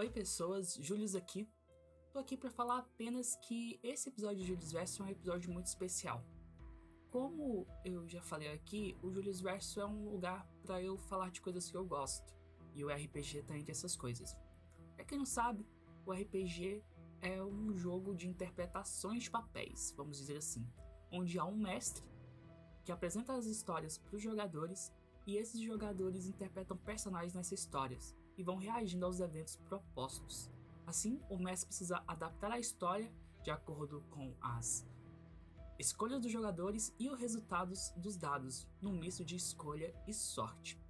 Oi 0.00 0.08
pessoas, 0.08 0.76
Július 0.80 1.14
aqui. 1.14 1.46
Tô 2.10 2.20
aqui 2.20 2.34
para 2.34 2.48
falar 2.48 2.78
apenas 2.78 3.36
que 3.36 3.78
esse 3.82 4.08
episódio 4.08 4.38
de 4.38 4.46
Július 4.46 4.72
Verso 4.72 5.02
é 5.02 5.04
um 5.04 5.08
episódio 5.10 5.52
muito 5.52 5.66
especial. 5.66 6.24
Como 7.10 7.66
eu 7.84 8.08
já 8.08 8.22
falei 8.22 8.50
aqui, 8.50 8.96
o 9.02 9.10
Július 9.10 9.42
Verso 9.42 9.78
é 9.78 9.84
um 9.84 10.08
lugar 10.08 10.48
para 10.62 10.80
eu 10.82 10.96
falar 10.96 11.30
de 11.30 11.42
coisas 11.42 11.70
que 11.70 11.76
eu 11.76 11.84
gosto. 11.84 12.34
E 12.74 12.82
o 12.82 12.88
RPG 12.88 13.42
tá 13.42 13.54
entre 13.54 13.72
essas 13.72 13.94
coisas. 13.94 14.34
Pra 14.96 15.04
quem 15.04 15.18
não 15.18 15.26
sabe, 15.26 15.68
o 16.06 16.12
RPG 16.14 16.82
é 17.20 17.42
um 17.42 17.70
jogo 17.74 18.14
de 18.14 18.26
interpretações 18.26 19.24
de 19.24 19.30
papéis, 19.30 19.92
vamos 19.94 20.16
dizer 20.16 20.38
assim, 20.38 20.66
onde 21.12 21.38
há 21.38 21.44
um 21.44 21.58
mestre 21.58 22.08
que 22.86 22.90
apresenta 22.90 23.34
as 23.34 23.44
histórias 23.44 23.98
para 23.98 24.16
os 24.16 24.22
jogadores 24.22 24.90
e 25.26 25.36
esses 25.36 25.60
jogadores 25.60 26.24
interpretam 26.24 26.74
personagens 26.74 27.34
nessas 27.34 27.60
histórias 27.60 28.16
e 28.40 28.42
vão 28.42 28.56
reagindo 28.56 29.04
aos 29.04 29.20
eventos 29.20 29.56
propostos. 29.56 30.50
Assim, 30.86 31.20
o 31.28 31.38
mestre 31.38 31.66
precisa 31.66 32.02
adaptar 32.08 32.50
a 32.50 32.58
história 32.58 33.12
de 33.42 33.50
acordo 33.50 34.02
com 34.10 34.34
as 34.40 34.86
escolhas 35.78 36.22
dos 36.22 36.32
jogadores 36.32 36.94
e 36.98 37.10
os 37.10 37.20
resultados 37.20 37.92
dos 37.96 38.16
dados, 38.16 38.66
num 38.80 38.98
misto 38.98 39.24
de 39.24 39.36
escolha 39.36 39.94
e 40.06 40.14
sorte. 40.14 40.80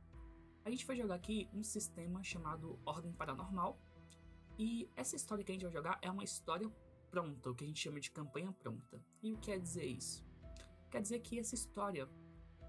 A 0.65 0.71
gente 0.71 0.87
vai 0.87 0.97
jogar 0.97 1.17
aqui 1.17 1.49
um 1.53 1.63
sistema 1.65 2.23
chamado 2.23 2.79
Ordem 2.85 3.13
Paranormal, 3.13 3.77
e 4.57 4.89
essa 4.95 5.17
história 5.17 5.45
que 5.45 5.51
a 5.51 5.55
gente 5.55 5.65
vai 5.65 5.73
jogar 5.73 5.99
é 6.03 6.11
uma 6.11 6.23
história 6.23 6.71
pronta, 7.11 7.51
o 7.51 7.55
que 7.55 7.65
a 7.65 7.67
gente 7.67 7.81
chama 7.81 7.99
de 7.99 8.13
campanha 8.13 8.53
pronta. 8.53 9.05
E 9.21 9.33
o 9.33 9.39
que 9.39 9.51
quer 9.51 9.59
dizer 9.59 9.87
isso? 9.87 10.25
Quer 10.89 11.03
dizer 11.03 11.19
que 11.19 11.39
essa 11.39 11.55
história 11.55 12.09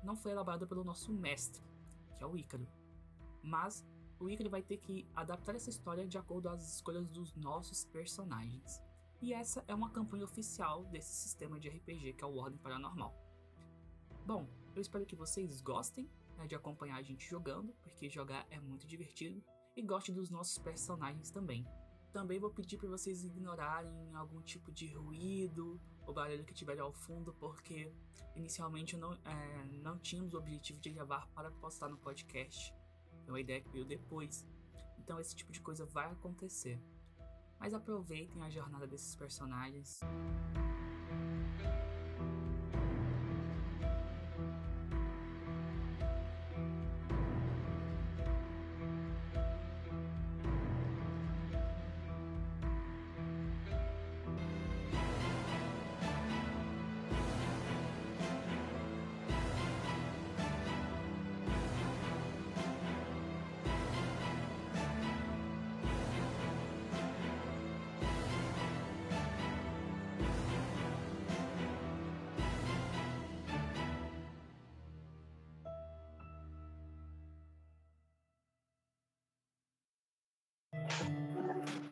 não 0.03 0.15
foi 0.15 0.31
elaborada 0.31 0.65
pelo 0.65 0.83
nosso 0.83 1.13
mestre, 1.13 1.61
que 2.17 2.23
é 2.23 2.25
o 2.25 2.35
Ícaro, 2.35 2.67
mas 3.43 3.85
o 4.21 4.29
Ícaro 4.29 4.49
vai 4.49 4.61
ter 4.61 4.77
que 4.77 5.07
adaptar 5.15 5.55
essa 5.55 5.69
história 5.69 6.07
de 6.07 6.17
acordo 6.17 6.47
às 6.47 6.75
escolhas 6.75 7.11
dos 7.11 7.33
nossos 7.35 7.83
personagens. 7.85 8.81
E 9.19 9.33
essa 9.33 9.63
é 9.67 9.73
uma 9.73 9.89
campanha 9.89 10.23
oficial 10.23 10.85
desse 10.85 11.13
sistema 11.13 11.59
de 11.59 11.67
RPG 11.69 12.13
que 12.13 12.23
é 12.23 12.27
o 12.27 12.37
Ordem 12.37 12.59
Paranormal. 12.59 13.13
Bom, 14.25 14.47
eu 14.75 14.81
espero 14.81 15.05
que 15.05 15.15
vocês 15.15 15.59
gostem 15.61 16.07
né, 16.37 16.45
de 16.45 16.53
acompanhar 16.53 16.97
a 16.97 17.01
gente 17.01 17.27
jogando, 17.27 17.73
porque 17.81 18.09
jogar 18.09 18.45
é 18.51 18.59
muito 18.59 18.85
divertido, 18.85 19.43
e 19.75 19.81
gostem 19.81 20.13
dos 20.13 20.29
nossos 20.29 20.57
personagens 20.59 21.31
também. 21.31 21.65
Também 22.13 22.39
vou 22.39 22.51
pedir 22.51 22.77
para 22.77 22.89
vocês 22.89 23.23
ignorarem 23.23 24.13
algum 24.13 24.41
tipo 24.41 24.71
de 24.71 24.87
ruído 24.93 25.79
ou 26.05 26.13
barulho 26.13 26.43
que 26.43 26.53
tiver 26.53 26.77
ao 26.79 26.91
fundo, 26.91 27.33
porque 27.39 27.91
inicialmente 28.35 28.97
não, 28.97 29.13
é, 29.13 29.63
não 29.81 29.97
tínhamos 29.97 30.33
o 30.33 30.37
objetivo 30.37 30.79
de 30.79 30.89
gravar 30.91 31.27
para 31.33 31.49
postar 31.51 31.89
no 31.89 31.97
podcast. 31.97 32.73
É 33.27 33.31
uma 33.31 33.39
ideia 33.39 33.61
que 33.61 33.69
veio 33.69 33.85
depois. 33.85 34.47
Então 34.99 35.19
esse 35.19 35.35
tipo 35.35 35.51
de 35.51 35.61
coisa 35.61 35.85
vai 35.85 36.11
acontecer. 36.11 36.79
Mas 37.59 37.73
aproveitem 37.73 38.41
a 38.41 38.49
jornada 38.49 38.87
desses 38.87 39.15
personagens. 39.15 39.99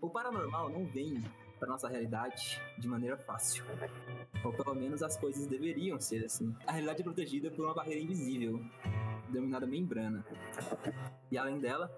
O 0.10 0.12
paranormal 0.12 0.72
não 0.72 0.88
vem 0.88 1.24
para 1.60 1.70
nossa 1.70 1.88
realidade 1.88 2.60
de 2.80 2.88
maneira 2.88 3.16
fácil. 3.16 3.64
Ou 4.44 4.52
pelo 4.52 4.74
menos 4.74 5.04
as 5.04 5.16
coisas 5.16 5.46
deveriam 5.46 6.00
ser 6.00 6.26
assim. 6.26 6.56
A 6.66 6.72
realidade 6.72 7.02
é 7.02 7.04
protegida 7.04 7.52
por 7.52 7.64
uma 7.64 7.76
barreira 7.76 8.02
invisível, 8.02 8.60
denominada 9.30 9.68
membrana. 9.68 10.26
E 11.30 11.38
além 11.38 11.60
dela, 11.60 11.96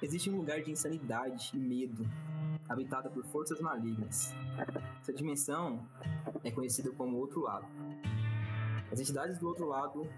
existe 0.00 0.30
um 0.30 0.38
lugar 0.38 0.62
de 0.62 0.70
insanidade 0.70 1.50
e 1.52 1.58
medo, 1.58 2.02
habitada 2.66 3.10
por 3.10 3.22
forças 3.26 3.60
malignas. 3.60 4.34
Essa 5.02 5.12
dimensão 5.12 5.86
é 6.42 6.50
conhecida 6.50 6.90
como 6.92 7.18
outro 7.18 7.42
lado. 7.42 7.66
As 8.90 8.98
entidades 8.98 9.38
do 9.38 9.48
outro 9.48 9.66
lado 9.66 10.08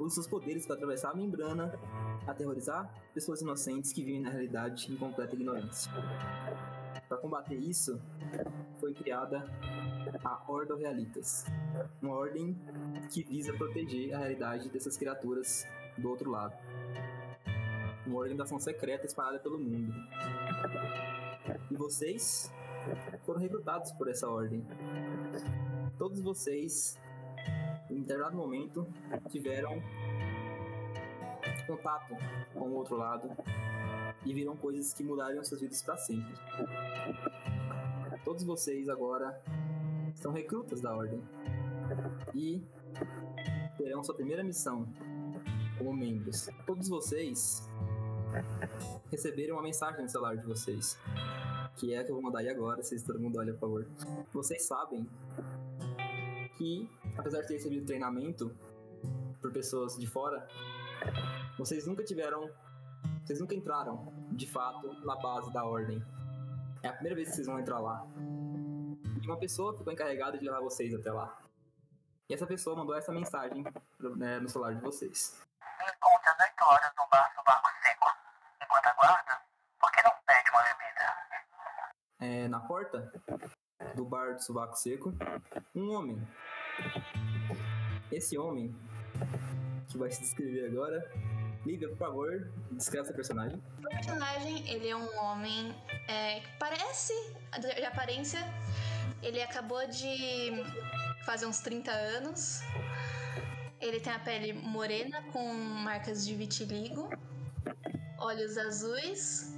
usam 0.00 0.10
seus 0.10 0.26
poderes 0.26 0.66
para 0.66 0.76
atravessar 0.76 1.10
a 1.10 1.14
membrana, 1.14 1.78
aterrorizar 2.26 2.92
pessoas 3.12 3.42
inocentes 3.42 3.92
que 3.92 4.02
vivem 4.02 4.22
na 4.22 4.30
realidade 4.30 4.90
em 4.90 4.96
completa 4.96 5.34
ignorância. 5.34 5.92
Para 7.06 7.18
combater 7.18 7.56
isso, 7.56 8.00
foi 8.78 8.94
criada 8.94 9.44
a 10.24 10.50
Ordo 10.50 10.76
Realitas, 10.76 11.44
uma 12.00 12.14
ordem 12.14 12.56
que 13.10 13.22
visa 13.22 13.52
proteger 13.52 14.14
a 14.14 14.18
realidade 14.18 14.68
dessas 14.70 14.96
criaturas 14.96 15.66
do 15.98 16.08
outro 16.08 16.30
lado. 16.30 16.54
Uma 18.06 18.20
organização 18.20 18.58
secreta 18.58 19.06
espalhada 19.06 19.38
pelo 19.38 19.58
mundo. 19.58 19.92
E 21.70 21.76
vocês 21.76 22.50
foram 23.24 23.40
recrutados 23.40 23.92
por 23.92 24.08
essa 24.08 24.28
ordem. 24.28 24.64
Todos 25.98 26.20
vocês 26.20 26.98
em 28.00 28.02
determinado 28.02 28.34
momento, 28.34 28.86
tiveram 29.28 29.82
contato 31.66 32.16
com 32.54 32.68
o 32.68 32.74
outro 32.74 32.96
lado 32.96 33.30
e 34.24 34.32
viram 34.32 34.56
coisas 34.56 34.94
que 34.94 35.04
mudaram 35.04 35.44
suas 35.44 35.60
vidas 35.60 35.82
para 35.82 35.96
sempre. 35.98 36.34
Todos 38.24 38.42
vocês 38.42 38.88
agora 38.88 39.40
são 40.14 40.32
recrutas 40.32 40.80
da 40.80 40.96
Ordem 40.96 41.22
e 42.34 42.64
terão 43.76 44.02
sua 44.02 44.14
primeira 44.14 44.42
missão 44.42 44.88
como 45.76 45.92
membros. 45.92 46.48
Todos 46.66 46.88
vocês 46.88 47.68
receberam 49.10 49.56
uma 49.56 49.62
mensagem 49.62 50.02
no 50.02 50.08
celular 50.08 50.36
de 50.36 50.46
vocês, 50.46 50.98
que 51.76 51.92
é 51.92 51.98
a 51.98 52.04
que 52.04 52.10
eu 52.10 52.14
vou 52.14 52.22
mandar 52.22 52.38
aí 52.38 52.48
agora, 52.48 52.82
se 52.82 53.04
todo 53.04 53.20
mundo 53.20 53.38
olha, 53.38 53.52
por 53.52 53.60
favor. 53.60 53.86
Vocês 54.32 54.66
sabem 54.66 55.06
que, 56.56 56.88
apesar 57.20 57.42
de 57.42 57.48
ter 57.48 57.54
recebido 57.54 57.86
treinamento 57.86 58.56
por 59.40 59.52
pessoas 59.52 59.96
de 59.96 60.06
fora, 60.06 60.46
vocês 61.58 61.86
nunca 61.86 62.02
tiveram. 62.02 62.50
Vocês 63.24 63.38
nunca 63.38 63.54
entraram, 63.54 64.12
de 64.32 64.46
fato, 64.46 64.92
na 65.04 65.14
base 65.16 65.52
da 65.52 65.64
ordem. 65.64 66.04
É 66.82 66.88
a 66.88 66.92
primeira 66.92 67.14
vez 67.14 67.28
que 67.28 67.36
vocês 67.36 67.46
vão 67.46 67.60
entrar 67.60 67.78
lá. 67.78 68.04
E 69.22 69.26
uma 69.26 69.38
pessoa 69.38 69.76
ficou 69.76 69.92
encarregada 69.92 70.36
de 70.36 70.44
levar 70.44 70.60
vocês 70.60 70.92
até 70.94 71.12
lá. 71.12 71.38
E 72.28 72.34
essa 72.34 72.46
pessoa 72.46 72.76
mandou 72.76 72.94
essa 72.96 73.12
mensagem 73.12 73.62
né, 74.16 74.40
no 74.40 74.48
celular 74.48 74.74
de 74.74 74.80
vocês. 74.80 75.38
Me 75.78 75.84
encontre 75.84 76.28
às 76.28 76.40
8 76.40 76.64
horas 76.64 76.92
no 76.96 77.08
bar 77.10 77.32
Sobaco 77.34 77.68
Seco. 77.82 78.06
Enquanto 78.62 78.86
aguarda, 78.86 79.42
por 79.78 79.92
que 79.92 80.02
não 80.02 80.12
pede 80.26 80.50
uma 80.50 80.62
bebida? 80.62 81.06
É, 82.20 82.48
na 82.48 82.60
porta 82.60 83.12
do 83.94 84.04
bar 84.04 84.34
do 84.34 84.42
Sobaco 84.42 84.76
Seco, 84.76 85.12
um 85.74 85.94
homem 85.94 86.28
esse 88.10 88.38
homem, 88.38 88.74
que 89.88 89.98
vai 89.98 90.10
se 90.10 90.20
descrever 90.20 90.66
agora, 90.66 91.10
Lívia, 91.64 91.88
por 91.88 91.98
favor, 91.98 92.50
descreve 92.72 93.06
seu 93.06 93.14
personagem. 93.14 93.62
O 93.78 93.88
personagem, 93.88 94.68
ele 94.70 94.88
é 94.88 94.96
um 94.96 95.18
homem 95.18 95.74
é, 96.08 96.40
que 96.40 96.48
parece, 96.58 97.12
de 97.58 97.84
aparência, 97.84 98.40
ele 99.22 99.42
acabou 99.42 99.86
de 99.88 100.64
fazer 101.24 101.46
uns 101.46 101.60
30 101.60 101.90
anos. 101.90 102.60
Ele 103.80 104.00
tem 104.00 104.12
a 104.12 104.18
pele 104.18 104.52
morena 104.52 105.22
com 105.32 105.52
marcas 105.52 106.26
de 106.26 106.34
vitiligo, 106.34 107.10
olhos 108.18 108.56
azuis, 108.58 109.54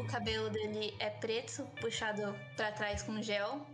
o 0.00 0.04
cabelo 0.06 0.48
dele 0.50 0.94
é 0.98 1.10
preto, 1.10 1.64
puxado 1.80 2.34
para 2.56 2.72
trás 2.72 3.02
com 3.02 3.20
gel, 3.22 3.66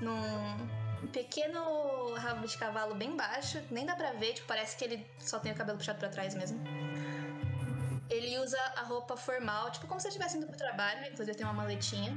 num 0.00 0.12
um 0.12 0.79
pequeno 1.08 2.14
rabo 2.14 2.46
de 2.46 2.56
cavalo 2.56 2.94
bem 2.94 3.16
baixo, 3.16 3.62
nem 3.70 3.86
dá 3.86 3.94
pra 3.94 4.12
ver, 4.12 4.34
tipo, 4.34 4.46
parece 4.46 4.76
que 4.76 4.84
ele 4.84 5.06
só 5.18 5.38
tem 5.38 5.52
o 5.52 5.54
cabelo 5.54 5.78
puxado 5.78 5.98
pra 5.98 6.08
trás 6.08 6.34
mesmo. 6.34 6.60
Ele 8.08 8.38
usa 8.38 8.60
a 8.76 8.82
roupa 8.82 9.16
formal, 9.16 9.70
tipo 9.70 9.86
como 9.86 10.00
se 10.00 10.06
ele 10.06 10.16
estivesse 10.16 10.36
indo 10.36 10.46
pro 10.46 10.56
trabalho, 10.56 11.06
inclusive 11.06 11.36
tem 11.36 11.46
uma 11.46 11.54
maletinha. 11.54 12.16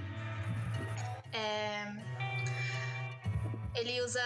É... 1.31 1.85
Ele 3.75 4.01
usa 4.01 4.21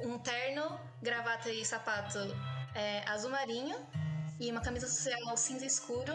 um 0.00 0.18
terno, 0.18 0.78
gravata 1.00 1.50
e 1.50 1.64
sapato 1.64 2.18
é, 2.74 3.08
azul 3.08 3.30
marinho 3.30 3.76
e 4.40 4.50
uma 4.50 4.60
camisa 4.60 4.86
social 4.88 5.36
cinza 5.36 5.64
escuro 5.64 6.12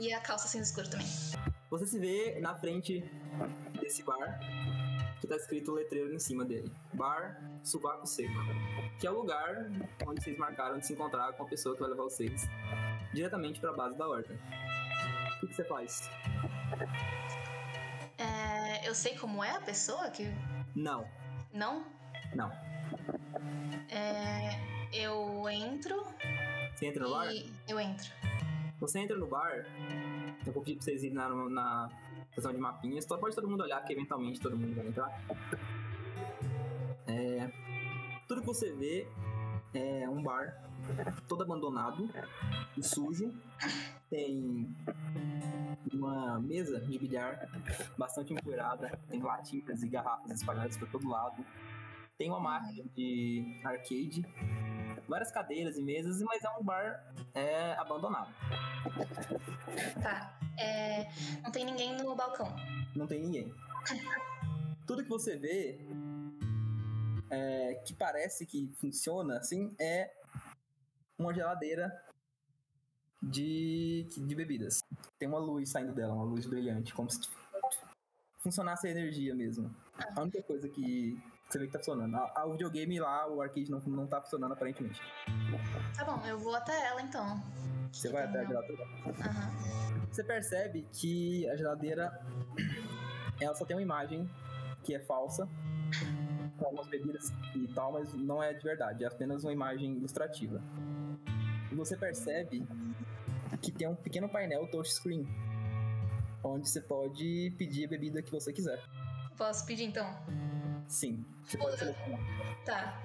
e 0.00 0.12
a 0.12 0.20
calça 0.20 0.48
cinza 0.48 0.64
escuro 0.64 0.88
também. 0.88 1.06
Você 1.70 1.86
se 1.86 1.98
vê 1.98 2.38
na 2.40 2.54
frente 2.54 3.00
desse 3.80 4.02
bar 4.02 4.40
que 5.26 5.30
tá 5.30 5.36
escrito 5.36 5.72
o 5.72 5.74
letreiro 5.74 6.14
em 6.14 6.18
cima 6.18 6.44
dele. 6.44 6.72
Bar 6.94 7.40
Subaco 7.64 8.06
Seco. 8.06 8.32
Que 8.98 9.06
é 9.06 9.10
o 9.10 9.14
lugar 9.14 9.68
onde 10.06 10.22
vocês 10.22 10.38
marcaram 10.38 10.78
de 10.78 10.86
se 10.86 10.92
encontrar 10.92 11.32
com 11.32 11.42
a 11.42 11.46
pessoa 11.46 11.74
que 11.74 11.80
vai 11.80 11.90
levar 11.90 12.04
vocês 12.04 12.48
diretamente 13.12 13.60
pra 13.60 13.72
base 13.72 13.98
da 13.98 14.08
horta. 14.08 14.32
O 14.32 15.40
que, 15.40 15.48
que 15.48 15.54
você 15.54 15.64
faz? 15.64 16.08
É, 18.18 18.88
eu 18.88 18.94
sei 18.94 19.16
como 19.16 19.42
é 19.42 19.50
a 19.50 19.60
pessoa 19.60 20.08
que. 20.10 20.24
Não, 20.74 21.06
Não? 21.52 21.84
não. 22.34 22.50
É, 23.90 24.60
eu 24.92 25.48
entro 25.48 26.04
Você 26.74 26.86
entra 26.86 27.04
no 27.04 27.10
bar? 27.10 27.28
Eu 27.68 27.80
entro. 27.80 28.12
Você 28.78 28.98
entra 28.98 29.16
no 29.16 29.26
bar, 29.26 29.66
eu 30.46 30.52
vou 30.52 30.62
pedir 30.62 30.76
pra 30.76 30.84
vocês 30.84 31.02
irem 31.02 31.14
na, 31.14 31.28
na 31.28 31.88
questão 32.36 32.52
de 32.52 32.58
mapinhas. 32.58 33.04
Só 33.06 33.16
pode 33.16 33.34
todo 33.34 33.48
mundo 33.48 33.62
olhar, 33.62 33.82
que 33.82 33.92
eventualmente 33.92 34.38
todo 34.38 34.56
mundo 34.56 34.76
vai 34.76 34.86
entrar. 34.86 35.20
É, 37.06 37.50
tudo 38.28 38.42
que 38.42 38.46
você 38.46 38.72
vê 38.72 39.08
é 39.72 40.08
um 40.08 40.22
bar 40.22 40.62
todo 41.26 41.42
abandonado 41.42 42.08
e 42.76 42.82
sujo. 42.82 43.32
Tem 44.10 44.68
uma 45.92 46.38
mesa 46.38 46.78
de 46.78 46.98
bilhar 46.98 47.48
bastante 47.96 48.32
empoeirada, 48.32 48.96
tem 49.08 49.20
latinhas 49.20 49.82
e 49.82 49.88
garrafas 49.88 50.30
espalhadas 50.30 50.76
por 50.76 50.88
todo 50.88 51.08
lado. 51.08 51.44
Tem 52.18 52.28
uma 52.28 52.40
máquina 52.40 52.84
de 52.94 53.60
arcade, 53.64 54.24
várias 55.08 55.30
cadeiras 55.30 55.76
e 55.76 55.82
mesas, 55.82 56.20
mas 56.22 56.42
é 56.42 56.50
um 56.50 56.64
bar 56.64 57.12
é, 57.34 57.72
abandonado. 57.74 58.32
Tá. 60.02 60.38
É, 60.58 61.08
não 61.42 61.50
tem 61.50 61.64
ninguém 61.64 61.96
no 61.96 62.14
balcão. 62.14 62.54
não 62.94 63.06
tem 63.06 63.20
ninguém. 63.20 63.52
Tudo 64.86 65.02
que 65.02 65.08
você 65.08 65.36
vê 65.36 65.78
é, 67.30 67.74
que 67.86 67.94
parece 67.94 68.46
que 68.46 68.72
funciona 68.78 69.38
assim 69.38 69.74
é 69.78 70.10
uma 71.18 71.34
geladeira 71.34 71.92
de, 73.22 74.06
de 74.08 74.34
bebidas. 74.34 74.80
Tem 75.18 75.28
uma 75.28 75.38
luz 75.38 75.70
saindo 75.70 75.92
dela, 75.92 76.14
uma 76.14 76.24
luz 76.24 76.46
brilhante, 76.46 76.94
como 76.94 77.10
se 77.10 77.20
funcionasse 78.38 78.86
a 78.86 78.90
energia 78.90 79.34
mesmo. 79.34 79.74
A 80.14 80.22
única 80.22 80.42
coisa 80.42 80.68
que 80.68 81.20
você 81.48 81.58
vê 81.58 81.66
que 81.66 81.72
tá 81.72 81.78
funcionando. 81.78 82.14
A- 82.16 82.32
a- 82.34 82.46
O 82.46 82.52
videogame 82.52 82.98
lá, 83.00 83.28
o 83.28 83.40
arcade 83.40 83.70
não, 83.70 83.78
não 83.80 84.06
tá 84.06 84.20
funcionando 84.20 84.52
aparentemente. 84.52 85.00
Tá 85.96 86.04
bom, 86.04 86.20
eu 86.26 86.38
vou 86.38 86.54
até 86.54 86.86
ela 86.88 87.00
então. 87.02 87.42
Você 87.92 88.10
vai 88.10 88.24
até 88.24 88.40
a 88.40 88.44
geladeira. 88.44 88.84
Aham. 89.06 90.06
Você 90.10 90.24
percebe 90.24 90.86
que 90.92 91.48
a 91.48 91.56
geladeira 91.56 92.20
ela 93.40 93.54
só 93.54 93.64
tem 93.64 93.76
uma 93.76 93.82
imagem 93.82 94.28
que 94.82 94.94
é 94.94 95.00
falsa, 95.00 95.48
com 96.58 96.64
algumas 96.64 96.86
bebidas 96.88 97.32
e 97.54 97.66
tal, 97.68 97.92
mas 97.92 98.12
não 98.14 98.42
é 98.42 98.52
de 98.54 98.62
verdade, 98.62 99.04
é 99.04 99.06
apenas 99.06 99.44
uma 99.44 99.52
imagem 99.52 99.94
ilustrativa. 99.96 100.60
E 101.70 101.74
você 101.74 101.96
percebe 101.96 102.66
que 103.60 103.70
tem 103.72 103.88
um 103.88 103.94
pequeno 103.96 104.28
painel 104.28 104.66
touchscreen, 104.70 105.26
onde 106.42 106.68
você 106.68 106.80
pode 106.80 107.52
pedir 107.58 107.86
a 107.86 107.88
bebida 107.88 108.22
que 108.22 108.30
você 108.30 108.52
quiser. 108.52 108.80
Posso 109.36 109.66
pedir 109.66 109.84
então? 109.84 110.06
Sim, 110.88 111.24
você 111.44 111.58
pode 111.58 111.78
selecionar. 111.78 112.20
Tá. 112.64 113.02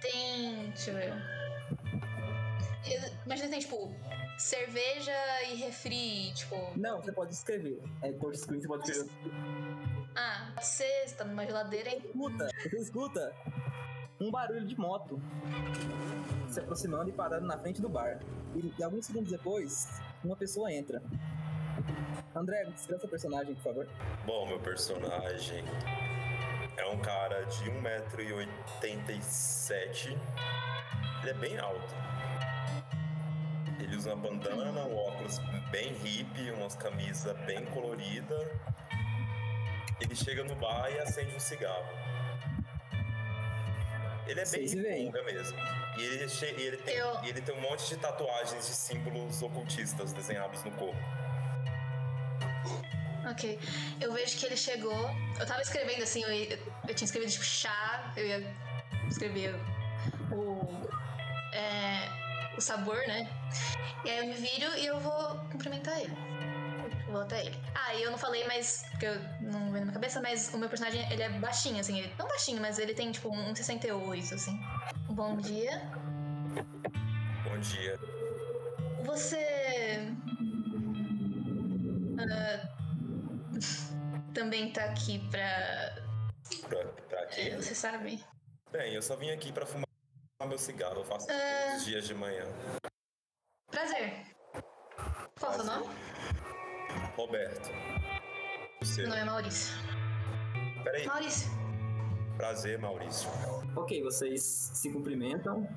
Tem. 0.00 0.70
Deixa 0.70 0.90
eu 0.90 0.96
ver. 0.96 1.12
Imagina 3.26 3.50
tem, 3.50 3.58
tipo, 3.60 3.92
cerveja 4.38 5.12
e 5.50 5.56
refri, 5.56 6.32
tipo. 6.34 6.56
Não, 6.76 7.02
você 7.02 7.12
pode 7.12 7.32
escrever. 7.32 7.82
É 8.02 8.12
touchscreen, 8.12 8.60
você 8.60 8.68
pode 8.68 8.90
escrever. 8.90 9.10
Ah, 10.16 10.52
você 10.60 10.84
está 11.04 11.24
numa 11.24 11.44
geladeira 11.44 11.90
e. 11.90 11.98
Escuta, 11.98 12.48
você 12.62 12.78
escuta 12.78 13.34
um 14.20 14.30
barulho 14.30 14.66
de 14.66 14.78
moto 14.78 15.20
se 16.48 16.60
aproximando 16.60 17.10
e 17.10 17.12
parando 17.12 17.46
na 17.46 17.58
frente 17.58 17.80
do 17.82 17.88
bar. 17.88 18.20
E, 18.54 18.72
e 18.78 18.82
alguns 18.82 19.06
segundos 19.06 19.30
depois, 19.30 20.00
uma 20.24 20.36
pessoa 20.36 20.72
entra. 20.72 21.02
André, 22.34 22.64
descreva 22.66 23.00
seu 23.00 23.08
personagem, 23.08 23.54
por 23.56 23.62
favor. 23.62 23.88
Bom, 24.24 24.46
meu 24.46 24.60
personagem 24.60 25.64
é 26.78 26.86
um 26.86 26.98
cara 26.98 27.44
de 27.44 27.70
1,87m. 27.70 30.18
Ele 31.22 31.30
é 31.30 31.34
bem 31.34 31.58
alto. 31.58 31.94
Ele 33.80 33.96
usa 33.96 34.14
uma 34.14 34.28
bandana, 34.28 34.84
um 34.84 34.96
óculos 34.96 35.38
bem 35.70 35.92
hippie, 35.94 36.50
umas 36.52 36.74
camisas 36.76 37.36
bem 37.44 37.64
coloridas. 37.66 38.48
Ele 40.00 40.14
chega 40.14 40.44
no 40.44 40.54
bar 40.56 40.88
e 40.90 40.98
acende 41.00 41.34
um 41.34 41.40
cigarro. 41.40 41.86
Ele 44.26 44.40
é 44.40 44.44
bem 44.44 44.68
Vocês 44.68 44.74
riponga 44.74 45.22
mesmo. 45.24 45.58
E 45.96 46.02
ele, 46.02 46.26
e 46.26 46.62
ele 46.62 46.76
tem, 46.78 46.94
Eu- 46.96 47.24
e 47.24 47.28
ele 47.30 47.40
tem 47.40 47.54
um 47.56 47.60
monte 47.60 47.88
de 47.88 47.96
tatuagens 47.96 48.66
de 48.66 48.74
símbolos 48.74 49.42
ocultistas 49.42 50.12
desenhados 50.12 50.62
no 50.64 50.70
corpo. 50.72 50.98
Ok. 53.30 53.58
Eu 54.00 54.12
vejo 54.12 54.38
que 54.38 54.46
ele 54.46 54.56
chegou. 54.56 55.10
Eu 55.38 55.46
tava 55.46 55.60
escrevendo 55.60 56.02
assim, 56.02 56.22
eu, 56.22 56.58
eu 56.88 56.94
tinha 56.94 57.04
escrevido 57.04 57.30
tipo 57.30 57.44
chá, 57.44 58.12
eu 58.16 58.26
ia 58.26 58.56
escrever 59.08 59.54
o. 60.32 60.88
é, 61.52 62.08
o 62.56 62.60
sabor, 62.60 62.96
né? 63.06 63.28
E 64.04 64.10
aí 64.10 64.18
eu 64.18 64.26
me 64.26 64.34
viro 64.34 64.76
e 64.76 64.86
eu 64.86 64.98
vou 65.00 65.38
cumprimentar 65.50 65.98
ele. 66.00 66.16
Eu 67.06 67.12
Vou 67.12 67.22
até 67.22 67.46
ele. 67.46 67.58
Ah, 67.74 67.94
e 67.94 68.02
eu 68.02 68.10
não 68.10 68.18
falei, 68.18 68.46
mas. 68.46 68.84
Porque 68.90 69.06
eu 69.06 69.20
não 69.40 69.60
veio 69.70 69.72
na 69.72 69.80
minha 69.80 69.92
cabeça, 69.92 70.20
mas 70.20 70.52
o 70.52 70.58
meu 70.58 70.68
personagem 70.68 71.10
ele 71.12 71.22
é 71.22 71.28
baixinho, 71.28 71.80
assim. 71.80 71.98
Ele, 71.98 72.12
não 72.18 72.26
baixinho, 72.26 72.60
mas 72.60 72.78
ele 72.78 72.94
tem 72.94 73.10
tipo 73.12 73.34
um 73.34 73.54
68, 73.54 74.34
assim. 74.34 74.58
Bom 75.10 75.36
dia. 75.36 75.90
Bom 77.44 77.58
dia. 77.58 77.98
Você. 79.04 80.14
ah, 82.18 82.77
também 84.34 84.72
tá 84.72 84.84
aqui 84.84 85.18
pra. 85.30 85.96
Pra, 86.68 86.84
pra 87.08 87.26
quê? 87.26 87.50
Você 87.56 87.74
sabe? 87.74 88.22
Bem, 88.70 88.94
eu 88.94 89.02
só 89.02 89.16
vim 89.16 89.30
aqui 89.30 89.52
pra 89.52 89.66
fumar 89.66 89.86
meu 90.46 90.58
cigarro. 90.58 90.96
Eu 91.00 91.04
faço 91.04 91.26
Ah. 91.30 91.34
todos 91.66 91.78
os 91.80 91.84
dias 91.86 92.06
de 92.06 92.14
manhã. 92.14 92.44
Prazer. 93.70 94.26
Qual 95.38 95.52
é 95.52 95.54
o 95.56 95.58
seu 95.58 95.64
nome? 95.64 95.86
Roberto. 97.16 97.70
Meu 98.96 99.08
nome 99.08 99.20
é 99.20 99.24
Maurício. 99.24 99.74
Peraí. 100.84 101.06
Maurício. 101.06 101.50
Prazer, 102.36 102.78
Maurício. 102.78 103.28
Ok, 103.76 104.02
vocês 104.02 104.42
se 104.42 104.92
cumprimentam. 104.92 105.68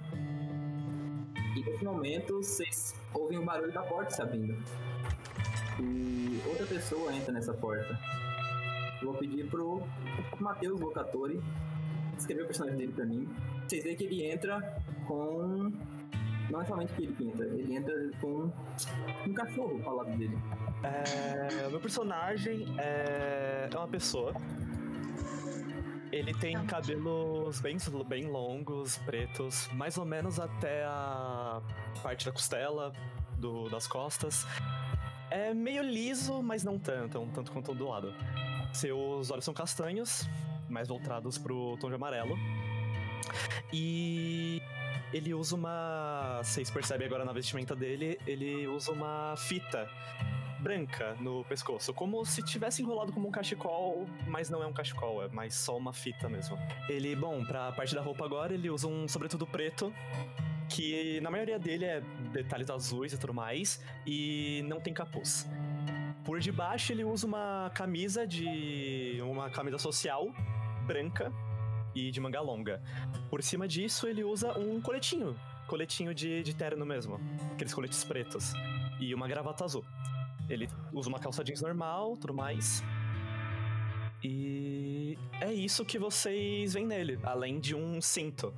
E 1.55 1.63
nesse 1.63 1.83
momento, 1.83 2.37
vocês 2.37 2.93
ouvem 3.13 3.39
o 3.39 3.43
barulho 3.45 3.73
da 3.73 3.81
porta 3.83 4.11
se 4.11 4.21
abrindo. 4.21 4.63
Outra 6.47 6.65
pessoa 6.65 7.13
entra 7.13 7.31
nessa 7.31 7.53
porta. 7.53 7.97
Vou 9.03 9.13
pedir 9.15 9.47
pro 9.49 9.81
Matheus 10.39 10.79
Locatori 10.79 11.41
escrever 12.17 12.43
o 12.43 12.45
personagem 12.47 12.77
dele 12.77 12.91
pra 12.93 13.05
mim. 13.05 13.27
Vocês 13.67 13.83
veem 13.83 13.95
que 13.95 14.03
ele 14.03 14.25
entra 14.25 14.59
com. 15.07 15.71
Não 16.49 16.61
é 16.61 16.65
somente 16.65 16.91
que 16.93 17.03
ele 17.03 17.15
entra, 17.29 17.45
ele 17.45 17.75
entra 17.75 17.93
com 18.19 18.51
um 19.25 19.33
cachorro 19.33 19.81
ao 19.85 19.95
lado 19.97 20.11
dele. 20.17 20.37
É, 20.83 21.67
meu 21.69 21.79
personagem 21.79 22.65
é, 22.77 23.69
é 23.71 23.77
uma 23.77 23.87
pessoa. 23.87 24.33
Ele 26.11 26.33
tem 26.33 26.57
cabelos 26.65 27.61
bem, 27.61 27.77
bem 28.05 28.27
longos, 28.27 28.97
pretos, 28.99 29.69
mais 29.73 29.97
ou 29.97 30.03
menos 30.05 30.39
até 30.41 30.83
a 30.83 31.61
parte 32.03 32.25
da 32.25 32.33
costela, 32.33 32.91
do- 33.37 33.69
das 33.69 33.87
costas. 33.87 34.45
É 35.31 35.53
meio 35.53 35.81
liso, 35.81 36.43
mas 36.43 36.61
não 36.61 36.77
tanto, 36.77 37.17
um 37.17 37.29
tanto 37.29 37.53
quanto 37.53 37.73
do 37.73 37.87
lado. 37.87 38.13
Seus 38.73 39.31
olhos 39.31 39.45
são 39.45 39.53
castanhos, 39.53 40.29
mais 40.69 40.89
voltados 40.89 41.37
pro 41.37 41.77
tom 41.77 41.87
de 41.87 41.95
amarelo. 41.95 42.37
E 43.71 44.61
ele 45.13 45.33
usa 45.33 45.55
uma. 45.55 46.41
Vocês 46.43 46.69
percebem 46.69 47.07
agora 47.07 47.23
na 47.23 47.31
vestimenta 47.31 47.73
dele, 47.73 48.19
ele 48.27 48.67
usa 48.67 48.91
uma 48.91 49.35
fita 49.37 49.89
branca 50.59 51.15
no 51.19 51.43
pescoço, 51.45 51.93
como 51.93 52.23
se 52.23 52.43
tivesse 52.43 52.81
enrolado 52.81 53.11
como 53.11 53.27
um 53.27 53.31
cachecol, 53.31 54.05
mas 54.27 54.49
não 54.49 54.61
é 54.61 54.67
um 54.67 54.73
cachecol, 54.73 55.23
é 55.23 55.27
mais 55.29 55.55
só 55.55 55.75
uma 55.77 55.91
fita 55.91 56.29
mesmo. 56.29 56.57
Ele, 56.87 57.15
bom, 57.15 57.43
pra 57.43 57.71
parte 57.71 57.95
da 57.95 58.01
roupa 58.01 58.25
agora, 58.25 58.53
ele 58.53 58.69
usa 58.69 58.87
um 58.87 59.07
sobretudo 59.07 59.47
preto, 59.47 59.93
que 60.71 61.19
na 61.19 61.29
maioria 61.29 61.59
dele 61.59 61.85
é 61.85 62.01
detalhes 62.31 62.69
azuis 62.69 63.11
e 63.13 63.17
tudo 63.17 63.33
mais, 63.33 63.83
e 64.05 64.63
não 64.67 64.79
tem 64.79 64.93
capuz. 64.93 65.47
Por 66.23 66.39
debaixo 66.39 66.93
ele 66.93 67.03
usa 67.03 67.27
uma 67.27 67.71
camisa 67.73 68.25
de. 68.25 69.19
uma 69.21 69.49
camisa 69.49 69.77
social 69.77 70.27
branca 70.87 71.31
e 71.93 72.09
de 72.09 72.19
manga 72.21 72.39
longa. 72.39 72.81
Por 73.29 73.43
cima 73.43 73.67
disso 73.67 74.07
ele 74.07 74.23
usa 74.23 74.57
um 74.57 74.81
coletinho. 74.81 75.37
Coletinho 75.67 76.13
de, 76.13 76.41
de 76.41 76.55
terno 76.55 76.85
mesmo. 76.85 77.19
Aqueles 77.53 77.73
coletes 77.73 78.03
pretos. 78.03 78.53
E 78.99 79.13
uma 79.13 79.27
gravata 79.27 79.65
azul. 79.65 79.83
Ele 80.49 80.69
usa 80.93 81.09
uma 81.09 81.19
calça 81.19 81.43
jeans 81.43 81.61
normal, 81.61 82.15
tudo 82.17 82.33
mais. 82.33 82.83
E 84.23 85.17
é 85.39 85.51
isso 85.51 85.83
que 85.83 85.97
vocês 85.97 86.73
veem 86.73 86.85
nele, 86.85 87.19
além 87.23 87.59
de 87.59 87.73
um 87.73 87.99
cinto, 87.99 88.53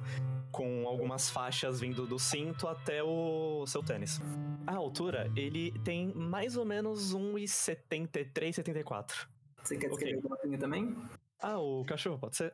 com 0.54 0.88
algumas 0.88 1.32
faixas 1.32 1.80
vindo 1.82 2.06
do 2.06 2.20
cinto 2.20 2.68
até 2.68 3.04
o 3.04 3.66
seu 3.66 3.82
tênis. 3.84 4.22
A 4.68 4.76
altura, 4.76 5.30
ele 5.36 5.72
tem 5.84 6.14
mais 6.14 6.56
ou 6.56 6.64
menos 6.64 7.14
1,73, 7.14 8.54
74. 8.54 9.28
Você 9.64 9.76
quer 9.76 9.90
descrever 9.90 10.20
o 10.20 10.30
botinho 10.30 10.60
também? 10.60 10.96
Ah, 11.40 11.60
o 11.60 11.84
cachorro, 11.84 12.20
pode 12.20 12.38
ser? 12.38 12.54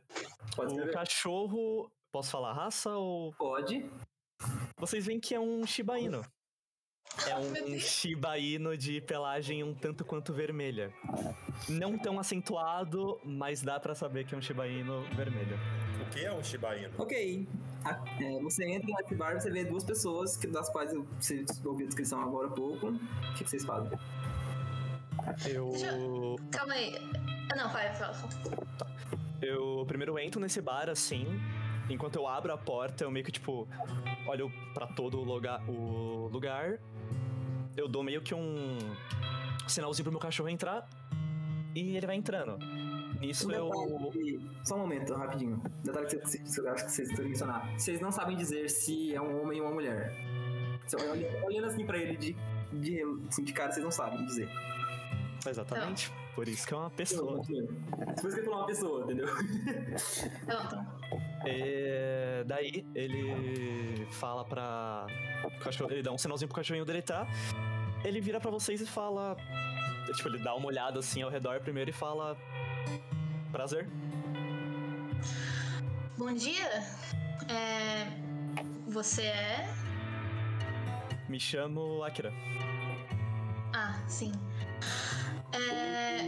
Pode 0.56 0.72
O 0.72 0.76
escrever. 0.76 0.94
cachorro, 0.94 1.92
posso 2.12 2.32
falar 2.32 2.54
raça 2.54 2.90
ou 2.92 3.34
Pode. 3.34 3.86
Vocês 4.78 5.06
veem 5.06 5.20
que 5.20 5.36
é 5.36 5.40
um 5.40 5.66
Shiba 5.68 6.00
Inu. 6.00 6.24
É 7.28 7.36
um. 7.36 7.80
Shiba 7.80 8.38
Inu 8.38 8.78
de 8.78 9.02
pelagem 9.02 9.62
um 9.64 9.74
tanto 9.76 10.06
quanto 10.06 10.32
vermelha. 10.34 10.94
Não 11.68 11.98
tão 11.98 12.18
acentuado, 12.18 13.20
mas 13.26 13.62
dá 13.62 13.78
pra 13.78 13.94
saber 13.94 14.26
que 14.26 14.34
é 14.34 14.38
um 14.38 14.42
Shiba 14.42 14.66
Inu 14.68 15.02
vermelho. 15.16 15.58
O 16.02 16.10
que 16.12 16.24
é 16.24 16.32
um 16.32 16.42
Shiba 16.42 16.78
Inu? 16.78 16.94
Ok. 16.98 17.48
A- 17.86 18.00
é, 18.22 18.40
você 18.42 18.66
entra 18.66 18.88
nesse 19.02 19.16
bar 19.16 19.36
e 19.36 19.40
você 19.42 19.50
vê 19.50 19.64
duas 19.64 19.84
pessoas, 19.84 20.36
que- 20.38 20.48
das 20.48 20.70
quais 20.70 20.94
eu- 20.94 21.08
você 21.20 21.46
ouviu 21.64 21.86
a 21.86 21.88
descrição 21.88 22.22
agora 22.22 22.48
há 22.48 22.52
pouco. 22.52 22.88
O 22.88 23.00
que, 23.36 23.44
que 23.44 23.50
vocês 23.50 23.64
fazem? 23.66 23.98
Eu. 25.48 25.72
Calma 26.52 26.74
aí. 26.74 26.96
Ah, 27.52 27.56
não, 27.56 27.70
vai, 27.70 27.94
fala. 27.96 28.16
Eu 29.42 29.86
primeiro 29.88 30.18
entro 30.20 30.40
nesse 30.42 30.62
bar 30.62 30.90
assim. 30.90 31.26
Enquanto 31.90 32.18
eu 32.18 32.28
abro 32.28 32.54
a 32.54 32.58
porta, 32.58 33.04
eu 33.04 33.12
meio 33.12 33.26
que 33.26 33.32
tipo. 33.32 33.68
Olho 34.28 34.52
pra 34.74 34.86
todo 34.88 35.20
o 35.20 35.24
lugar. 35.24 35.62
O 35.70 36.28
lugar. 36.32 36.78
Eu 37.78 37.88
dou 37.88 38.04
meio 38.04 38.22
que 38.22 38.34
um 38.36 38.78
sinalzinho 39.68 40.04
pro 40.04 40.12
meu 40.12 40.20
cachorro 40.20 40.50
entrar. 40.50 40.88
E 41.76 41.96
ele 41.96 42.06
vai 42.06 42.16
entrando. 42.16 42.58
Nisso 43.20 43.48
Um 43.48 43.52
eu. 43.52 43.70
detalhe 43.70 44.12
que- 44.12 44.50
Só 44.64 44.76
um 44.76 44.80
momento, 44.80 45.14
rapidinho. 45.14 45.62
Detalhe 45.84 46.08
que 46.08 46.18
você- 46.18 46.38
que 46.40 46.60
eu 46.60 46.72
acho 46.72 46.86
que 46.86 46.92
vocês 46.92 47.10
que 47.16 47.22
mencionar. 47.22 47.70
Vocês 47.78 48.00
não 48.02 48.12
sabem 48.12 48.38
dizer 48.38 48.70
se 48.70 49.14
é 49.14 49.22
um 49.22 49.42
homem 49.42 49.60
ou 49.62 49.68
uma 49.68 49.74
mulher. 49.74 50.14
Você 50.88 50.96
olha- 51.08 51.46
Olhando 51.46 51.66
assim 51.68 51.86
pra 51.86 51.98
ele 51.98 52.16
de, 52.18 52.36
de, 52.74 53.02
assim, 53.28 53.44
de 53.44 53.54
cara, 53.54 53.72
vocês 53.72 53.84
não 53.84 53.92
sabem 53.92 54.26
dizer. 54.26 54.50
Exatamente. 55.48 56.12
Por 56.36 56.48
isso 56.48 56.66
que 56.66 56.74
é 56.74 56.78
uma 56.78 56.90
pessoa. 56.90 57.36
Por 57.36 57.42
isso 57.42 58.28
que 58.28 58.28
ele 58.28 58.44
falou 58.44 58.60
uma 58.60 58.66
pessoa, 58.68 59.04
entendeu? 59.04 59.28
É, 61.46 62.44
daí 62.46 62.86
ele 62.96 64.06
fala 64.12 64.44
pra. 64.46 65.08
o 65.44 65.60
cachorro- 65.64 65.92
ele 65.92 66.02
dá 66.04 66.12
um 66.12 66.18
sinalzinho 66.18 66.48
pro 66.48 66.56
cachorrinho 66.56 66.86
dele 66.86 67.02
tá. 67.02 67.28
Ele 68.04 68.22
vira 68.22 68.40
pra 68.40 68.52
vocês 68.52 68.80
e 68.82 68.86
fala. 68.86 69.36
Tipo, 70.16 70.30
ele 70.30 70.40
dá 70.40 70.56
uma 70.56 70.68
olhada 70.68 71.00
assim 71.00 71.22
ao 71.22 71.30
redor 71.30 71.60
primeiro 71.62 71.90
e 71.90 71.94
fala. 71.94 72.38
Prazer. 73.52 73.88
Bom 76.18 76.34
dia. 76.34 76.70
É, 77.48 78.08
Você 78.88 79.24
é. 79.24 79.68
Me 81.28 81.40
chamo 81.40 82.04
Akira. 82.04 82.34
Ah, 83.74 84.02
sim. 84.08 84.32
É. 85.54 86.24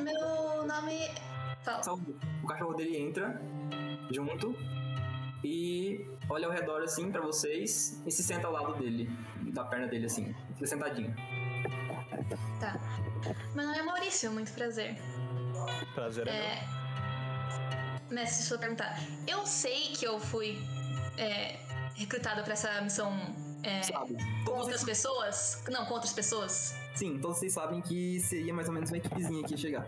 Meu 0.00 0.66
nome. 0.66 1.08
Fala. 1.62 1.82
Só 1.82 1.94
o 2.42 2.46
cachorro 2.46 2.74
dele 2.74 2.96
entra 2.98 3.40
junto 4.10 4.56
e 5.44 6.06
olha 6.28 6.46
ao 6.46 6.52
redor 6.52 6.82
assim 6.82 7.10
pra 7.10 7.20
vocês 7.20 8.02
e 8.06 8.10
se 8.10 8.22
senta 8.22 8.46
ao 8.46 8.52
lado 8.52 8.78
dele, 8.78 9.10
da 9.52 9.64
perna 9.64 9.86
dele 9.86 10.06
assim, 10.06 10.34
fica 10.54 10.66
sentadinho. 10.66 11.14
Tá. 12.58 12.78
Meu 13.54 13.66
nome 13.66 13.78
é 13.78 13.82
Maurício, 13.82 14.30
muito 14.32 14.52
prazer. 14.52 14.96
Prazer 15.94 16.26
é, 16.28 16.32
meu. 16.32 16.42
É. 16.42 16.80
Mestre, 18.10 18.38
deixa 18.38 18.54
eu 18.54 18.58
perguntar. 18.58 18.98
Eu 19.26 19.46
sei 19.46 19.92
que 19.92 20.04
eu 20.04 20.18
fui 20.18 20.58
é, 21.16 21.56
recrutado 21.94 22.42
pra 22.42 22.52
essa 22.54 22.80
missão 22.80 23.12
é, 23.62 23.82
Sabe? 23.82 24.16
com 24.44 24.52
outras 24.52 24.82
pessoas? 24.82 25.62
Não, 25.70 25.84
com 25.86 25.94
outras 25.94 26.12
pessoas? 26.12 26.74
sim, 26.94 27.18
todos 27.18 27.38
vocês 27.38 27.52
sabem 27.54 27.80
que 27.80 28.18
seria 28.20 28.52
mais 28.52 28.66
ou 28.68 28.74
menos 28.74 28.90
uma 28.90 28.96
equipezinha 28.98 29.42
que 29.44 29.52
ia 29.52 29.56
chegar. 29.58 29.86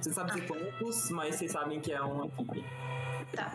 Vocês 0.00 0.14
sabem 0.14 0.34
dizer 0.34 0.46
quantos, 0.46 1.10
mas 1.10 1.34
vocês 1.36 1.50
sabem 1.52 1.80
que 1.80 1.92
é 1.92 2.00
uma 2.00 2.26
equipe. 2.26 2.64
Tá. 3.34 3.52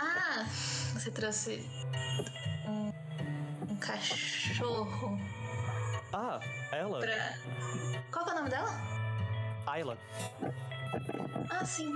Ah, 0.00 0.44
você 0.92 1.10
trouxe 1.10 1.68
um, 2.66 2.92
um 3.70 3.76
cachorro 3.76 5.18
Ah, 6.12 6.40
ela? 6.72 6.98
pra. 6.98 7.34
Qual 8.10 8.24
que 8.24 8.30
é 8.30 8.34
o 8.34 8.36
nome 8.36 8.50
dela? 8.50 9.03
Ayla. 9.66 9.96
Ah, 11.50 11.64
sim. 11.64 11.94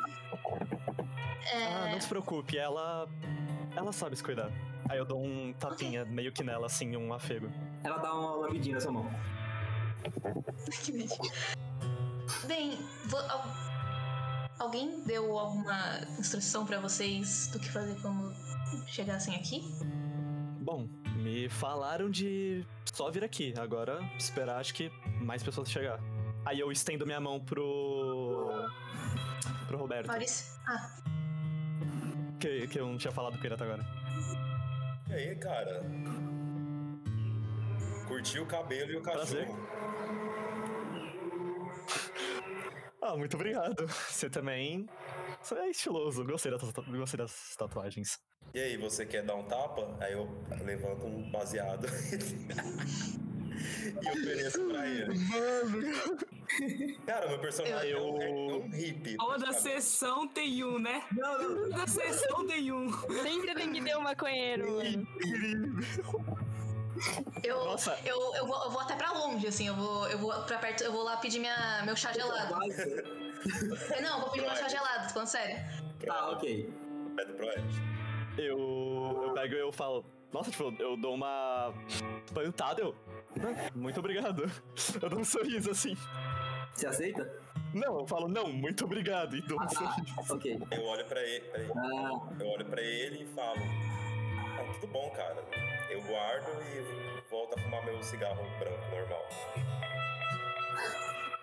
É. 1.53 1.65
Ah, 1.67 1.89
não 1.93 2.01
se 2.01 2.09
preocupe, 2.09 2.57
ela. 2.59 3.09
Ela 3.77 3.93
sabe 3.93 4.17
se 4.17 4.23
cuidar. 4.25 4.51
Aí 4.89 4.99
eu 4.99 5.05
dou 5.05 5.23
um 5.23 5.53
tapinha 5.53 6.05
meio 6.05 6.33
que 6.33 6.43
nela, 6.43 6.67
assim, 6.67 6.97
um 6.97 7.13
afego. 7.13 7.51
Ela 7.85 7.99
dá 7.99 8.13
uma 8.15 8.37
lambidinha 8.37 8.75
na 8.77 8.81
sua 8.81 8.93
mão. 8.93 9.11
Que 10.83 10.93
beijo. 10.93 11.15
Bem, 12.47 12.79
vo- 13.07 13.17
al- 13.19 13.45
alguém 14.59 15.03
deu 15.05 15.39
alguma 15.39 16.01
instrução 16.19 16.65
pra 16.67 16.79
vocês 16.81 17.49
do 17.49 17.59
que 17.59 17.69
fazer 17.71 18.01
quando 18.01 18.33
chegassem 18.87 19.35
aqui? 19.37 19.63
Bom, 20.61 20.87
me 21.17 21.49
falaram 21.49 22.11
de 22.11 22.65
só 22.93 23.11
vir 23.11 23.25
aqui. 23.25 23.55
Agora, 23.59 24.01
esperar 24.19 24.59
acho 24.59 24.75
que 24.75 24.91
mais 25.21 25.43
pessoas 25.43 25.71
chegar. 25.71 25.99
Aí 26.49 26.61
eu 26.61 26.73
estendo 26.73 27.05
minha 27.05 27.21
mão 27.21 27.39
pro. 27.39 28.49
pro 29.67 29.77
Roberto. 29.77 30.07
Maurício? 30.07 30.59
Ah, 30.67 30.97
Que, 32.41 32.67
que 32.67 32.81
eu 32.81 32.87
não 32.87 32.97
tinha 32.97 33.13
falado 33.13 33.39
com 33.39 33.45
ele 33.45 33.53
até 33.53 33.65
agora. 33.65 33.85
E 35.11 35.13
aí, 35.13 35.37
cara? 35.37 35.83
Curtiu 38.07 38.45
o 38.45 38.47
cabelo 38.47 38.93
e 38.93 38.97
o 38.97 39.03
cachorro. 39.03 39.27
Prazer. 39.27 39.49
Ah, 43.01 43.17
muito 43.17 43.37
obrigado. 43.37 43.87
Você 43.87 44.29
também. 44.29 44.87
Você 45.41 45.55
é 45.55 45.71
estiloso. 45.71 46.25
Gostei, 46.25 46.51
das 46.51 46.61
gostei 46.61 47.17
das 47.17 47.55
tatuagens. 47.57 48.19
E 48.53 48.59
aí, 48.59 48.77
você 48.77 49.07
quer 49.07 49.23
dar 49.23 49.37
um 49.37 49.45
tapa? 49.45 49.97
Aí 50.01 50.13
eu 50.13 50.29
levanto 50.63 51.07
um 51.07 51.31
baseado 51.31 51.87
e 54.03 54.09
ofereço 54.09 54.69
pra 54.69 54.87
ele. 54.87 55.15
Mano! 55.17 56.28
Cara, 57.07 57.29
meu 57.29 57.39
personagem 57.39 57.93
é 57.93 58.01
um, 58.01 58.23
é 58.23 58.31
Eu- 58.31 58.57
um 58.63 58.71
hippie. 58.71 59.17
Toda 59.17 59.39
praticamente. 59.39 59.63
sessão 59.83 60.29
tem 60.29 60.65
um, 60.65 60.79
né? 60.79 61.03
Toda 61.15 61.87
sessão 61.87 62.47
tem 62.47 62.73
um. 62.73 62.91
Sempre 63.23 63.55
tem 63.55 63.73
que 63.73 63.83
ter 63.83 63.97
um 63.97 64.01
maconheiro, 64.03 64.77
mano. 64.77 65.07
eu, 67.45 67.65
Nossa. 67.65 67.97
eu, 68.05 68.35
eu, 68.35 68.47
vou, 68.47 68.65
eu 68.65 68.71
vou 68.71 68.81
até 68.81 68.95
pra 68.97 69.13
longe, 69.13 69.47
assim, 69.47 69.69
eu 69.69 69.75
vou, 69.75 70.09
eu 70.09 70.19
vou 70.19 70.33
pra 70.45 70.59
perto, 70.59 70.83
eu 70.83 70.93
vou 70.93 71.03
lá 71.05 71.17
pedir 71.19 71.39
minha, 71.39 71.83
meu 71.85 71.95
chá 71.97 72.13
gelado. 72.13 72.55
Eu, 72.55 74.03
não, 74.03 74.15
eu 74.17 74.21
vou 74.21 74.31
pedir 74.31 74.47
meu 74.47 74.57
chá 74.57 74.69
gelado, 74.69 75.07
tô 75.07 75.11
falando 75.15 75.29
sério. 75.29 75.57
Tá, 76.05 76.31
ok. 76.31 76.73
Pede 77.17 77.33
pro 77.35 77.47
Ed. 77.47 77.65
Eu, 78.37 79.21
eu 79.25 79.33
pego 79.35 79.55
e 79.55 79.59
eu 79.59 79.73
falo. 79.73 80.05
Nossa, 80.33 80.51
tipo, 80.51 80.75
eu 80.79 80.97
dou 80.97 81.15
uma. 81.15 81.73
Pantada, 82.35 82.83
eu. 82.83 82.95
"Ah, 83.41 83.71
Muito 83.75 83.99
obrigado. 83.99 84.43
Eu 85.03 85.09
dou 85.09 85.21
um 85.21 85.25
sorriso 85.25 85.71
assim. 85.71 85.97
Você 86.79 86.87
aceita? 86.87 87.29
Não, 87.75 87.99
eu 87.99 88.07
falo, 88.07 88.29
não, 88.29 88.53
muito 88.53 88.85
obrigado. 88.85 89.37
E 89.37 89.41
um 89.53 89.61
Ah, 89.61 89.67
tá. 89.67 89.97
Ok. 90.31 90.63
Eu 90.71 90.85
olho 90.85 91.05
pra 91.07 91.21
ele, 91.21 91.45
peraí. 91.51 91.71
Ah, 91.77 92.21
eu 92.39 92.47
olho 92.47 92.65
pra 92.67 92.81
ele 92.81 93.25
e 93.25 93.27
falo: 93.35 93.59
ah, 94.39 94.73
tudo 94.81 94.93
bom, 94.93 95.11
cara. 95.11 95.45
Eu 95.91 96.01
guardo 96.03 96.47
e 96.63 97.29
volto 97.29 97.59
a 97.59 97.63
fumar 97.63 97.85
meu 97.85 98.01
cigarro 98.01 98.41
branco 98.61 98.91
normal. 98.93 99.29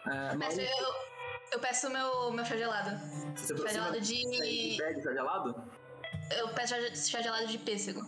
ah, 0.05 0.35
Maurício, 0.37 0.61
eu, 0.63 0.93
eu 1.51 1.59
peço 1.59 1.89
meu, 1.89 2.31
meu 2.31 2.45
chá 2.45 2.55
gelado. 2.55 2.97
você 3.35 3.57
Chá 3.57 3.67
gelado 3.73 3.99
de. 3.99 4.77
pede 4.77 5.03
chá 5.03 5.11
gelado? 5.11 5.63
Eu 6.37 6.47
peço 6.49 6.75
chá 7.11 7.21
gelado 7.21 7.47
de 7.47 7.57
pêssego. 7.57 7.99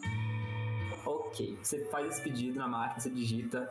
Ok, 1.05 1.57
você 1.62 1.84
faz 1.89 2.07
esse 2.07 2.22
pedido 2.22 2.57
na 2.57 2.67
máquina, 2.69 3.00
você 3.01 3.10
digita, 3.10 3.69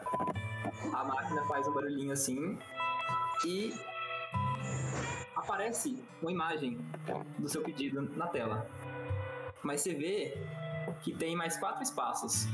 a 0.93 1.05
máquina 1.05 1.47
faz 1.47 1.67
um 1.67 1.73
barulhinho 1.73 2.13
assim 2.13 2.59
e 3.47 3.73
aparece 5.37 6.03
uma 6.21 6.33
imagem 6.33 6.79
do 7.38 7.49
seu 7.49 7.62
pedido 7.62 8.03
na 8.17 8.26
tela. 8.26 8.67
Mas 9.62 9.81
você 9.83 9.95
vê 9.95 10.37
que 11.03 11.15
tem 11.15 11.37
mais 11.37 11.57
quatro 11.57 11.83
espaços 11.83 12.47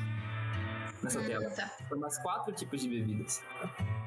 nessa 1.03 1.21
Hum, 1.21 1.27
tela. 1.27 1.51
tá. 1.51 1.71
Para 1.89 1.99
mais 1.99 2.19
quatro 2.19 2.53
tipos 2.53 2.81
de 2.83 2.89
bebidas. 2.89 3.43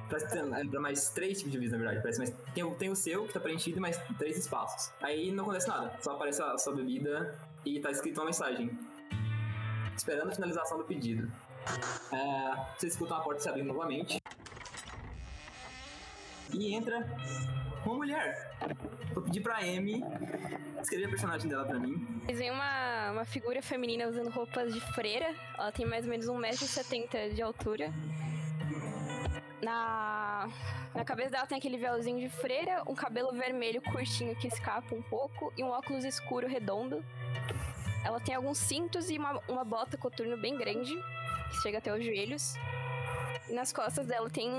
Para 0.09 0.79
mais 0.79 1.09
três 1.09 1.37
tipos 1.37 1.51
de 1.51 1.57
bebidas, 1.57 1.71
na 1.71 1.77
verdade. 1.85 2.01
Parece 2.01 2.19
mais, 2.19 2.33
tem, 2.53 2.63
o- 2.63 2.75
tem 2.75 2.89
o 2.89 2.95
seu, 2.95 3.25
que 3.27 3.33
tá 3.33 3.39
preenchido, 3.39 3.77
e 3.77 3.81
mais 3.81 3.97
três 4.17 4.37
espaços. 4.37 4.91
Aí 5.01 5.31
não 5.31 5.43
acontece 5.45 5.67
nada. 5.67 5.97
Só 6.01 6.13
aparece 6.13 6.41
a 6.41 6.57
sua 6.57 6.75
bebida 6.75 7.37
e 7.65 7.79
tá 7.79 7.91
escrito 7.91 8.19
uma 8.19 8.25
mensagem. 8.25 8.71
Esperando 9.95 10.29
a 10.31 10.35
finalização 10.35 10.77
do 10.77 10.83
pedido. 10.83 11.31
É, 12.11 12.65
você 12.77 12.87
escuta 12.87 13.13
uma 13.15 13.23
porta 13.23 13.41
se 13.41 13.49
abrindo 13.49 13.67
novamente. 13.73 14.21
E 16.53 16.73
entra 16.73 17.05
uma 17.85 17.95
mulher. 17.95 18.57
Vou 19.13 19.23
pedir 19.23 19.41
pra 19.41 19.57
Amy 19.57 20.03
escrever 20.81 21.05
a 21.05 21.09
personagem 21.09 21.49
dela 21.49 21.65
pra 21.65 21.79
mim. 21.79 21.95
Desenhei 22.25 22.51
uma, 22.51 23.11
uma 23.11 23.25
figura 23.25 23.61
feminina 23.61 24.07
usando 24.07 24.29
roupas 24.29 24.73
de 24.73 24.81
freira. 24.93 25.33
Ela 25.57 25.71
tem 25.71 25.85
mais 25.85 26.05
ou 26.05 26.11
menos 26.11 26.25
1,70m 26.25 27.33
de 27.33 27.41
altura. 27.41 27.93
Na, 29.61 30.47
na 30.93 31.03
cabeça 31.03 31.31
dela 31.31 31.47
tem 31.47 31.57
aquele 31.57 31.77
véuzinho 31.77 32.19
de 32.19 32.29
freira, 32.29 32.83
um 32.87 32.93
cabelo 32.93 33.31
vermelho 33.31 33.81
curtinho 33.81 34.35
que 34.35 34.47
escapa 34.47 34.93
um 34.93 35.01
pouco 35.01 35.51
e 35.57 35.63
um 35.63 35.69
óculos 35.69 36.03
escuro 36.03 36.47
redondo. 36.47 37.03
Ela 38.03 38.19
tem 38.19 38.35
alguns 38.35 38.59
cintos 38.59 39.09
e 39.09 39.17
uma, 39.17 39.41
uma 39.47 39.63
bota 39.63 39.97
coturno 39.97 40.37
bem 40.37 40.55
grande, 40.55 40.93
que 41.49 41.61
chega 41.63 41.79
até 41.79 41.91
os 41.91 42.05
joelhos. 42.05 42.53
E 43.49 43.53
nas 43.53 43.71
costas 43.71 44.05
dela 44.05 44.29
tem 44.29 44.49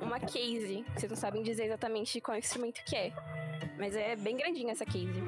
uma 0.00 0.20
case. 0.20 0.84
Vocês 0.94 1.10
não 1.10 1.16
sabem 1.16 1.42
dizer 1.42 1.64
exatamente 1.64 2.20
qual 2.20 2.36
instrumento 2.36 2.82
que 2.84 2.96
é. 2.96 3.12
Mas 3.78 3.94
é 3.96 4.16
bem 4.16 4.36
grandinha 4.36 4.72
essa 4.72 4.84
case. 4.84 5.22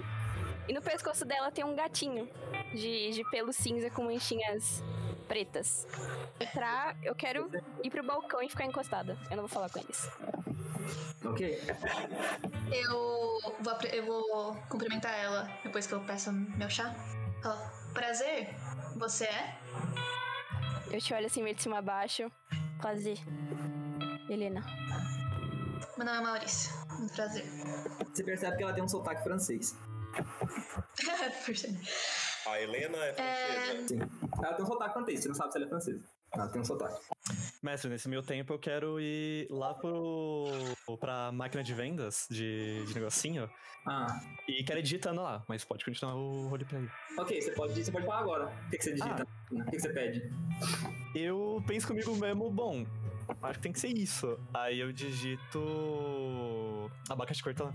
E 0.68 0.72
no 0.72 0.82
pescoço 0.82 1.24
dela 1.24 1.50
tem 1.50 1.64
um 1.64 1.74
gatinho 1.74 2.28
de, 2.74 3.10
de 3.10 3.30
pelo 3.30 3.52
cinza 3.52 3.90
com 3.90 4.04
manchinhas 4.04 4.82
pretas. 5.26 5.86
Entrar, 6.40 6.96
eu 7.02 7.14
quero 7.14 7.50
ir 7.82 7.90
pro 7.90 8.02
balcão 8.02 8.42
e 8.42 8.48
ficar 8.48 8.64
encostada. 8.64 9.18
Eu 9.30 9.36
não 9.36 9.44
vou 9.44 9.48
falar 9.48 9.70
com 9.70 9.78
eles. 9.78 10.10
Ok? 11.24 11.60
Eu 12.72 13.40
vou, 13.60 13.78
eu 13.92 14.06
vou 14.06 14.54
cumprimentar 14.68 15.12
ela 15.18 15.50
depois 15.62 15.86
que 15.86 15.92
eu 15.92 16.00
peço 16.00 16.32
meu 16.32 16.70
chá. 16.70 16.94
Prazer, 17.92 18.54
você 18.96 19.24
é? 19.24 19.58
Eu 20.90 21.00
te 21.00 21.12
olho 21.12 21.26
assim, 21.26 21.42
meio 21.42 21.54
de 21.54 21.62
cima 21.62 21.78
a 21.78 21.82
baixo. 21.82 22.30
Prazer. 22.80 23.18
Helena. 24.30 24.64
Meu 25.96 26.06
nome 26.06 26.18
é 26.18 26.20
Maurício. 26.20 26.70
Um 27.00 27.08
prazer. 27.08 27.44
Você 28.14 28.22
percebe 28.22 28.56
que 28.56 28.62
ela 28.62 28.72
tem 28.72 28.84
um 28.84 28.88
sotaque 28.88 29.22
francês. 29.22 29.76
A 32.46 32.60
Helena 32.60 32.96
é 32.98 33.12
francesa. 33.12 33.88
Sim. 33.88 33.98
Ela 34.42 34.54
tem 34.54 34.64
um 34.64 34.68
sotaque 34.68 34.92
francês, 34.94 35.20
você 35.20 35.28
não 35.28 35.34
sabe 35.34 35.52
se 35.52 35.58
ela 35.58 35.66
é 35.66 35.68
francesa. 35.68 36.04
Ela 36.32 36.48
tem 36.48 36.60
um 36.60 36.64
sotaque. 36.64 37.00
Mestre, 37.60 37.90
nesse 37.90 38.08
meio 38.08 38.22
tempo 38.22 38.52
eu 38.52 38.58
quero 38.58 39.00
ir 39.00 39.48
lá 39.50 39.74
pro. 39.74 40.46
pra 41.00 41.32
máquina 41.32 41.62
de 41.62 41.74
vendas 41.74 42.26
de, 42.30 42.84
de 42.86 42.94
negocinho 42.94 43.50
Ah, 43.84 44.06
e 44.46 44.62
quero 44.62 44.78
ir 44.78 44.82
digitando 44.82 45.20
lá, 45.22 45.42
mas 45.48 45.64
pode 45.64 45.84
continuar 45.84 46.14
o 46.14 46.46
roleplay. 46.48 46.88
ok, 47.18 47.42
você 47.42 47.50
pode, 47.52 47.84
você 47.84 47.90
pode 47.90 48.06
falar 48.06 48.20
agora. 48.20 48.46
O 48.66 48.70
que, 48.70 48.78
que 48.78 48.84
você 48.84 48.94
digita? 48.94 49.26
O 49.50 49.64
que, 49.64 49.70
que 49.72 49.80
você 49.80 49.92
pede? 49.92 50.30
Eu 51.16 51.60
penso 51.66 51.88
comigo 51.88 52.14
mesmo, 52.16 52.48
bom, 52.48 52.86
acho 53.42 53.54
que 53.54 53.62
tem 53.62 53.72
que 53.72 53.80
ser 53.80 53.88
isso. 53.88 54.38
Aí 54.54 54.78
eu 54.78 54.92
digito. 54.92 55.60
abacaxi 57.08 57.42
cortão. 57.42 57.72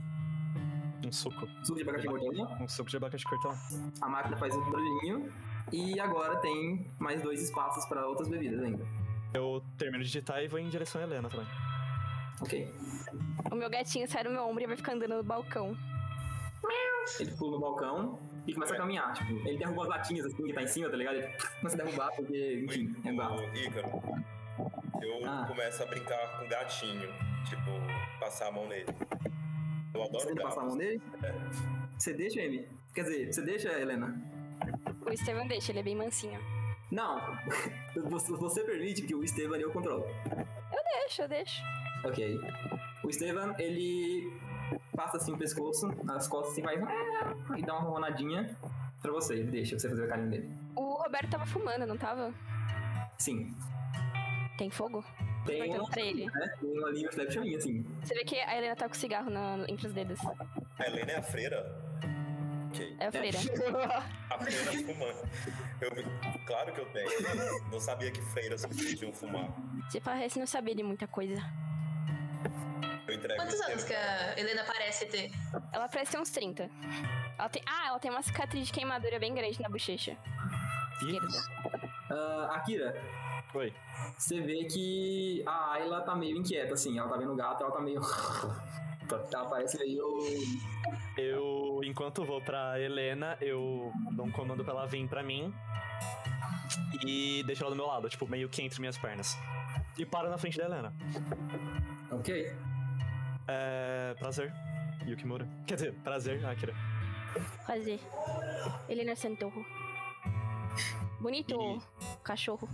Um 1.05 1.11
suco. 1.11 1.45
Suco 1.65 1.75
de 1.75 1.81
abacaxi 1.83 2.07
gordinho. 2.07 2.47
Um 2.61 2.67
suco 2.69 2.89
de 2.89 2.95
abacaxi 2.95 3.25
cortão. 3.25 3.51
A 4.01 4.07
máquina 4.07 4.37
faz 4.37 4.55
um 4.55 4.61
barulhinho. 4.71 5.29
E 5.73 5.99
agora 5.99 6.37
tem 6.37 6.89
mais 6.99 7.21
dois 7.21 7.41
espaços 7.41 7.85
para 7.85 8.05
outras 8.07 8.29
bebidas 8.29 8.61
ainda. 8.61 8.85
Eu 9.33 9.63
termino 9.77 10.03
de 10.03 10.09
digitar 10.09 10.43
e 10.43 10.47
vou 10.47 10.59
em 10.59 10.69
direção 10.69 11.01
a 11.01 11.03
Helena 11.05 11.29
também. 11.29 11.47
Ok. 12.41 12.73
O 13.51 13.55
meu 13.55 13.69
gatinho 13.69 14.07
sai 14.07 14.23
do 14.23 14.29
meu 14.29 14.43
ombro 14.43 14.63
e 14.63 14.67
vai 14.67 14.75
ficar 14.75 14.93
andando 14.93 15.15
no 15.17 15.23
balcão. 15.23 15.75
Ele 17.19 17.31
pula 17.31 17.51
no 17.51 17.59
balcão 17.59 18.19
e 18.47 18.53
começa 18.53 18.73
a 18.73 18.77
caminhar. 18.77 19.13
Tipo, 19.13 19.31
ele 19.47 19.57
derruba 19.57 19.83
as 19.83 19.89
latinhas 19.89 20.25
assim 20.25 20.43
que 20.45 20.53
tá 20.53 20.61
em 20.63 20.67
cima, 20.67 20.89
tá 20.89 20.95
ligado? 20.95 21.15
Ele 21.15 21.27
começa 21.59 21.81
a 21.81 21.83
derrubar 21.85 22.11
porque, 22.15 22.65
enfim, 22.65 22.95
é 23.05 23.11
um 23.11 23.53
Ícaro, 23.55 24.01
eu 25.01 25.25
Ah. 25.29 25.45
começo 25.47 25.83
a 25.83 25.85
brincar 25.85 26.37
com 26.39 26.45
o 26.45 26.49
gatinho. 26.49 27.09
Tipo, 27.49 27.71
passar 28.19 28.47
a 28.47 28.51
mão 28.51 28.67
nele. 28.67 28.85
Eu 29.93 30.01
Você 30.01 30.07
adoro 30.09 30.27
tenta 30.27 30.43
passar 30.43 30.61
a 30.61 30.65
mão 30.65 30.75
nele? 30.75 31.01
Você 31.97 32.13
deixa, 32.13 32.39
Amy? 32.41 32.67
Quer 32.95 33.03
dizer, 33.03 33.33
você 33.33 33.41
deixa, 33.41 33.69
Helena? 33.79 34.21
O 35.05 35.09
Estevam 35.11 35.47
deixa, 35.47 35.71
ele 35.71 35.79
é 35.79 35.83
bem 35.83 35.95
mansinho. 35.95 36.39
Não. 36.93 37.19
Você, 38.09 38.31
você 38.33 38.63
permite 38.63 39.01
que 39.03 39.13
o 39.15 39.23
Esteban 39.23 39.57
eu 39.57 39.71
controle. 39.71 40.03
Deixa, 41.01 41.27
deixa. 41.27 41.61
Ok. 42.05 42.39
O 43.03 43.09
Esteban, 43.09 43.53
ele 43.59 44.31
passa 44.95 45.17
assim 45.17 45.31
o 45.33 45.37
pescoço, 45.37 45.87
as 46.09 46.27
costas 46.27 46.53
assim, 46.53 46.63
faz 46.63 46.79
e 47.57 47.61
dá 47.61 47.73
uma 47.77 47.89
ronadinha 47.89 48.55
pra 49.01 49.11
você. 49.11 49.35
Ele 49.35 49.51
deixa 49.51 49.77
você 49.77 49.89
fazer 49.89 50.05
o 50.05 50.07
carinho 50.07 50.29
dele. 50.29 50.57
O 50.75 50.93
Roberto 51.01 51.29
tava 51.31 51.45
fumando, 51.45 51.85
não 51.85 51.97
tava? 51.97 52.33
Sim. 53.19 53.55
Tem 54.57 54.69
fogo? 54.71 55.03
Tem 55.45 55.79
um, 55.79 55.85
pra 55.85 56.01
ele. 56.01 56.25
né? 56.25 56.53
Tem 56.59 56.79
uma 56.79 56.89
linha 56.89 57.09
de 57.09 57.31
chaminha, 57.33 57.57
assim. 57.57 57.83
Você 58.03 58.13
vê 58.15 58.23
que 58.23 58.39
a 58.39 58.57
Helena 58.57 58.75
tá 58.75 58.87
com 58.87 58.93
cigarro 58.95 59.29
na- 59.29 59.65
entre 59.67 59.87
os 59.87 59.93
dedos. 59.93 60.19
A 60.79 60.85
Helena 60.87 61.11
é 61.11 61.17
a 61.17 61.23
freira? 61.23 61.82
Ok. 62.73 62.95
É 62.99 63.07
a 63.07 63.11
freira. 63.11 63.37
A 64.29 64.37
freira 64.39 64.71
fumando. 64.71 65.29
Eu 65.79 66.45
Claro 66.47 66.73
que 66.73 66.81
eu 66.81 66.85
tenho. 66.87 67.09
Não 67.71 67.79
sabia 67.79 68.11
que 68.11 68.21
freiras 68.21 68.65
podiam 68.65 69.13
fumar. 69.13 69.47
Você 69.87 70.01
parece 70.01 70.39
não 70.39 70.47
saber 70.47 70.73
de 70.73 70.81
muita 70.81 71.07
coisa. 71.07 71.35
Eu 73.07 73.13
entrego 73.15 73.39
Quantos 73.39 73.61
anos 73.61 73.83
que 73.83 73.93
a 73.93 74.39
Helena 74.39 74.63
parece 74.63 75.05
ter? 75.05 75.31
Ela 75.71 75.87
parece 75.87 76.11
ter 76.11 76.19
uns 76.19 76.31
30. 76.31 76.69
Ela 77.37 77.49
tem... 77.49 77.61
Ah, 77.65 77.87
ela 77.89 77.99
tem 77.99 78.09
uma 78.09 78.23
cicatriz 78.23 78.67
de 78.67 78.73
queimadura 78.73 79.19
bem 79.19 79.33
grande 79.35 79.61
na 79.61 79.69
bochecha. 79.69 80.17
Esquerda. 81.01 81.27
Ah, 82.09 82.55
Akira, 82.55 82.95
Oi. 83.53 83.73
você 84.17 84.41
vê 84.41 84.65
que 84.65 85.43
a 85.45 85.73
Ayla 85.73 86.01
tá 86.01 86.15
meio 86.15 86.37
inquieta, 86.37 86.73
assim. 86.73 86.97
Ela 86.97 87.09
tá 87.09 87.17
vendo 87.17 87.33
o 87.33 87.35
gato, 87.35 87.63
ela 87.63 87.71
tá 87.71 87.81
meio. 87.81 88.01
ela 89.31 89.45
parece 89.45 89.77
meio. 89.77 90.25
Eu, 91.93 91.95
enquanto 91.95 92.25
vou 92.25 92.41
pra 92.41 92.79
Helena, 92.79 93.37
eu 93.39 93.91
dou 94.13 94.25
um 94.25 94.31
comando 94.31 94.63
pra 94.63 94.73
ela 94.73 94.87
vir 94.87 95.07
pra 95.07 95.21
mim 95.21 95.53
e 97.05 97.43
deixo 97.45 97.61
ela 97.61 97.69
do 97.69 97.75
meu 97.75 97.85
lado, 97.85 98.09
tipo, 98.09 98.27
meio 98.27 98.49
que 98.49 98.63
entre 98.63 98.79
minhas 98.79 98.97
pernas. 98.97 99.37
E 99.95 100.03
paro 100.03 100.27
na 100.27 100.37
frente 100.39 100.57
da 100.57 100.65
Helena. 100.65 100.91
Ok. 102.09 102.51
É. 103.47 104.15
Prazer, 104.17 104.51
Yukimura. 105.05 105.47
Quer 105.67 105.75
dizer, 105.75 105.93
prazer, 106.03 106.43
Akira. 106.43 106.73
Prazer. 107.63 107.99
Helena 108.89 109.15
Santorro. 109.15 109.63
Bonito 111.21 111.79
cachorro. 112.23 112.67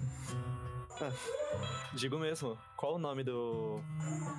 Digo 1.93 2.17
mesmo, 2.17 2.57
qual 2.77 2.95
o 2.95 2.99
nome 2.99 3.23
do. 3.23 3.81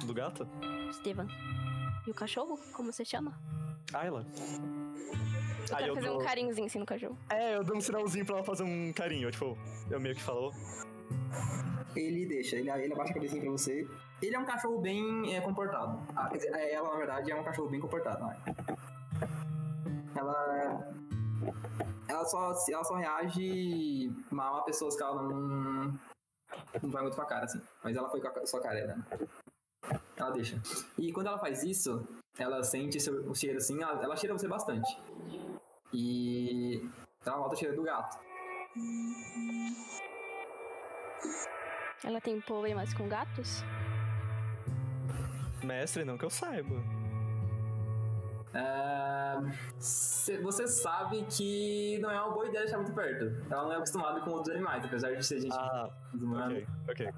do 0.07 0.15
gato? 0.15 0.49
Estevam. 0.91 1.27
E 2.07 2.11
o 2.11 2.15
cachorro? 2.15 2.59
Como 2.75 2.91
você 2.91 3.05
chama? 3.05 3.39
Ayla. 3.93 4.27
Eu 5.69 5.77
Aí 5.77 5.85
quero 5.85 5.87
eu 5.89 5.95
fazer 5.95 6.11
um 6.11 6.13
dou- 6.19 6.25
carinhozinho 6.25 6.67
assim 6.67 6.79
no 6.79 6.87
cachorro. 6.87 7.19
É, 7.31 7.57
eu 7.57 7.65
dou 7.65 7.77
um 7.77 7.81
sinalzinho 7.81 8.25
pra 8.27 8.37
ela 8.37 8.45
fazer 8.45 8.63
um 8.65 8.93
carinho, 8.93 9.31
tipo, 9.31 9.57
eu 9.91 10.01
meio 10.01 10.15
que 10.15 10.23
falou. 10.23 10.53
Ele 11.95 12.27
deixa, 12.27 12.57
ele, 12.57 12.71
ele 12.71 12.93
abaixa 12.93 13.11
a 13.13 13.15
cabecinha 13.15 13.41
pra 13.43 13.51
você. 13.51 13.89
Ele 14.23 14.35
é 14.35 14.39
um 14.39 14.45
cachorro 14.45 14.79
bem 14.81 15.35
é, 15.35 15.41
comportado. 15.41 16.01
Ah, 16.15 16.29
quer 16.29 16.37
dizer, 16.39 16.55
é, 16.55 16.73
ela, 16.73 16.89
na 16.91 16.97
verdade, 16.97 17.31
é 17.31 17.35
um 17.35 17.43
cachorro 17.45 17.69
bem 17.69 17.81
comportado. 17.81 18.25
Né? 18.25 18.37
Ela. 20.15 20.93
Ela 22.09 22.25
só, 22.25 22.53
ela 22.69 22.85
só 22.85 22.95
reage 22.97 24.13
mal 24.31 24.59
a 24.59 24.63
pessoas 24.63 24.97
que 24.97 25.03
ela 25.03 25.23
não. 25.23 25.93
Não 26.83 26.91
vai 26.91 27.03
muito 27.03 27.15
com 27.17 27.23
a 27.23 27.27
cara, 27.27 27.45
assim. 27.45 27.61
Mas 27.83 27.97
ela 27.97 28.09
foi 28.11 28.21
com 28.21 28.29
a 28.29 28.47
sua 28.47 28.61
cara, 28.61 28.87
né? 28.87 29.05
Ela 30.17 30.31
deixa. 30.31 30.61
E 30.99 31.13
quando 31.13 31.29
ela 31.29 31.39
faz 31.39 31.63
isso, 31.63 32.07
ela 32.39 32.63
sente 32.63 33.01
seu, 33.01 33.29
o 33.31 33.35
cheiro 33.35 33.59
assim, 33.59 33.83
ela, 33.83 34.03
ela 34.03 34.17
cheira 34.17 34.37
você 34.37 34.49
bastante. 34.49 34.97
E 35.93 36.81
ela 37.25 37.37
nota 37.39 37.55
o 37.55 37.59
cheiro 37.59 37.77
do 37.77 37.83
gato. 37.83 38.19
Ela 42.05 42.21
tem 42.21 42.41
problemas 42.41 42.95
com 42.95 43.09
gatos? 43.09 43.63
Mestre, 45.63 46.05
não 46.05 46.17
que 46.17 46.25
eu 46.25 46.31
saiba. 46.31 47.00
Cê- 49.79 50.39
você 50.41 50.67
sabe 50.67 51.25
que 51.25 51.99
não 52.01 52.11
é 52.11 52.21
uma 52.21 52.33
boa 52.33 52.47
ideia 52.47 52.65
deixar 52.65 52.79
muito 52.79 52.93
perto. 52.93 53.25
Ela 53.51 53.63
não 53.65 53.73
é 53.73 53.77
acostumada 53.77 54.21
com 54.21 54.31
outros 54.31 54.55
animais, 54.55 54.85
apesar 54.85 55.15
de 55.15 55.25
ser 55.25 55.41
gente 55.41 55.55
Ah, 55.57 55.89
ok, 56.47 56.67
ok. 56.89 57.09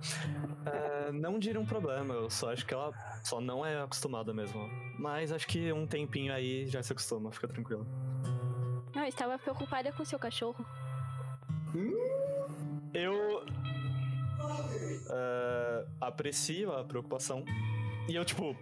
É, 0.66 1.12
não 1.12 1.38
diria 1.38 1.60
um 1.60 1.64
problema, 1.66 2.14
eu 2.14 2.28
só 2.30 2.52
acho 2.52 2.66
que 2.66 2.74
ela 2.74 2.92
só 3.24 3.40
não 3.40 3.64
é 3.64 3.80
acostumada 3.82 4.32
mesmo. 4.34 4.68
Mas 4.98 5.32
acho 5.32 5.46
que 5.46 5.72
um 5.72 5.86
tempinho 5.86 6.32
aí 6.32 6.66
já 6.66 6.82
se 6.82 6.92
acostuma, 6.92 7.32
fica 7.32 7.48
tranquilo. 7.48 7.86
Não, 8.94 9.02
eu 9.02 9.08
estava 9.08 9.38
preocupada 9.38 9.90
com 9.92 10.04
seu 10.04 10.18
cachorro. 10.18 10.64
Eu. 12.92 13.44
é, 15.10 15.86
aprecio 16.00 16.72
a 16.72 16.84
preocupação. 16.84 17.44
E 18.08 18.14
eu, 18.14 18.24
tipo, 18.24 18.54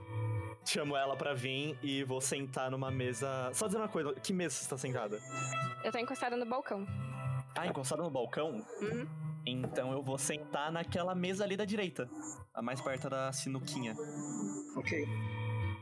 chamo 0.64 0.96
ela 0.96 1.16
pra 1.16 1.34
vir 1.34 1.78
e 1.82 2.04
vou 2.04 2.20
sentar 2.20 2.70
numa 2.70 2.90
mesa. 2.90 3.50
Só 3.52 3.66
dizer 3.66 3.78
uma 3.78 3.88
coisa, 3.88 4.14
que 4.14 4.32
mesa 4.32 4.54
você 4.54 4.62
está 4.62 4.78
sentada? 4.78 5.20
Eu 5.84 5.92
tô 5.92 5.98
encostada 5.98 6.36
no 6.36 6.46
balcão. 6.46 6.86
Ah, 7.56 7.66
encostada 7.66 8.02
no 8.02 8.10
balcão? 8.10 8.64
Uhum. 8.80 9.06
Então 9.46 9.92
eu 9.92 10.02
vou 10.02 10.18
sentar 10.18 10.70
naquela 10.70 11.14
mesa 11.14 11.44
ali 11.44 11.56
da 11.56 11.64
direita. 11.64 12.08
A 12.54 12.62
mais 12.62 12.80
perto 12.80 13.08
da 13.08 13.32
sinuquinha. 13.32 13.94
Ok. 14.76 15.06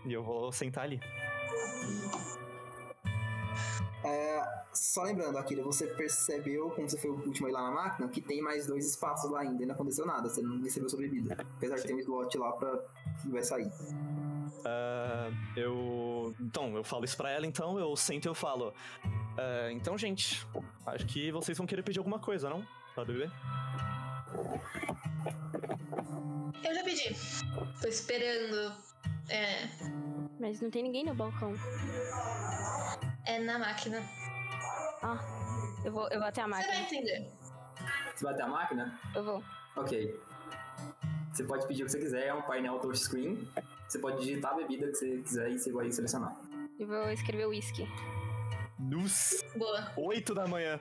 E 0.07 0.13
eu 0.13 0.23
vou 0.23 0.51
sentar 0.53 0.85
ali. 0.85 1.01
É, 4.05 4.65
só 4.73 5.03
lembrando, 5.03 5.37
Akira, 5.37 5.63
você 5.63 5.87
percebeu, 5.89 6.71
como 6.71 6.89
você 6.89 6.97
foi 6.97 7.11
o 7.11 7.15
último 7.15 7.49
aí 7.49 7.53
lá 7.53 7.63
na 7.63 7.71
máquina, 7.71 8.09
que 8.09 8.21
tem 8.21 8.41
mais 8.41 8.67
dois 8.67 8.87
espaços 8.87 9.29
lá 9.31 9.41
ainda 9.41 9.63
e 9.63 9.67
não 9.67 9.75
aconteceu 9.75 10.07
nada. 10.07 10.29
Você 10.29 10.41
não 10.41 10.63
recebeu 10.63 10.89
sua 10.89 11.01
bebida. 11.01 11.37
Apesar 11.57 11.77
de 11.77 11.83
ter 11.83 11.95
um 11.95 11.99
slot 11.99 12.39
lá 12.39 12.53
pra 12.53 12.79
que 13.21 13.29
vai 13.29 13.43
sair. 13.43 13.71
Ah, 14.65 15.31
eu. 15.57 16.35
Então, 16.41 16.75
eu 16.77 16.85
falo 16.85 17.05
isso 17.05 17.17
pra 17.17 17.31
ela, 17.31 17.47
então 17.47 17.79
eu 17.79 17.95
sento 17.97 18.25
e 18.27 18.29
eu 18.29 18.35
falo. 18.35 18.75
"Ah, 19.39 19.71
então, 19.73 19.97
gente, 19.99 20.47
acho 20.87 21.07
que 21.07 21.31
vocês 21.33 21.57
vão 21.57 21.67
querer 21.67 21.83
pedir 21.83 21.99
alguma 21.99 22.19
coisa, 22.19 22.49
não? 22.51 22.67
Pra 22.95 23.05
beber? 23.05 23.31
Eu 26.65 26.75
já 26.75 26.83
pedi. 26.85 27.15
Tô 27.81 27.89
esperando. 27.89 28.73
É. 29.29 29.69
Mas 30.41 30.61
não 30.61 30.71
tem 30.71 30.83
ninguém 30.83 31.05
no 31.05 31.15
balcão. 31.15 31.53
É 33.27 33.39
na 33.39 33.59
máquina. 33.59 34.01
Ah, 35.03 35.19
eu 35.85 35.93
vou, 35.93 36.09
eu 36.09 36.19
vou 36.19 36.29
até 36.29 36.41
a 36.43 36.45
Você 36.45 36.51
vai 36.51 36.61
máquina. 36.67 36.81
entender. 36.81 37.31
Você 38.15 38.25
vai 38.25 38.35
até 38.35 38.43
a 38.43 38.49
máquina? 38.49 38.99
Eu 39.15 39.25
vou. 39.25 39.45
Ok. 39.77 40.19
Você 41.33 41.45
pode 41.45 41.67
pedir 41.69 41.83
o 41.83 41.87
que 41.87 41.93
você 41.93 41.99
quiser, 42.01 42.27
é 42.27 42.35
um 42.35 42.43
painel 42.43 42.79
touchscreen. 42.81 43.47
Você 43.89 43.99
pode 43.99 44.19
digitar 44.19 44.53
a 44.53 44.57
bebida 44.57 44.87
que 44.89 44.95
você 44.95 45.17
quiser 45.23 45.51
e 45.51 45.59
você 45.59 45.73
vai 45.73 45.91
selecionar. 45.91 46.37
Eu 46.79 46.87
vou 46.87 47.11
escrever 47.11 47.47
whisky. 47.47 47.89
Nos 48.79 49.43
Boa. 49.57 49.93
8 49.97 50.35
da 50.35 50.47
manhã. 50.47 50.79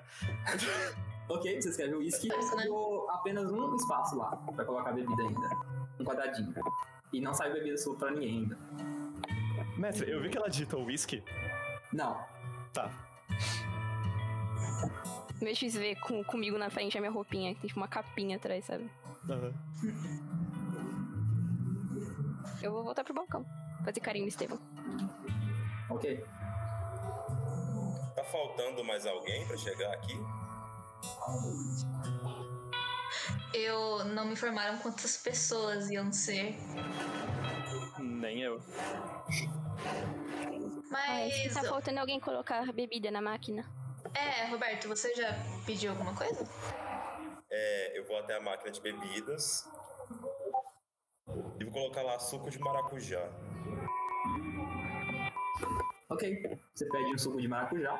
Ok, 1.30 1.62
você 1.62 1.70
escreve 1.70 1.96
o 1.96 2.00
whisky 2.00 2.28
e 2.28 2.30
né? 2.30 2.62
ficou 2.62 3.10
apenas 3.10 3.52
um 3.52 3.76
espaço 3.76 4.17
lá 4.17 4.36
pra 4.36 4.65
colocar 4.65 4.89
a 4.89 4.93
bebida 4.93 5.22
ainda. 5.22 5.50
Um 6.00 6.04
quadradinho. 6.04 6.54
E 7.12 7.22
não 7.22 7.34
saiu 7.34 7.54
bebida 7.54 7.78
sua 7.78 7.96
pra 7.96 8.12
ninguém 8.12 8.39
ainda. 8.39 8.58
Mestre, 9.78 10.12
eu 10.12 10.22
vi 10.22 10.30
que 10.30 10.38
ela 10.38 10.50
digita 10.50 10.78
whisky. 10.78 11.24
Não. 11.93 12.17
Tá. 12.74 12.91
Meu 15.41 15.56
XV 15.56 15.96
com, 16.02 16.24
comigo 16.24 16.58
na 16.58 16.70
frente, 16.70 16.98
a 16.98 17.02
minha 17.02 17.12
roupinha, 17.12 17.54
que 17.56 17.62
tem 17.62 17.67
tipo 17.67 17.80
uma 17.80 17.88
capinha 17.88 18.38
atrás, 18.38 18.65
sabe? 18.65 18.89
Aham. 19.30 19.54
Eu 22.62 22.72
vou 22.72 22.84
voltar 22.84 23.04
pro 23.04 23.14
balcão. 23.14 23.46
Fazer 23.84 24.00
carinho 24.00 24.26
no 24.26 24.30
Estevão. 24.30 24.60
Ok. 25.90 26.24
Tá 28.16 28.24
faltando 28.24 28.84
mais 28.84 29.06
alguém 29.06 29.46
pra 29.48 29.58
chegar 29.58 29.94
aqui? 29.94 30.14
Eu 33.54 34.04
não 34.06 34.26
me 34.26 34.34
informaram 34.34 34.78
quantas 34.80 35.18
pessoas 35.18 35.90
iam 35.90 36.12
ser. 36.12 36.56
Nem 38.00 38.42
eu. 38.42 38.60
Ah, 39.80 40.88
Mas. 40.90 41.54
tá 41.54 41.64
faltando 41.64 42.00
alguém 42.00 42.20
colocar 42.20 42.72
bebida 42.74 43.12
na 43.12 43.22
máquina. 43.22 43.66
É, 44.14 44.46
Roberto, 44.48 44.88
você 44.88 45.14
já 45.16 45.34
pediu 45.66 45.92
alguma 45.92 46.16
coisa? 46.16 46.48
É, 47.50 48.00
eu 48.00 48.06
vou 48.06 48.18
até 48.18 48.36
a 48.36 48.42
máquina 48.42 48.72
de 48.72 48.82
bebidas 48.82 49.68
e 51.60 51.63
vou 51.63 51.74
colocar 51.74 52.02
lá 52.04 52.20
suco 52.20 52.50
de 52.50 52.60
maracujá. 52.60 53.30
Ok. 56.10 56.60
Você 56.74 56.86
pede 56.89 57.13
um 57.13 57.17
suco 57.17 57.41
de 57.41 57.48
maracujá. 57.48 58.00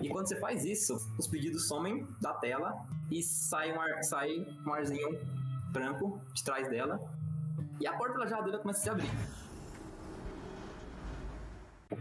E 0.00 0.08
quando 0.08 0.28
você 0.28 0.38
faz 0.40 0.64
isso, 0.64 0.96
os 1.18 1.26
pedidos 1.28 1.68
somem 1.68 2.06
da 2.20 2.34
tela 2.34 2.84
e 3.10 3.22
sai 3.22 3.72
um, 3.72 3.80
ar, 3.80 4.02
sai 4.02 4.44
um 4.66 4.74
arzinho 4.74 5.18
branco 5.70 6.20
de 6.34 6.42
trás 6.42 6.68
dela. 6.68 6.98
E 7.80 7.86
a 7.86 7.96
porta 7.96 8.18
da 8.18 8.26
geladeira 8.26 8.58
começa 8.58 8.80
a 8.80 8.82
se 8.82 8.90
abrir. 8.90 9.10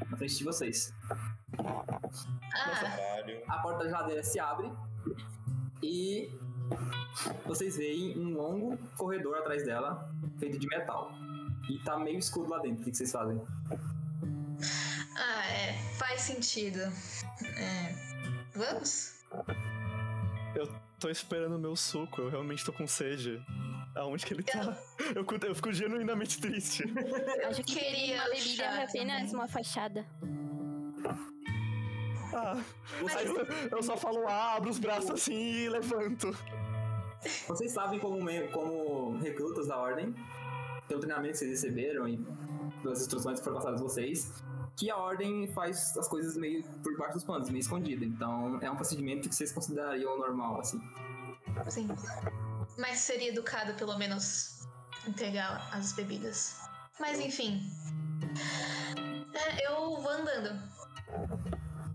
Na 0.10 0.18
frente 0.18 0.38
de 0.38 0.44
vocês. 0.44 0.94
Ah. 1.60 1.86
A 3.48 3.60
porta 3.60 3.84
da 3.84 3.90
geladeira 3.90 4.24
se 4.24 4.40
abre 4.40 4.72
e 5.84 6.32
vocês 7.46 7.78
veem 7.78 8.18
um 8.18 8.34
longo 8.34 8.78
corredor 8.98 9.38
atrás 9.38 9.64
dela, 9.66 10.10
feito 10.40 10.58
de 10.60 10.68
metal. 10.68 11.12
E 11.70 11.78
tá 11.80 11.98
meio 11.98 12.18
escuro 12.18 12.50
lá 12.50 12.60
dentro. 12.60 12.82
O 12.82 12.86
que 12.86 12.94
vocês 12.96 13.12
fazem? 13.12 13.42
ah, 15.18 15.52
é. 15.52 15.74
Faz 15.98 16.22
sentido. 16.22 16.80
É. 17.58 17.96
Vamos? 18.56 19.22
Eu 20.56 20.68
tô 21.00 21.10
esperando 21.10 21.56
o 21.56 21.60
meu 21.60 21.76
suco, 21.76 22.22
eu 22.22 22.30
realmente 22.30 22.66
tô 22.66 22.74
com 22.74 22.86
sede. 22.88 23.42
Aonde 23.96 24.26
que 24.26 24.34
ele 24.34 24.44
tá? 24.44 24.78
Eu, 25.16 25.24
fico- 25.28 25.46
eu 25.46 25.56
fico 25.56 25.72
genuinamente 25.74 26.40
triste. 26.40 26.84
Acho 27.48 27.62
que 27.64 27.76
Queria 27.80 28.16
uma 28.24 28.30
bebida 28.30 28.84
apenas 28.84 29.34
uma 29.34 29.48
fachada. 29.48 30.06
Ah, 32.34 32.62
eu, 33.24 33.78
eu 33.78 33.84
só 33.84 33.98
falo, 33.98 34.28
ah, 34.28 34.56
abro 34.56 34.70
os 34.70 34.80
braços 34.80 35.12
assim 35.12 35.34
e 35.34 35.70
levanto. 35.70 36.36
vocês 37.48 37.72
sabem 37.72 38.00
como, 38.00 38.20
como 38.52 39.18
recrutas 39.20 39.68
da 39.68 39.78
ordem, 39.78 40.16
pelo 40.88 41.00
treinamento 41.00 41.34
que 41.34 41.40
vocês 41.40 41.52
receberam 41.52 42.08
e 42.08 42.18
pelas 42.82 43.02
instruções 43.02 43.40
que 43.40 43.44
foram 43.44 43.58
passadas 43.58 43.82
a 43.82 43.84
vocês, 43.84 44.32
que 44.76 44.90
a 44.90 44.98
ordem 44.98 45.48
faz 45.54 45.96
as 45.98 46.08
coisas 46.08 46.36
meio 46.36 46.64
por 46.84 46.98
baixo 46.98 47.16
dos 47.16 47.24
panos, 47.24 47.50
meio 47.50 47.62
escondida. 47.62 48.04
Então 48.06 48.60
é 48.62 48.72
um 48.72 48.76
procedimento 48.76 49.30
que 49.30 49.36
vocês 49.36 49.52
considerariam 49.52 50.18
normal, 50.18 50.60
assim. 50.60 50.82
Sim. 51.70 51.88
Mas 52.78 53.00
seria 53.00 53.30
educado, 53.30 53.74
pelo 53.76 53.98
menos, 53.98 54.68
entregar 55.08 55.70
as 55.74 55.94
bebidas. 55.94 56.60
Mas 57.00 57.20
enfim. 57.20 57.62
É, 59.34 59.68
eu 59.68 60.02
vou 60.02 60.10
andando. 60.10 60.60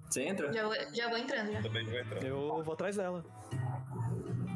Você 0.09 0.23
entra? 0.23 0.53
Já 0.53 0.65
vou, 0.65 0.75
já 0.93 1.09
vou 1.09 1.19
entrando 1.19 1.53
já. 1.53 1.63
Também 1.63 1.85
vou 1.85 1.99
entrar. 1.99 2.25
Eu 2.25 2.63
vou 2.63 2.75
atrás 2.75 2.97
dela. 2.97 3.25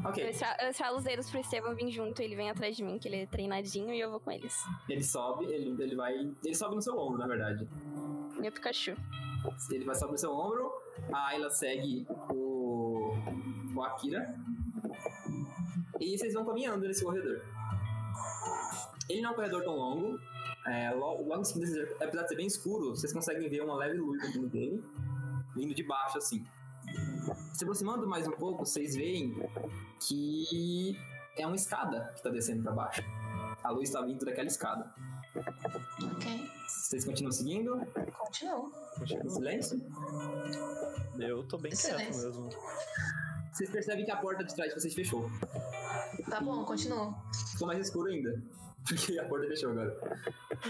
Ok. 0.05 0.25
Eu 0.25 0.71
estralo 0.71 0.97
os 0.97 1.05
dedos 1.05 1.29
pro 1.29 1.41
Estevão 1.41 1.75
vir 1.75 1.91
junto, 1.91 2.23
ele 2.23 2.35
vem 2.35 2.49
atrás 2.49 2.77
de 2.77 2.83
mim, 2.83 2.99
que 2.99 3.07
ele 3.07 3.23
é 3.23 3.27
treinadinho, 3.27 3.93
e 3.93 4.01
eu 4.01 4.11
vou 4.11 4.21
com 4.21 4.31
eles. 4.31 4.57
Ele 4.89 5.03
sobe, 5.03 5.45
ele, 5.47 5.83
ele 5.83 5.95
vai. 5.95 6.15
Ele 6.15 6.55
sobe 6.55 6.75
no 6.75 6.83
seu 6.83 6.97
ombro, 6.97 7.19
na 7.19 7.27
verdade. 7.27 7.69
Meu 8.39 8.51
Pikachu. 8.51 8.97
Ele 9.71 9.85
vai 9.85 9.95
sobre 9.95 10.15
o 10.15 10.19
seu 10.19 10.33
ombro, 10.33 10.71
a 11.13 11.29
Ayla 11.29 11.51
segue 11.51 12.07
o, 12.31 13.15
o 13.75 13.83
Akira. 13.83 14.35
E 15.99 16.17
vocês 16.17 16.33
vão 16.35 16.45
caminhando 16.45 16.87
nesse 16.87 17.05
corredor. 17.05 17.43
Ele 19.09 19.21
não 19.23 19.31
é 19.31 19.33
um 19.33 19.37
corredor 19.37 19.65
tão 19.65 19.77
longo. 19.77 20.19
É, 20.67 20.91
logo, 20.91 21.23
logo 21.25 21.41
em 21.41 21.45
seguida, 21.45 21.89
apesar 22.01 22.23
de 22.23 22.29
ser 22.29 22.37
bem 22.37 22.47
escuro, 22.47 22.91
vocês 22.91 23.13
conseguem 23.13 23.49
ver 23.49 23.63
uma 23.63 23.77
leve 23.77 23.97
luz 23.97 24.23
no 24.23 24.33
fundo 24.33 24.49
dele, 24.49 24.83
vindo 25.61 25.75
de 25.75 25.83
baixo 25.83 26.19
assim. 26.19 26.45
Se 27.53 27.65
aproximando 27.65 28.09
mais 28.09 28.27
um 28.27 28.33
pouco, 28.33 28.65
vocês 28.65 28.95
veem 28.95 29.35
que 30.01 30.97
é 31.37 31.47
uma 31.47 31.57
escada 31.57 32.09
que 32.09 32.17
está 32.17 32.31
descendo 32.31 32.63
para 32.63 32.73
baixo. 32.73 33.03
A 33.63 33.71
luz 33.71 33.89
está 33.91 34.01
vindo 34.01 34.25
daquela 34.25 34.49
escada. 34.49 34.93
Ok. 35.37 36.51
Vocês 36.67 37.05
continuam 37.05 37.31
seguindo? 37.33 37.79
Continuo. 38.19 38.73
Silêncio? 39.29 39.81
Eu 41.19 41.47
tô 41.47 41.59
bem 41.59 41.71
quieto 41.71 41.99
Silêncio. 41.99 42.27
mesmo. 42.29 42.49
Vocês 43.53 43.71
percebem 43.71 44.05
que 44.05 44.11
a 44.11 44.17
porta 44.17 44.43
de 44.43 44.55
trás 44.55 44.73
de 44.73 44.81
vocês 44.81 44.95
fechou. 44.95 45.31
Tá 46.29 46.41
bom, 46.41 46.65
continuo. 46.65 47.15
Ficou 47.53 47.67
mais 47.67 47.81
escuro 47.87 48.11
ainda. 48.11 48.43
Porque 48.87 49.19
a 49.19 49.29
porta 49.29 49.47
fechou 49.47 49.71
agora. 49.71 49.97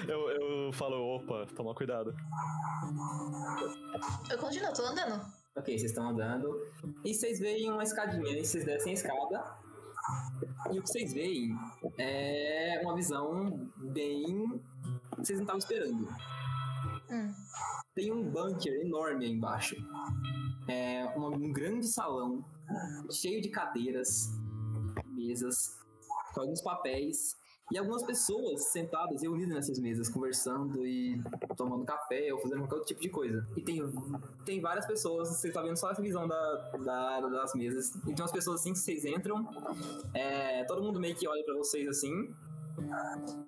Eu, 0.09 0.31
eu 0.31 0.73
falo, 0.73 1.16
opa, 1.16 1.46
toma 1.55 1.75
cuidado. 1.75 2.14
Eu 4.31 4.38
continuo, 4.38 4.73
tô 4.73 4.83
andando. 4.83 5.25
Ok, 5.57 5.79
vocês 5.79 5.90
estão 5.90 6.09
andando. 6.09 6.61
E 7.05 7.14
vocês 7.14 7.38
veem 7.38 7.70
uma 7.70 7.83
escadinha. 7.83 8.38
E 8.38 8.44
vocês 8.44 8.64
descem 8.64 8.92
a 8.92 8.94
escada. 8.94 9.57
E 10.73 10.79
o 10.79 10.83
que 10.83 10.88
vocês 10.88 11.12
veem 11.12 11.57
é 11.99 12.81
uma 12.83 12.94
visão 12.94 13.70
bem. 13.77 14.61
que 15.11 15.16
vocês 15.16 15.38
não 15.38 15.44
estavam 15.44 15.59
esperando. 15.59 16.09
Hum. 17.11 17.35
Tem 17.94 18.12
um 18.12 18.31
bunker 18.31 18.81
enorme 18.81 19.27
aí 19.27 19.33
embaixo. 19.33 19.77
É 20.68 21.05
um 21.16 21.53
grande 21.53 21.87
salão 21.88 22.44
cheio 23.11 23.40
de 23.40 23.49
cadeiras, 23.49 24.31
mesas, 25.07 25.77
com 26.33 26.42
alguns 26.42 26.62
papéis 26.62 27.39
e 27.72 27.78
algumas 27.78 28.02
pessoas 28.02 28.64
sentadas 28.66 29.22
reunidas 29.22 29.54
nessas 29.54 29.78
mesas, 29.78 30.09
conversando 30.09 30.85
e 30.87 31.22
tomando 31.56 31.85
café 31.85 32.33
ou 32.33 32.40
fazendo 32.40 32.59
qualquer 32.61 32.74
outro 32.74 32.88
tipo 32.88 33.00
de 33.00 33.09
coisa. 33.09 33.46
E 33.56 33.61
tem, 33.62 33.80
tem 34.44 34.61
várias 34.61 34.87
pessoas, 34.87 35.28
você 35.28 35.48
está 35.48 35.62
vendo 35.62 35.76
só 35.76 35.90
essa 35.90 36.02
visão 36.02 36.26
da, 36.26 36.52
da- 36.78 37.20
das 37.20 37.54
mesas. 37.54 37.94
E 37.94 38.12
tem 38.12 38.16
umas 38.20 38.33
pessoas 38.33 38.61
assim 38.61 38.72
que 38.72 38.78
vocês 38.80 39.04
entram, 39.04 39.48
é, 40.14 40.64
todo 40.64 40.83
mundo 40.83 40.98
meio 40.98 41.14
que 41.14 41.28
olha 41.28 41.44
pra 41.44 41.54
vocês 41.54 41.87
assim. 41.88 42.35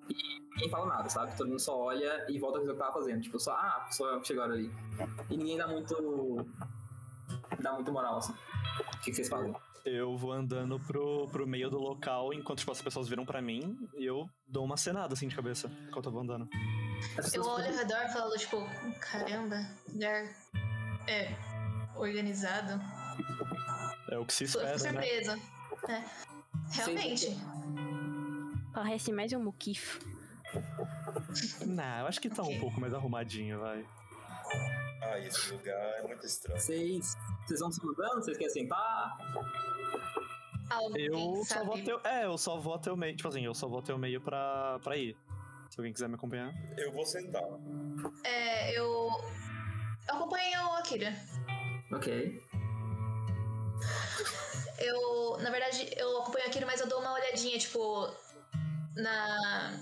E 0.09 0.39
ninguém 0.55 0.69
fala 0.69 0.85
nada, 0.87 1.09
sabe? 1.09 1.35
Todo 1.35 1.47
mundo 1.47 1.59
só 1.59 1.77
olha 1.77 2.25
e 2.29 2.37
volta 2.39 2.59
a 2.59 2.61
o 2.61 2.67
que 2.67 2.73
tava 2.75 2.93
fazendo. 2.93 3.21
Tipo, 3.21 3.39
só, 3.39 3.51
ah, 3.51 3.87
só 3.91 4.23
chegaram 4.23 4.53
ali. 4.53 4.71
E 5.29 5.35
ninguém 5.37 5.57
dá 5.57 5.67
muito. 5.67 6.45
dá 7.59 7.73
muito 7.73 7.91
moral, 7.91 8.17
assim. 8.17 8.33
O 8.33 8.99
que, 8.99 9.09
que 9.11 9.15
vocês 9.15 9.27
fazem? 9.29 9.53
Eu 9.85 10.15
vou 10.17 10.31
andando 10.31 10.79
pro, 10.79 11.27
pro 11.27 11.45
meio 11.45 11.69
do 11.69 11.77
local 11.77 12.33
enquanto 12.33 12.59
tipo, 12.59 12.71
as 12.71 12.81
pessoas 12.81 13.09
viram 13.09 13.25
pra 13.25 13.41
mim 13.41 13.77
e 13.95 14.05
eu 14.05 14.29
dou 14.47 14.63
uma 14.63 14.77
cenada 14.77 15.13
assim 15.13 15.27
de 15.27 15.35
cabeça 15.35 15.69
enquanto 15.87 16.05
eu 16.05 16.11
vou 16.11 16.21
andando. 16.21 16.47
Eu 17.33 17.43
olho 17.43 17.67
ao 17.67 17.73
redor 17.73 18.01
e 18.05 18.13
falo, 18.13 18.37
tipo, 18.37 18.57
caramba, 19.01 19.57
lugar 19.91 20.23
é 21.07 21.35
organizado. 21.97 22.81
É 24.09 24.17
o 24.17 24.25
que 24.25 24.33
se 24.33 24.51
Tô- 24.51 24.61
eu 24.61 24.73
espera, 24.73 24.79
fico 24.79 24.93
né? 24.93 25.01
surpresa. 25.01 25.39
É. 25.89 26.03
Realmente. 26.71 27.37
Parece 28.73 29.11
mais 29.11 29.33
um 29.33 29.43
muquifo. 29.43 29.99
Não, 31.65 31.99
eu 31.99 32.07
acho 32.07 32.21
que 32.21 32.29
tá 32.29 32.41
um 32.41 32.45
Ok. 32.45 32.59
pouco 32.59 32.79
mais 32.79 32.93
arrumadinho, 32.93 33.59
vai. 33.59 33.85
Ah, 35.01 35.19
esse 35.19 35.51
lugar 35.51 35.75
é 35.99 36.01
muito 36.03 36.25
estranho. 36.25 36.59
Vocês, 36.59 37.15
vocês 37.45 37.59
vão 37.59 37.71
se 37.71 37.83
mudando? 37.85 38.15
Vocês 38.15 38.37
querem 38.37 38.53
sentar? 38.53 39.17
Alguém 40.69 41.05
Eu 41.07 41.43
só 41.45 41.63
vou 41.63 41.75
até. 41.75 41.93
o- 41.95 42.01
É, 42.03 42.25
eu 42.25 42.37
só 42.37 42.57
vou 42.57 42.73
até 42.73 42.91
o 42.91 42.97
meio. 42.97 43.15
Tipo 43.15 43.27
assim, 43.29 43.45
eu 43.45 43.53
só 43.53 43.67
vou 43.67 43.79
até 43.79 43.93
o 43.93 43.97
meio 43.99 44.21
pra, 44.21 44.79
pra 44.83 44.95
ir. 44.97 45.15
Se 45.69 45.79
alguém 45.79 45.91
quiser 45.93 46.07
me 46.07 46.15
acompanhar. 46.15 46.53
Eu 46.77 46.91
vou 46.91 47.05
sentar. 47.05 47.43
É, 48.23 48.71
eu. 48.77 49.09
Eu 50.07 50.15
acompanho 50.15 50.61
o 50.69 50.73
Akira. 50.75 51.13
Ok. 51.91 52.41
Eu, 54.79 55.37
na 55.41 55.49
verdade, 55.49 55.89
eu 55.97 56.21
acompanho 56.21 56.47
aquilo, 56.47 56.65
mas 56.65 56.79
eu 56.81 56.87
dou 56.87 56.99
uma 56.99 57.13
olhadinha, 57.13 57.57
tipo, 57.57 58.09
na. 58.95 59.79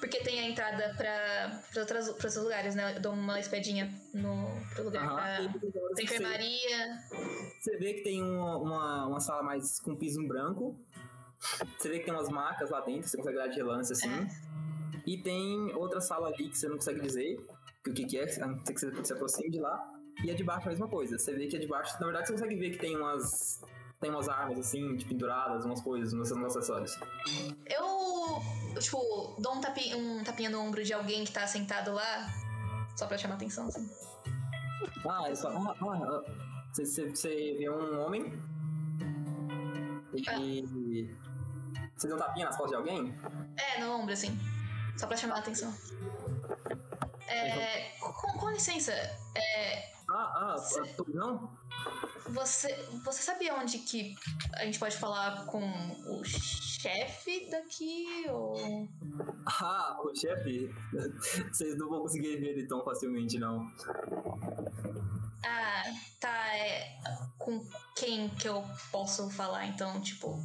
Porque 0.00 0.20
tem 0.20 0.40
a 0.40 0.48
entrada 0.48 0.94
pra, 0.96 1.60
pra, 1.72 1.80
outras, 1.80 2.04
pra 2.06 2.12
outros 2.12 2.36
lugares, 2.36 2.74
né? 2.74 2.96
Eu 2.96 3.00
dou 3.00 3.12
uma 3.12 3.38
espiadinha 3.40 3.92
no 4.14 4.46
pro 4.74 4.84
lugar 4.84 5.04
Aham. 5.04 5.52
pra, 5.52 5.94
tem 5.94 6.04
enfermaria. 6.04 6.98
Você 7.60 7.76
vê 7.78 7.94
que 7.94 8.02
tem 8.02 8.22
uma, 8.22 8.56
uma, 8.58 9.06
uma 9.06 9.20
sala 9.20 9.42
mais 9.42 9.80
com 9.80 9.96
piso 9.96 10.20
em 10.20 10.28
branco. 10.28 10.78
Você 11.78 11.88
vê 11.88 11.98
que 12.00 12.04
tem 12.04 12.14
umas 12.14 12.28
macas 12.28 12.70
lá 12.70 12.80
dentro, 12.80 13.08
você 13.08 13.16
consegue 13.16 13.36
olhar 13.36 13.48
de 13.48 13.56
relance 13.56 13.92
assim. 13.92 14.26
E 15.06 15.22
tem 15.22 15.74
outra 15.74 16.00
sala 16.00 16.28
ali 16.28 16.48
que 16.48 16.58
você 16.58 16.68
não 16.68 16.76
consegue 16.76 17.00
dizer 17.00 17.36
que 17.82 17.90
o 17.90 17.94
que, 17.94 18.04
que 18.04 18.18
é, 18.18 18.42
a 18.42 18.46
não 18.46 18.64
ser 18.64 18.74
que 18.74 18.80
você 18.80 19.04
se 19.04 19.12
aproxime 19.12 19.50
de 19.50 19.60
lá. 19.60 19.94
E 20.24 20.30
a 20.30 20.34
de 20.34 20.42
baixo 20.42 20.66
é 20.66 20.68
a 20.68 20.70
mesma 20.70 20.88
coisa. 20.88 21.16
Você 21.16 21.32
vê 21.32 21.46
que 21.46 21.56
a 21.56 21.60
de 21.60 21.68
baixo, 21.68 21.94
na 22.00 22.06
verdade, 22.06 22.26
você 22.26 22.32
consegue 22.32 22.56
ver 22.56 22.70
que 22.70 22.78
tem 22.78 22.96
umas. 22.96 23.60
Tem 24.00 24.10
umas 24.10 24.28
armas 24.28 24.58
assim, 24.58 24.96
tipo, 24.96 25.10
penduradas, 25.10 25.64
umas 25.64 25.80
coisas, 25.80 26.12
uns, 26.12 26.30
uns 26.30 26.44
acessórios. 26.44 26.96
Eu, 27.66 28.80
tipo, 28.80 29.36
dou 29.38 29.56
um, 29.56 29.60
tapi, 29.60 29.92
um 29.94 30.22
tapinha 30.22 30.50
no 30.50 30.60
ombro 30.60 30.84
de 30.84 30.92
alguém 30.92 31.24
que 31.24 31.32
tá 31.32 31.46
sentado 31.46 31.92
lá, 31.92 32.28
só 32.96 33.06
pra 33.06 33.18
chamar 33.18 33.34
atenção, 33.34 33.66
assim. 33.66 33.90
Ah, 35.08 35.24
ele 35.26 35.36
fala. 35.36 35.70
Ah, 35.70 35.76
ah, 35.80 36.22
ah. 36.26 36.48
Você, 36.72 37.08
você, 37.08 37.56
vê 37.58 37.68
um 37.68 38.00
homem. 38.00 38.32
E. 40.14 41.10
Você 41.96 42.06
deu 42.06 42.16
um 42.16 42.20
tapinha 42.20 42.46
nas 42.46 42.56
costas 42.56 42.70
de 42.70 42.76
alguém? 42.76 43.14
É, 43.56 43.80
no 43.80 43.94
ombro, 43.94 44.12
assim. 44.12 44.38
Só 44.96 45.08
pra 45.08 45.16
chamar 45.16 45.38
atenção. 45.38 45.74
É, 47.26 47.98
com, 47.98 48.38
com 48.38 48.50
licença, 48.50 48.92
é, 48.92 49.92
Ah, 50.08 50.14
ah, 50.14 50.56
ah, 50.56 51.04
não? 51.08 51.50
Você, 52.30 52.74
você 53.04 53.22
sabe 53.22 53.50
onde 53.50 53.78
que 53.78 54.14
a 54.54 54.64
gente 54.64 54.78
pode 54.78 54.96
falar 54.96 55.46
com 55.46 55.60
o 56.06 56.22
chefe 56.24 57.48
daqui? 57.50 58.26
Ou. 58.30 58.88
Ah, 59.46 59.98
o 60.02 60.14
chefe. 60.14 60.70
Vocês 61.52 61.76
não 61.78 61.88
vão 61.88 62.02
conseguir 62.02 62.36
ver 62.36 62.50
ele 62.58 62.66
tão 62.66 62.84
facilmente, 62.84 63.38
não. 63.38 63.66
Ah, 65.44 65.82
tá. 66.20 66.56
É, 66.56 66.98
com 67.38 67.64
quem 67.96 68.28
que 68.30 68.48
eu 68.48 68.62
posso 68.92 69.30
falar 69.30 69.66
então? 69.66 70.00
Tipo. 70.00 70.38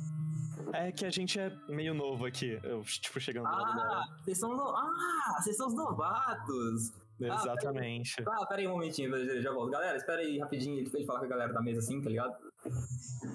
É 0.72 0.92
que 0.92 1.06
a 1.06 1.10
gente 1.12 1.40
é 1.40 1.50
meio 1.68 1.94
novo 1.94 2.26
aqui. 2.26 2.60
Eu, 2.64 2.82
tipo, 2.84 3.20
chegando 3.20 3.50
do 3.50 3.56
lado 3.56 3.76
dela. 3.76 4.04
Ah, 4.08 4.18
vocês 4.24 4.40
são. 4.40 4.56
no- 4.56 4.76
Ah, 4.76 5.38
vocês 5.42 5.58
são 5.58 5.68
os 5.68 5.74
novatos. 5.76 6.92
Ah, 7.22 7.36
Exatamente. 7.36 8.16
Ah, 8.28 8.46
pera 8.46 8.62
aí 8.62 8.68
um 8.68 8.72
momentinho, 8.72 9.16
eu 9.16 9.42
já 9.42 9.52
volto. 9.52 9.72
Galera, 9.72 9.98
espera 9.98 10.22
aí 10.22 10.38
rapidinho. 10.40 10.80
Ele 10.80 10.90
ele 10.94 11.06
fala 11.06 11.20
com 11.20 11.26
a 11.26 11.30
galera 11.30 11.54
da 11.54 11.62
mesa 11.62 11.80
assim, 11.80 12.02
tá 12.02 12.10
ligado? 12.10 12.36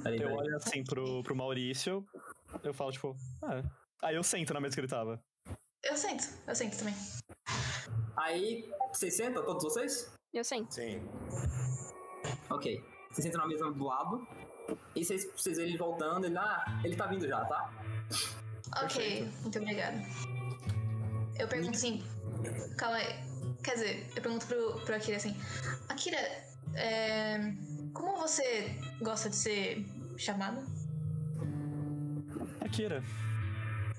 Pera 0.02 0.14
aí, 0.14 0.20
Eu 0.20 0.32
olho 0.32 0.56
assim 0.56 0.82
pro, 0.84 1.22
pro 1.22 1.36
Maurício, 1.36 2.04
eu 2.62 2.74
falo, 2.74 2.92
tipo, 2.92 3.16
ah. 3.42 3.62
Aí 4.02 4.14
eu 4.14 4.22
sento 4.22 4.54
na 4.54 4.60
mesa 4.60 4.74
que 4.74 4.80
ele 4.80 4.88
tava. 4.88 5.20
Eu 5.82 5.96
sento, 5.96 6.24
eu 6.46 6.54
sento 6.54 6.78
também. 6.78 6.94
Aí, 8.16 8.70
vocês 8.92 9.16
sentam, 9.16 9.44
todos 9.44 9.62
vocês? 9.62 10.12
Eu 10.32 10.44
sento. 10.44 10.74
Sim. 10.74 11.00
Ok. 12.50 12.84
Vocês 13.10 13.24
sentam 13.24 13.40
na 13.40 13.46
mesa 13.46 13.70
do 13.70 13.84
lado. 13.84 14.26
E 14.94 15.04
vocês, 15.04 15.30
vocês 15.34 15.56
veem 15.56 15.70
ele 15.70 15.78
voltando, 15.78 16.26
ele. 16.26 16.36
Ah, 16.36 16.80
ele 16.84 16.96
tá 16.96 17.06
vindo 17.06 17.26
já, 17.26 17.44
tá? 17.44 17.72
Ok, 18.82 19.28
muito 19.42 19.58
obrigada. 19.58 19.98
Eu 21.38 21.48
pergunto 21.48 21.76
assim. 21.76 22.02
Calma 22.76 22.96
aí. 22.96 23.27
Quer 23.62 23.74
dizer, 23.74 24.06
eu 24.16 24.22
pergunto 24.22 24.46
pro, 24.46 24.80
pro 24.80 24.94
Akira 24.94 25.16
assim. 25.16 25.36
Akira, 25.88 26.18
é, 26.74 27.52
como 27.92 28.16
você 28.16 28.74
gosta 29.02 29.28
de 29.30 29.36
ser 29.36 29.86
chamado? 30.16 30.64
Akira. 32.60 33.02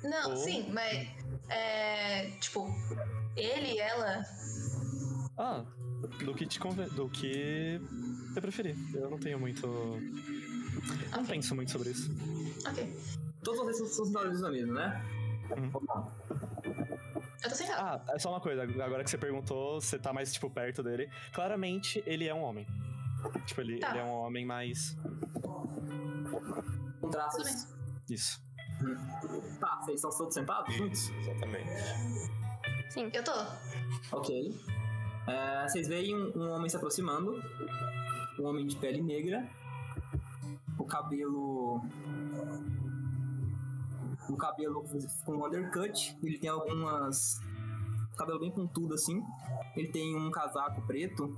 Não, 0.04 0.32
Oh. 0.34 0.36
sim, 0.36 0.69
mas. 0.72 1.08
É. 1.50 2.30
Tipo, 2.39 2.67
ele, 3.36 3.80
ela. 3.80 4.24
Ah, 5.38 5.63
do 6.24 6.34
que 6.34 6.45
te 6.45 6.60
conven... 6.60 6.88
do 6.89 7.10
que 7.10 7.80
você 8.34 8.41
preferir. 8.41 8.76
Eu 8.93 9.10
não 9.10 9.17
tenho 9.19 9.39
muito. 9.39 9.67
Não 9.67 11.19
Ok, 11.22 11.26
penso 11.28 11.56
muito 11.56 11.72
sobre 11.72 11.89
isso. 11.91 12.10
ok. 12.67 12.95
Todos 13.43 13.60
vocês 13.78 13.89
são 13.95 14.06
mesa, 14.50 14.50
né? 14.74 15.06
Uhum. 15.58 15.69
Vamos 15.69 15.88
lá. 15.89 16.12
Eu 17.43 17.49
tô 17.49 17.56
sentado. 17.56 18.02
Ah, 18.08 18.13
é 18.13 18.19
só 18.19 18.30
uma 18.32 18.41
coisa. 18.41 18.63
Agora 18.63 19.04
que 19.04 19.10
você 19.10 19.17
perguntou, 19.17 19.80
você 19.80 19.97
tá 19.97 20.12
mais, 20.12 20.32
tipo, 20.34 20.49
perto 20.49 20.84
dele. 20.84 21.10
Claramente, 21.34 22.04
ele 22.06 22.28
é 22.28 22.34
um 22.34 22.41
homem. 22.41 22.67
Tipo, 23.45 23.62
ele, 23.62 23.80
Tá. 23.80 23.89
ele 23.91 23.99
é 23.99 24.04
um 24.04 24.12
homem 24.13 24.45
mais. 24.45 24.97
Com 27.02 27.10
traços. 27.10 27.67
Isso. 28.10 28.41
Tá, 29.60 29.80
vocês 29.82 29.95
estão 29.95 30.10
todos 30.17 30.34
sentados 30.34 30.73
juntos? 30.73 31.10
Exatamente. 31.10 31.69
Sim. 32.89 33.12
Eu 33.13 33.23
tô. 33.23 33.34
Ok. 34.12 34.58
É, 35.28 35.67
vocês 35.67 35.88
veem 35.88 36.15
um, 36.15 36.32
um 36.38 36.52
homem 36.52 36.69
se 36.69 36.75
aproximando. 36.78 37.41
Um 38.39 38.45
homem 38.47 38.65
de 38.65 38.75
pele 38.78 39.02
negra. 39.02 39.47
O 40.78 40.86
cabelo. 40.86 41.82
O 44.30 44.38
cabelo 44.38 44.86
com 45.26 45.34
um 45.34 45.46
undercut. 45.46 46.18
Ele 46.24 46.38
tem 46.38 46.50
algumas. 46.50 47.39
Cabelo 48.18 48.39
bem 48.39 48.52
pontudo 48.52 48.94
assim. 48.94 49.24
Ele 49.76 49.88
tem 49.89 50.15
um 50.15 50.30
casaco 50.30 50.82
preto. 50.84 51.36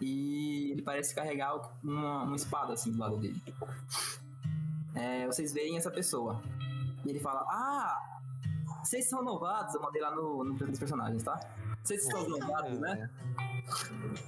E 0.00 0.72
ele 0.72 0.82
parece 0.82 1.14
carregar 1.14 1.54
uma, 1.82 2.24
uma 2.24 2.36
espada 2.36 2.74
assim 2.74 2.92
do 2.92 2.98
lado 2.98 3.16
dele. 3.16 3.42
É, 4.94 5.26
vocês 5.26 5.52
veem 5.52 5.76
essa 5.76 5.90
pessoa. 5.90 6.42
E 7.04 7.10
ele 7.10 7.20
fala: 7.20 7.40
Ah! 7.48 8.16
Vocês 8.82 9.08
são 9.08 9.22
novatos, 9.22 9.74
eu 9.74 9.82
mandei 9.82 10.00
lá 10.00 10.14
no, 10.14 10.44
no 10.44 10.54
dos 10.54 10.78
personagens, 10.78 11.22
tá? 11.24 11.40
Vocês 11.82 12.04
são 12.04 12.22
os 12.22 12.28
novatos, 12.28 12.78
né? 12.78 13.10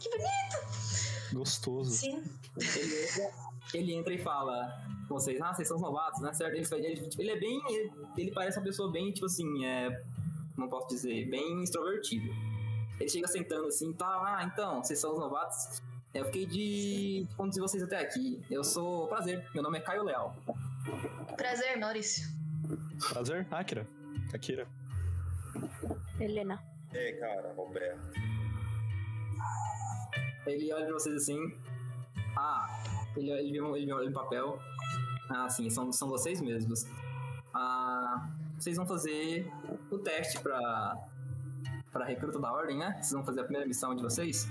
Que 0.00 0.10
bonito! 0.10 1.32
Gostoso. 1.32 1.92
Sim. 1.92 2.24
Ele 2.56 3.04
entra, 3.04 3.30
ele 3.74 3.94
entra 3.94 4.12
e 4.12 4.18
fala 4.18 4.82
com 5.08 5.14
vocês, 5.14 5.40
ah, 5.40 5.52
vocês 5.52 5.66
são 5.66 5.76
os 5.76 5.82
novatos, 5.82 6.20
né? 6.20 6.32
Certo? 6.32 6.54
Ele, 6.54 6.86
ele, 6.86 7.08
ele 7.18 7.30
é 7.30 7.38
bem. 7.38 7.62
Ele, 7.68 7.92
ele 8.16 8.30
parece 8.32 8.58
uma 8.58 8.64
pessoa 8.64 8.90
bem, 8.90 9.12
tipo 9.12 9.26
assim, 9.26 9.64
é. 9.64 10.02
Não 10.56 10.68
posso 10.68 10.88
dizer, 10.88 11.28
bem 11.28 11.62
extrovertido. 11.62 12.28
Ele 12.98 13.08
chega 13.08 13.28
sentando 13.28 13.68
assim, 13.68 13.92
tá, 13.92 14.06
ah, 14.06 14.44
então, 14.44 14.82
vocês 14.82 14.98
são 14.98 15.12
os 15.12 15.18
novatos. 15.18 15.80
Eu 16.12 16.24
fiquei 16.26 16.46
de 16.46 17.26
conduzir 17.36 17.62
vocês 17.62 17.82
até 17.82 17.98
aqui. 18.00 18.42
Eu 18.50 18.64
sou. 18.64 19.06
Prazer, 19.06 19.46
meu 19.54 19.62
nome 19.62 19.78
é 19.78 19.80
Caio 19.80 20.02
Leal. 20.02 20.34
Prazer, 21.36 21.78
Maurício. 21.78 22.28
Prazer, 23.10 23.46
Akira. 23.50 23.86
Akira. 24.32 24.66
Helena. 26.18 26.62
E 26.92 26.98
aí, 26.98 27.12
cara, 27.14 27.52
Roberto. 27.54 28.00
Ele 30.46 30.72
olha 30.72 30.86
pra 30.86 30.94
vocês 30.94 31.14
assim. 31.14 31.54
Ah, 32.36 32.66
ele, 33.16 33.30
ele, 33.30 33.58
ele 33.58 33.86
viu 33.86 34.08
um 34.08 34.12
papel. 34.12 34.58
Ah, 35.28 35.48
sim, 35.48 35.68
são, 35.68 35.92
são 35.92 36.08
vocês 36.08 36.40
mesmos. 36.40 36.86
Ah, 37.52 38.30
vocês 38.58 38.76
vão 38.76 38.86
fazer 38.86 39.50
o 39.90 39.98
teste 39.98 40.40
pra, 40.40 40.96
pra 41.92 42.04
recruta 42.04 42.38
da 42.38 42.52
ordem, 42.52 42.78
né? 42.78 42.92
Vocês 42.94 43.12
vão 43.12 43.24
fazer 43.24 43.40
a 43.40 43.44
primeira 43.44 43.66
missão 43.66 43.94
de 43.94 44.02
vocês. 44.02 44.48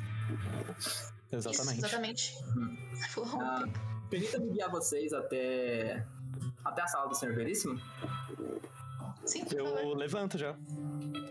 Exatamente. 1.31 1.77
Isso, 1.77 1.85
exatamente. 1.85 2.35
Hum. 2.55 2.77
Foi 3.09 3.23
um 3.25 3.41
Ah. 3.41 3.67
Permita-me 4.09 4.51
guiar 4.51 4.71
vocês 4.71 5.11
até, 5.11 6.05
até 6.63 6.81
a 6.81 6.87
sala 6.87 7.09
do 7.09 7.15
Senhor 7.15 7.35
Veríssimo. 7.35 7.79
Sim, 9.25 9.43
por 9.43 9.57
favor. 9.57 9.79
Eu 9.79 9.93
levanto 9.95 10.37
já. 10.37 10.55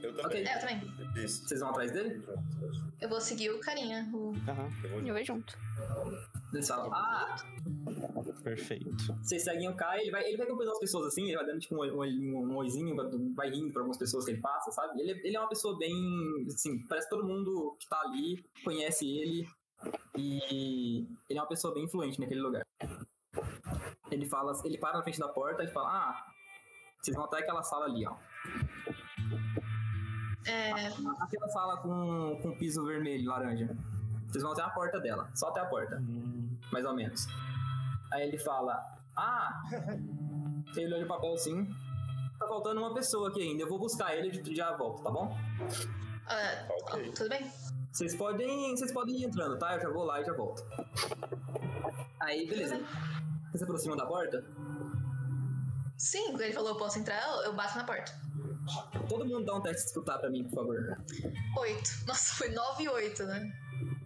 Eu 0.02 0.14
também. 0.14 0.26
Ok. 0.26 0.44
É, 0.44 0.56
eu 0.56 0.60
também. 0.60 1.26
Vocês 1.26 1.60
vão 1.60 1.70
atrás 1.70 1.90
dele? 1.90 2.22
Eu 3.00 3.08
vou 3.08 3.20
seguir 3.20 3.50
o 3.50 3.60
carinha. 3.60 4.06
O... 4.12 4.32
Vou 4.90 5.00
Eu 5.00 5.14
vou 5.14 5.24
junto. 5.24 5.58
Eles 6.56 6.68
falam, 6.68 6.92
ah, 6.92 7.36
Perfeito. 8.42 8.94
Vocês 9.22 9.42
seguem 9.42 9.68
o 9.68 9.74
Kai, 9.74 10.02
ele 10.02 10.10
vai, 10.10 10.24
ele 10.24 10.36
vai 10.36 10.46
acompanhando 10.46 10.72
as 10.72 10.78
pessoas 10.78 11.08
assim, 11.08 11.24
ele 11.24 11.36
vai 11.36 11.46
dando 11.46 11.58
tipo 11.58 11.74
um, 11.74 12.02
um, 12.02 12.52
um 12.52 12.56
oizinho, 12.56 12.94
vai 13.34 13.50
rindo 13.50 13.72
pra 13.72 13.80
algumas 13.80 13.98
pessoas 13.98 14.24
que 14.24 14.30
ele 14.30 14.40
passa, 14.40 14.70
sabe? 14.70 15.00
Ele, 15.00 15.20
ele 15.24 15.36
é 15.36 15.40
uma 15.40 15.48
pessoa 15.48 15.76
bem. 15.76 15.92
Assim, 16.46 16.78
parece 16.86 17.08
que 17.08 17.16
todo 17.16 17.26
mundo 17.26 17.76
que 17.80 17.88
tá 17.88 18.00
ali 18.02 18.44
conhece 18.62 19.04
ele 19.04 19.48
e 20.16 21.06
ele 21.28 21.38
é 21.38 21.42
uma 21.42 21.48
pessoa 21.48 21.74
bem 21.74 21.84
influente 21.84 22.20
naquele 22.20 22.40
lugar. 22.40 22.64
Ele 24.10 24.26
fala, 24.26 24.52
ele 24.64 24.78
para 24.78 24.98
na 24.98 25.02
frente 25.02 25.18
da 25.18 25.28
porta 25.28 25.64
e 25.64 25.68
fala: 25.68 25.88
Ah, 25.88 26.26
vocês 27.02 27.16
vão 27.16 27.26
até 27.26 27.38
aquela 27.38 27.62
sala 27.62 27.86
ali, 27.86 28.06
ó. 28.06 28.16
É, 30.46 30.70
Aquela 31.20 31.48
sala 31.48 31.76
com, 31.78 32.38
com 32.40 32.56
piso 32.56 32.84
vermelho, 32.84 33.28
laranja. 33.28 33.76
Vocês 34.28 34.42
vão 34.42 34.52
até 34.52 34.62
a 34.62 34.70
porta 34.70 35.00
dela, 35.00 35.28
só 35.34 35.48
até 35.48 35.60
a 35.60 35.66
porta, 35.66 36.00
mais 36.72 36.84
ou 36.84 36.94
menos. 36.94 37.26
Aí 38.12 38.28
ele 38.28 38.38
fala: 38.38 38.84
Ah! 39.16 39.62
Ele 40.76 40.94
olha 40.94 41.04
o 41.04 41.08
papel 41.08 41.32
assim. 41.34 41.64
Tá 42.38 42.46
faltando 42.46 42.80
uma 42.80 42.92
pessoa 42.92 43.30
aqui 43.30 43.40
ainda. 43.42 43.62
Eu 43.62 43.68
vou 43.68 43.78
buscar 43.78 44.14
ele 44.14 44.42
e 44.44 44.54
já 44.54 44.76
volto, 44.76 45.02
tá 45.02 45.10
bom? 45.10 45.36
ah, 46.28 46.68
Ok. 46.82 47.12
tudo 47.12 47.28
bem? 47.30 47.50
Vocês 47.90 48.14
podem, 48.14 48.76
vocês 48.76 48.92
podem 48.92 49.16
ir 49.16 49.24
entrando, 49.24 49.58
tá? 49.58 49.74
Eu 49.74 49.80
já 49.80 49.88
vou 49.88 50.04
lá 50.04 50.20
e 50.20 50.24
já 50.24 50.34
volto. 50.34 50.62
Aí, 52.20 52.46
beleza. 52.46 52.78
Você 53.52 53.58
se 53.58 53.64
aproxima 53.64 53.96
da 53.96 54.04
porta? 54.04 54.44
Sim, 55.96 56.26
quando 56.32 56.42
ele 56.42 56.52
falou 56.52 56.70
eu 56.70 56.76
posso 56.76 56.98
entrar, 56.98 57.22
eu- 57.44 57.54
bato 57.54 57.78
na 57.78 57.84
porta. 57.84 58.12
Todo 59.08 59.24
mundo 59.24 59.44
dá 59.46 59.54
um 59.54 59.60
teste 59.62 59.82
de 59.82 59.88
escutar 59.88 60.18
pra 60.18 60.28
mim, 60.28 60.44
por 60.44 60.56
favor. 60.56 60.76
Oito. 61.58 61.90
Nossa, 62.06 62.34
foi 62.34 62.50
nove 62.50 62.82
e 62.84 62.88
oito, 62.88 63.22
né? 63.24 63.50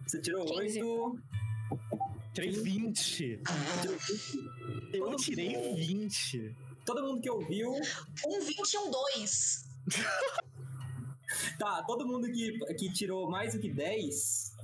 Você 0.07 0.21
tirou 0.21 0.45
15. 0.45 0.81
8. 0.81 1.19
Tirei 2.33 2.51
20. 2.51 3.41
Tirou 3.81 3.97
20. 3.97 4.93
Eu 4.93 5.15
tirei 5.15 5.75
20. 5.75 6.55
Todo 6.85 7.03
mundo 7.03 7.21
que 7.21 7.29
ouviu. 7.29 7.71
Um 8.25 8.39
vinte 8.41 8.73
e 8.73 8.77
um 8.77 8.91
dois. 8.91 9.65
Tá, 11.57 11.81
todo 11.83 12.05
mundo 12.05 12.29
que, 12.29 12.57
que 12.75 12.91
tirou 12.91 13.29
mais 13.29 13.53
do 13.53 13.59
que 13.61 13.71
10 13.71 14.57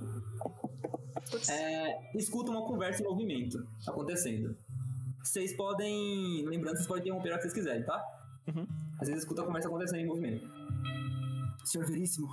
Putz. 1.30 1.48
é, 1.48 2.10
escuta 2.14 2.50
uma 2.50 2.62
conversa 2.62 3.02
em 3.02 3.06
movimento 3.06 3.66
acontecendo. 3.86 4.54
Vocês 5.22 5.54
podem. 5.54 6.44
Lembrando, 6.46 6.76
vocês 6.76 6.86
podem 6.86 7.04
interromper 7.04 7.30
a 7.30 7.32
hora 7.32 7.38
que 7.38 7.48
vocês 7.48 7.54
quiserem, 7.54 7.84
tá? 7.84 8.04
Uhum. 8.48 8.66
Às 9.00 9.08
vezes 9.08 9.22
escuta 9.22 9.42
a 9.42 9.46
conversa 9.46 9.68
acontecendo 9.68 10.00
em 10.00 10.06
movimento. 10.06 10.46
Senhor 11.64 11.86
Veríssimo, 11.86 12.28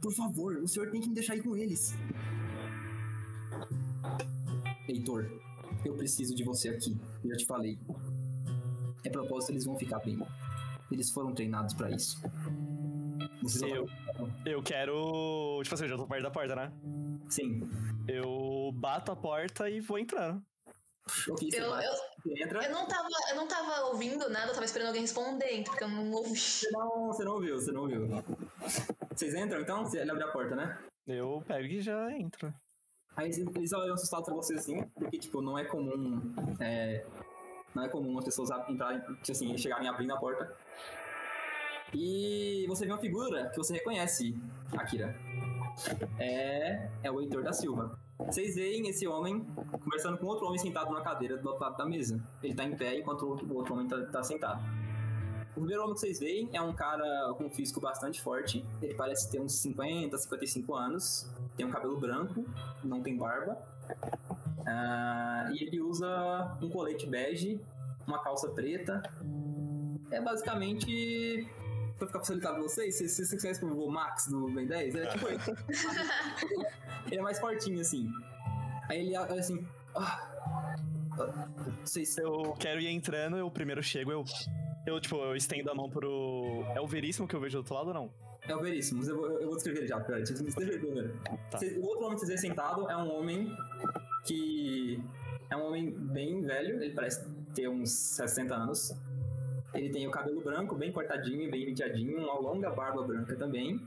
por 0.00 0.12
favor, 0.12 0.56
o 0.56 0.68
senhor 0.68 0.90
tem 0.90 1.00
que 1.00 1.08
me 1.08 1.14
deixar 1.14 1.36
ir 1.36 1.42
com 1.42 1.56
eles. 1.56 1.94
Heitor, 4.90 5.30
eu 5.84 5.94
preciso 5.94 6.34
de 6.34 6.44
você 6.44 6.68
aqui. 6.70 6.98
Eu 7.24 7.30
já 7.30 7.36
te 7.36 7.46
falei. 7.46 7.78
É 9.04 9.08
propósito, 9.10 9.52
eles 9.52 9.64
vão 9.64 9.76
ficar 9.78 9.98
bem. 10.00 10.18
Eles 10.90 11.10
foram 11.10 11.32
treinados 11.32 11.74
pra 11.74 11.90
isso. 11.90 12.20
Vocês 13.42 13.60
vão- 13.60 13.70
Eu, 13.70 13.86
eu 14.44 14.62
quero. 14.62 15.60
Tipo 15.62 15.74
assim, 15.74 15.84
eu 15.84 15.90
já 15.90 15.96
tô 15.96 16.06
perto 16.06 16.22
da 16.22 16.30
porta, 16.30 16.54
né? 16.56 16.72
Sim. 17.28 17.60
Eu 18.08 18.70
bato 18.74 19.12
a 19.12 19.16
porta 19.16 19.70
e 19.70 19.80
vou 19.80 19.98
entrando. 19.98 20.42
Ok, 21.30 21.50
você 21.50 21.60
Eu, 21.60 21.64
eu, 21.64 21.92
você 22.22 22.42
entra. 22.44 22.64
eu, 22.64 22.72
não 22.72 22.86
tava, 22.86 23.08
eu 23.30 23.36
não 23.36 23.48
tava 23.48 23.86
ouvindo 23.86 24.28
nada, 24.28 24.48
eu 24.48 24.52
tava 24.52 24.64
esperando 24.64 24.88
alguém 24.88 25.02
responder, 25.02 25.64
porque 25.64 25.82
eu 25.82 25.88
não 25.88 26.10
ouvi. 26.12 26.38
Você 26.38 26.70
não, 26.70 27.06
você 27.06 27.24
não 27.24 27.32
ouviu, 27.32 27.54
você 27.58 27.72
não 27.72 27.80
ouviu. 27.82 28.06
Vocês 29.14 29.34
entram 29.34 29.60
então? 29.60 29.84
Você 29.84 29.98
ele 30.00 30.10
abre 30.10 30.22
a 30.24 30.28
porta, 30.28 30.54
né? 30.54 30.78
Eu 31.06 31.42
pego 31.46 31.66
e 31.66 31.80
já 31.80 32.12
entro. 32.16 32.52
Aí 33.16 33.30
eles- 33.30 33.72
olham 33.72 33.94
assustados 33.94 34.26
pra 34.26 34.34
vocês 34.34 34.60
assim, 34.60 34.82
porque, 34.98 35.18
tipo, 35.18 35.40
não 35.42 35.58
é 35.58 35.64
comum. 35.64 36.20
é, 36.58 37.04
não 37.74 37.84
é 37.84 37.88
comum 37.88 38.18
as 38.18 38.24
pessoas 38.24 38.50
entrarem, 38.68 39.00
tipo 39.00 39.32
assim, 39.32 39.56
chegarem 39.58 39.88
abrindo 39.88 40.12
a 40.12 40.16
porta. 40.16 40.54
E 41.92 42.64
você 42.68 42.86
vê 42.86 42.92
uma 42.92 42.98
figura 42.98 43.48
que 43.50 43.56
você 43.56 43.74
reconhece, 43.74 44.36
Akira. 44.76 45.14
É, 46.18 46.88
é 47.02 47.10
o 47.10 47.20
Heitor 47.20 47.42
da 47.42 47.52
Silva. 47.52 47.98
Vocês 48.18 48.54
veem 48.54 48.86
esse 48.88 49.06
homem 49.08 49.44
conversando 49.82 50.18
com 50.18 50.26
outro 50.26 50.46
homem 50.46 50.58
sentado 50.58 50.92
na 50.92 51.00
cadeira 51.00 51.36
do 51.38 51.48
outro 51.48 51.64
lado 51.64 51.76
da 51.76 51.86
mesa. 51.86 52.20
Ele 52.42 52.54
tá 52.54 52.64
em 52.64 52.76
pé 52.76 52.98
enquanto 52.98 53.22
o 53.22 53.54
outro 53.54 53.74
homem 53.74 53.88
tá, 53.88 54.00
tá 54.06 54.22
sentado. 54.22 54.62
O 55.50 55.60
primeiro 55.60 55.82
homem 55.82 55.94
que 55.94 56.00
vocês 56.00 56.20
veem 56.20 56.48
é 56.52 56.60
um 56.60 56.72
cara 56.72 57.34
com 57.36 57.44
um 57.44 57.50
físico 57.50 57.80
bastante 57.80 58.20
forte. 58.20 58.64
Ele 58.80 58.94
parece 58.94 59.30
ter 59.30 59.40
uns 59.40 59.54
50, 59.54 60.16
55 60.16 60.74
anos. 60.74 61.28
Tem 61.56 61.66
um 61.66 61.70
cabelo 61.70 61.98
branco, 61.98 62.44
não 62.84 63.02
tem 63.02 63.16
barba. 63.16 63.58
Ah, 64.66 65.50
e 65.52 65.64
ele 65.64 65.80
usa 65.80 66.56
um 66.62 66.70
colete 66.70 67.06
bege, 67.06 67.60
uma 68.06 68.22
calça 68.22 68.48
preta. 68.50 69.02
É 70.10 70.20
basicamente. 70.20 71.48
Pra 71.98 72.06
ficar 72.06 72.20
facilitado 72.20 72.54
pra 72.54 72.62
vocês, 72.62 72.96
vocês, 72.96 73.14
vocês 73.14 73.42
conhecem 73.42 73.68
o 73.68 73.90
Max 73.90 74.26
do 74.28 74.46
Ben 74.48 74.66
10? 74.66 74.94
É 74.94 75.06
tipo 75.06 75.28
ele. 75.28 75.38
ele 77.06 77.16
é 77.16 77.22
mais 77.22 77.38
fortinho 77.38 77.80
assim. 77.80 78.10
Aí 78.88 79.00
ele 79.00 79.16
olha 79.18 79.38
assim. 79.38 79.66
Ah, 79.94 80.30
vocês. 81.84 82.16
Eu 82.16 82.54
quero 82.58 82.80
ir 82.80 82.88
entrando, 82.88 83.36
eu 83.36 83.50
primeiro 83.50 83.82
chego, 83.82 84.10
eu. 84.10 84.24
Eu, 84.86 85.00
tipo, 85.00 85.16
eu 85.16 85.36
estendo 85.36 85.70
a 85.70 85.74
mão 85.74 85.88
pro. 85.88 86.64
É 86.74 86.80
o 86.80 86.86
Veríssimo 86.86 87.28
que 87.28 87.34
eu 87.34 87.40
vejo 87.40 87.54
do 87.54 87.58
outro 87.58 87.74
lado 87.74 87.88
ou 87.88 87.94
não? 87.94 88.10
É 88.48 88.56
o 88.56 88.60
Veríssimo, 88.60 89.04
eu 89.04 89.16
vou, 89.16 89.30
eu 89.38 89.46
vou 89.46 89.54
descrever 89.54 89.80
ele 89.80 89.86
já, 89.86 90.00
peraí, 90.00 90.22
deixa 90.22 90.40
eu 90.40 90.46
descrever 90.46 90.72
ele 90.72 90.80
primeiro. 90.80 91.20
Tá. 91.50 91.58
O 91.76 91.86
outro 91.86 92.06
homem 92.06 92.18
que 92.18 92.26
vocês 92.26 92.40
sentado 92.40 92.88
é 92.88 92.96
um 92.96 93.12
homem 93.12 93.54
que. 94.24 95.02
É 95.50 95.56
um 95.56 95.66
homem 95.66 95.90
bem 95.90 96.40
velho, 96.42 96.82
ele 96.82 96.94
parece 96.94 97.26
ter 97.54 97.68
uns 97.68 97.90
60 97.90 98.54
anos. 98.54 98.96
Ele 99.74 99.90
tem 99.90 100.06
o 100.06 100.10
cabelo 100.10 100.40
branco, 100.40 100.74
bem 100.74 100.92
cortadinho, 100.92 101.50
bem 101.50 101.64
penteadinho, 101.64 102.18
uma 102.18 102.38
longa 102.38 102.70
barba 102.70 103.02
branca 103.02 103.36
também. 103.36 103.80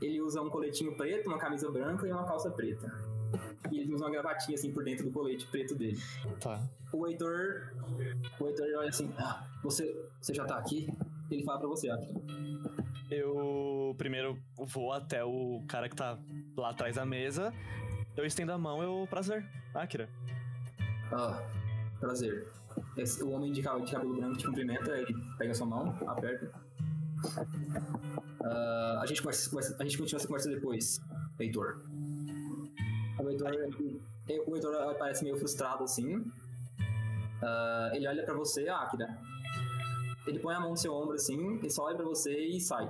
Ele 0.00 0.20
usa 0.20 0.40
um 0.40 0.48
coletinho 0.48 0.96
preto, 0.96 1.28
uma 1.28 1.38
camisa 1.38 1.70
branca 1.70 2.06
e 2.06 2.12
uma 2.12 2.24
calça 2.24 2.50
preta. 2.50 2.92
E 3.70 3.78
ele 3.80 3.92
usa 3.94 4.04
uma 4.04 4.10
gravatinha 4.10 4.56
assim 4.56 4.72
por 4.72 4.82
dentro 4.84 5.04
do 5.06 5.12
colete 5.12 5.46
preto 5.46 5.74
dele. 5.74 5.98
Tá. 6.40 6.60
O 6.92 7.06
Heitor. 7.06 7.72
O 8.40 8.46
Heitor 8.46 8.66
olha 8.78 8.88
assim: 8.88 9.12
ah, 9.18 9.44
você, 9.62 9.94
você 10.20 10.32
já 10.34 10.44
tá 10.44 10.56
aqui? 10.56 10.88
Ele 11.30 11.42
fala 11.44 11.58
pra 11.60 11.68
você, 11.68 11.88
Akira. 11.90 12.20
Eu 13.10 13.94
primeiro 13.98 14.38
vou 14.56 14.92
até 14.92 15.24
o 15.24 15.62
cara 15.68 15.88
que 15.88 15.96
tá 15.96 16.18
lá 16.56 16.70
atrás 16.70 16.96
da 16.96 17.04
mesa. 17.04 17.52
Eu 18.16 18.24
estendo 18.24 18.52
a 18.52 18.58
mão, 18.58 18.82
eu. 18.82 19.06
Prazer. 19.08 19.44
Akira. 19.74 20.08
Ah, 21.12 21.42
prazer. 22.00 22.48
Esse- 22.96 23.22
o 23.22 23.30
homem 23.30 23.52
de, 23.52 23.62
ca- 23.62 23.78
de 23.78 23.90
cabelo 23.92 24.16
branco 24.16 24.36
te 24.38 24.46
cumprimenta, 24.46 24.96
ele 24.96 25.14
pega 25.38 25.52
sua 25.54 25.66
mão, 25.66 25.96
aperta. 26.08 26.50
Ah, 28.42 29.00
a, 29.02 29.06
gente 29.06 29.20
conversa, 29.22 29.50
conversa- 29.50 29.76
a 29.78 29.82
gente 29.84 29.98
continua 29.98 30.18
essa 30.18 30.26
conversa 30.26 30.50
depois, 30.50 31.00
Heitor. 31.38 31.80
O 33.22 33.30
Heitor, 33.30 33.50
o 34.46 34.54
Heitor 34.56 34.94
parece 34.98 35.24
meio 35.24 35.36
frustrado 35.36 35.84
assim. 35.84 36.24
Ah, 37.42 37.90
ele 37.94 38.06
olha 38.06 38.24
pra 38.24 38.34
você, 38.34 38.68
ah, 38.68 38.78
Akira. 38.78 39.18
Ele 40.26 40.38
põe 40.38 40.54
a 40.54 40.60
mão 40.60 40.70
no 40.70 40.76
seu 40.76 40.92
ombro 40.94 41.14
assim, 41.14 41.56
ele 41.56 41.70
só 41.70 41.84
olha 41.84 41.96
pra 41.96 42.04
você 42.04 42.32
e 42.32 42.60
sai. 42.60 42.86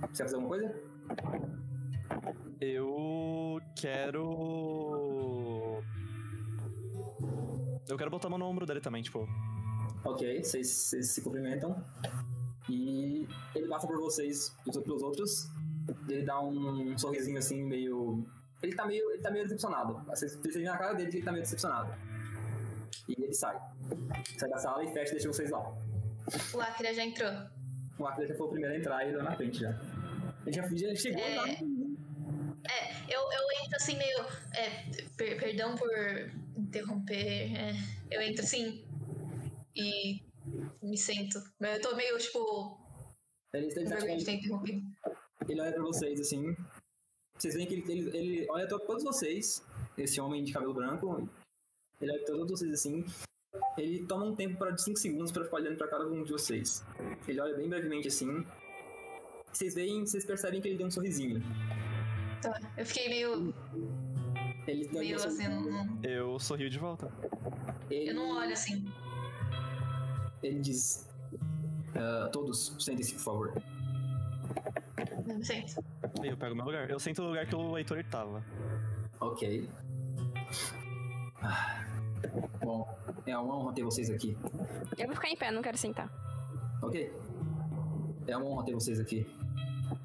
Você 0.00 0.08
quer 0.08 0.24
fazer 0.24 0.36
alguma 0.36 0.48
coisa? 0.56 0.74
Eu 2.60 3.60
quero. 3.74 4.22
Eu 7.88 7.96
quero 7.96 8.10
botar 8.10 8.28
a 8.28 8.30
mão 8.30 8.38
no 8.38 8.44
ombro 8.46 8.66
dele 8.66 8.80
também, 8.80 9.02
tipo. 9.02 9.26
Ok, 10.04 10.42
vocês 10.42 10.68
vocês 10.68 11.12
se 11.12 11.22
cumprimentam. 11.22 11.82
E 12.68 13.26
ele 13.54 13.68
passa 13.68 13.86
por 13.86 13.98
vocês, 13.98 14.54
pelos 14.84 15.02
outros. 15.02 15.48
Ele 16.08 16.22
dá 16.22 16.40
um 16.40 16.96
sorrisinho 16.98 17.38
assim, 17.38 17.64
meio. 17.64 18.24
Ele 18.62 18.74
tá 18.74 18.86
meio, 18.86 19.10
ele 19.12 19.22
tá 19.22 19.30
meio 19.30 19.44
decepcionado. 19.44 19.94
Vocês 20.06 20.36
percebem 20.36 20.68
na 20.68 20.76
cara 20.76 20.92
dele 20.94 21.10
que 21.10 21.16
ele 21.18 21.24
tá 21.24 21.32
meio 21.32 21.42
decepcionado. 21.44 21.94
E 23.08 23.12
ele 23.22 23.32
sai. 23.32 23.58
Sai 24.38 24.48
da 24.50 24.58
sala 24.58 24.84
e 24.84 24.92
fecha 24.92 25.12
e 25.12 25.14
deixa 25.14 25.28
vocês 25.28 25.50
lá. 25.50 25.60
O 26.54 26.60
Akira 26.60 26.92
já 26.94 27.04
entrou. 27.04 27.30
O 27.98 28.06
Akira 28.06 28.26
já 28.28 28.34
foi 28.34 28.46
o 28.46 28.50
primeiro 28.50 28.74
a 28.74 28.78
entrar 28.78 29.04
e 29.04 29.08
ele 29.08 29.22
na 29.22 29.34
frente 29.36 29.60
já. 29.60 29.70
Ele 30.46 30.52
já 30.56 30.64
ele 30.66 30.96
chegou 30.96 31.20
É. 31.22 31.36
lá. 31.36 31.48
É, 31.48 32.92
eu, 33.08 33.20
eu 33.20 33.64
entro 33.64 33.76
assim 33.76 33.96
meio. 33.96 34.18
é, 34.54 34.84
per- 35.16 35.38
perdão 35.40 35.74
por 35.76 35.88
interromper. 36.56 37.56
é, 37.56 37.72
eu 38.10 38.20
entro 38.20 38.44
assim 38.44 38.84
e 39.74 40.20
me 40.82 40.96
sento. 40.98 41.42
Mas 41.58 41.76
eu 41.76 41.82
tô 41.82 41.96
meio, 41.96 42.18
tipo, 42.18 42.78
Ele, 43.54 43.66
ele, 43.66 43.84
com 43.84 43.90
tá, 43.90 43.96
tipo, 43.96 44.62
ele 45.48 45.60
olha 45.60 45.72
pra 45.72 45.82
vocês 45.82 46.20
assim. 46.20 46.54
Vocês 47.40 47.54
veem 47.54 47.66
que 47.66 47.74
ele, 47.74 47.84
ele, 47.90 48.16
ele 48.16 48.46
olha 48.50 48.68
todos 48.68 49.02
vocês, 49.02 49.64
esse 49.96 50.20
homem 50.20 50.44
de 50.44 50.52
cabelo 50.52 50.74
branco. 50.74 51.26
Ele 52.00 52.10
olha 52.12 52.22
pra 52.24 52.34
todos 52.34 52.50
vocês 52.60 52.72
assim. 52.72 53.04
Ele 53.78 54.04
toma 54.06 54.26
um 54.26 54.34
tempo 54.34 54.58
para 54.58 54.72
de 54.72 54.82
5 54.82 54.98
segundos 54.98 55.32
pra 55.32 55.44
ficar 55.44 55.56
olhando 55.56 55.78
pra 55.78 55.88
cada 55.88 56.06
um 56.06 56.22
de 56.22 56.30
vocês. 56.32 56.84
Ele 57.26 57.40
olha 57.40 57.56
bem 57.56 57.68
brevemente 57.68 58.08
assim. 58.08 58.44
Vocês 59.52 59.74
veem, 59.74 60.04
vocês 60.06 60.24
percebem 60.24 60.60
que 60.60 60.68
ele 60.68 60.76
deu 60.76 60.86
um 60.86 60.90
sorrisinho. 60.90 61.40
Tá, 62.42 62.58
eu 62.76 62.84
fiquei 62.86 63.08
meio, 63.08 63.54
Ele 64.66 64.84
deu 64.88 65.00
meio 65.00 65.18
um 65.18 65.24
assim, 65.24 65.48
não- 65.48 65.98
Eu 66.02 66.38
sorrio 66.38 66.68
de 66.70 66.78
volta. 66.78 67.10
Ele, 67.90 68.10
Eu 68.10 68.14
não 68.14 68.36
olho 68.36 68.52
assim. 68.52 68.84
ele 70.42 70.60
diz: 70.60 71.08
ah, 71.96 72.28
Todos, 72.32 72.76
sentem-se, 72.78 73.14
por 73.14 73.20
favor. 73.22 73.62
Eu 75.28 75.36
me 75.38 75.44
sento. 75.44 75.82
Aí 75.99 75.99
eu 76.22 76.36
pego 76.36 76.54
meu 76.54 76.64
lugar. 76.64 76.90
Eu 76.90 76.98
sento 76.98 77.22
no 77.22 77.28
lugar 77.28 77.46
que 77.46 77.54
o 77.54 77.76
Heitor 77.76 78.02
tava. 78.04 78.44
Ok. 79.20 79.68
Ah, 81.42 81.86
Bom, 82.62 82.86
é 83.26 83.36
uma 83.36 83.56
honra 83.56 83.72
ter 83.72 83.82
vocês 83.82 84.10
aqui. 84.10 84.36
Eu 84.98 85.06
vou 85.06 85.14
ficar 85.14 85.28
em 85.28 85.36
pé, 85.36 85.50
não 85.50 85.62
quero 85.62 85.78
sentar. 85.78 86.10
Ok? 86.82 87.12
É 88.26 88.36
uma 88.36 88.46
honra 88.46 88.64
ter 88.64 88.74
vocês 88.74 89.00
aqui. 89.00 89.26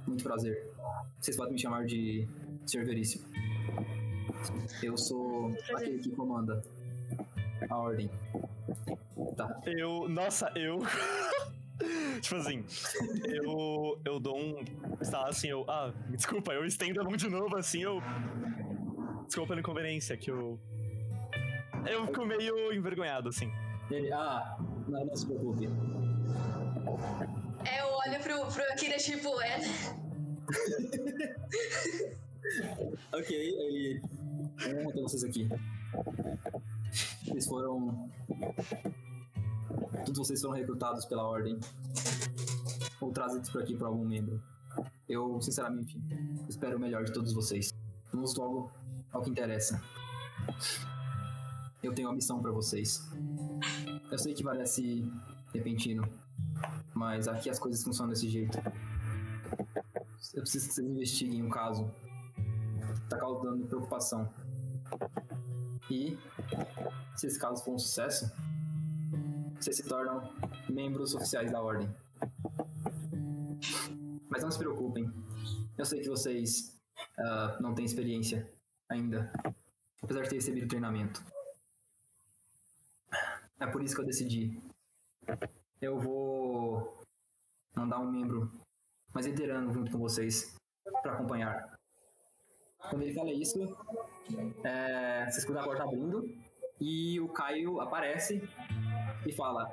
Muito 0.08 0.24
prazer. 0.24 0.72
Vocês 1.20 1.36
podem 1.36 1.54
me 1.54 1.60
chamar 1.60 1.86
de 1.86 2.28
Sr. 2.66 2.86
Veríssimo. 2.86 3.26
Eu 4.82 4.98
sou 4.98 5.52
aquele 5.76 6.00
que 6.00 6.12
comanda 6.12 6.62
a 7.70 7.78
ordem. 7.78 8.10
Tá. 9.36 9.62
Eu. 9.66 10.08
Nossa, 10.08 10.52
eu. 10.56 10.80
tipo 12.22 12.36
assim, 12.36 12.64
eu. 13.24 14.00
Eu 14.04 14.20
dou 14.20 14.38
um. 14.38 14.64
Está 15.02 15.28
assim, 15.28 15.48
eu. 15.48 15.66
Ah, 15.68 15.94
desculpa, 16.10 16.54
eu 16.54 16.66
estendo 16.66 17.02
a 17.02 17.04
mão 17.04 17.16
de 17.16 17.30
novo 17.30 17.56
assim, 17.56 17.84
eu. 17.84 18.02
Desculpa 19.26 19.50
pela 19.50 19.60
inconveniência, 19.60 20.18
que 20.18 20.32
eu. 20.32 20.60
Eu 21.88 22.08
fico 22.08 22.26
meio 22.26 22.74
envergonhado, 22.74 23.30
assim. 23.30 23.52
Ele, 23.92 24.12
ah, 24.12 24.58
não, 24.88 25.06
não 25.06 25.16
se 25.16 25.26
preocupe. 25.26 25.70
É, 27.66 27.82
eu 27.82 27.88
olho 27.88 28.20
pro, 28.22 28.46
pro 28.52 28.64
Akira, 28.72 28.98
tipo, 28.98 29.40
é. 29.42 29.60
Ok, 33.12 33.36
ele. 33.36 34.00
Honra 34.68 34.94
ter 34.94 35.02
vocês 35.02 35.24
aqui. 35.24 35.50
Vocês 37.26 37.48
foram. 37.48 38.08
Todos 40.06 40.20
vocês 40.20 40.40
foram 40.42 40.54
recrutados 40.54 41.06
pela 41.06 41.24
ordem. 41.24 41.60
Ou 43.02 43.12
trazidos 43.12 43.50
por 43.50 43.62
aqui 43.62 43.76
por 43.76 43.88
algum 43.88 44.06
membro. 44.06 44.42
Eu, 45.10 45.42
sinceramente, 45.42 46.00
espero 46.48 46.78
o 46.78 46.80
melhor 46.80 47.04
de 47.04 47.12
todos 47.12 47.34
vocês. 47.34 47.74
Vamos 48.14 48.36
logo 48.36 48.72
ao 49.12 49.22
que 49.22 49.30
interessa. 49.30 49.82
Eu 51.82 51.94
tenho 51.94 52.08
uma 52.08 52.16
missão 52.16 52.40
pra 52.40 52.52
vocês. 52.52 53.10
Eu 54.12 54.18
sei 54.18 54.34
que 54.34 54.44
parece 54.44 55.12
repentino, 55.54 56.08
mas 56.94 57.28
aqui 57.28 57.50
as 57.50 57.60
coisas 57.60 57.84
funcionam 57.84 58.14
desse 58.14 58.30
jeito. 58.30 58.58
Eu 60.34 60.42
preciso 60.42 60.68
que 60.68 60.74
vocês 60.74 60.88
investiguem 60.88 61.44
um 61.44 61.50
caso 61.50 61.90
tá 63.10 63.18
causando 63.18 63.66
preocupação. 63.66 64.30
E 65.90 66.18
se 67.16 67.28
esse 67.28 67.40
caso 67.40 67.64
for 67.64 67.76
um 67.76 67.80
sucesso, 67.80 68.32
vocês 69.60 69.78
se 69.78 69.84
tornam 69.84 70.34
membros 70.70 71.16
oficiais 71.16 71.52
da 71.52 71.62
ordem. 71.62 71.90
Mas 74.30 74.44
não 74.44 74.52
se 74.52 74.58
preocupem. 74.58 75.12
Eu 75.78 75.86
sei 75.86 76.02
que 76.02 76.10
vocês 76.10 76.76
ah, 77.18 77.58
não 77.60 77.74
têm 77.74 77.86
experiência 77.86 78.50
ainda, 78.90 79.32
apesar 80.02 80.24
de 80.24 80.30
ter 80.30 80.36
recebido 80.36 80.68
treinamento. 80.68 81.24
É 83.60 83.68
por 83.68 83.82
isso 83.82 83.96
que 83.96 84.02
eu 84.02 84.06
decidi. 84.06 84.62
Eu 85.82 86.00
vou 86.00 87.02
mandar 87.76 88.00
um 88.00 88.12
membro 88.12 88.52
mais 89.14 89.26
veterano 89.26 89.74
junto 89.74 89.92
com 89.92 89.98
vocês 89.98 90.56
para 91.02 91.14
acompanhar. 91.14 91.76
Quando 92.90 93.02
ele 93.02 93.14
fala 93.14 93.32
isso, 93.32 93.60
é, 94.64 95.26
você 95.30 95.40
escuta 95.40 95.62
a 95.62 95.64
porta 95.64 95.84
abrindo 95.84 96.24
e 96.80 97.20
o 97.20 97.30
Caio 97.30 97.80
aparece 97.80 98.42
e 99.26 99.32
fala: 99.32 99.70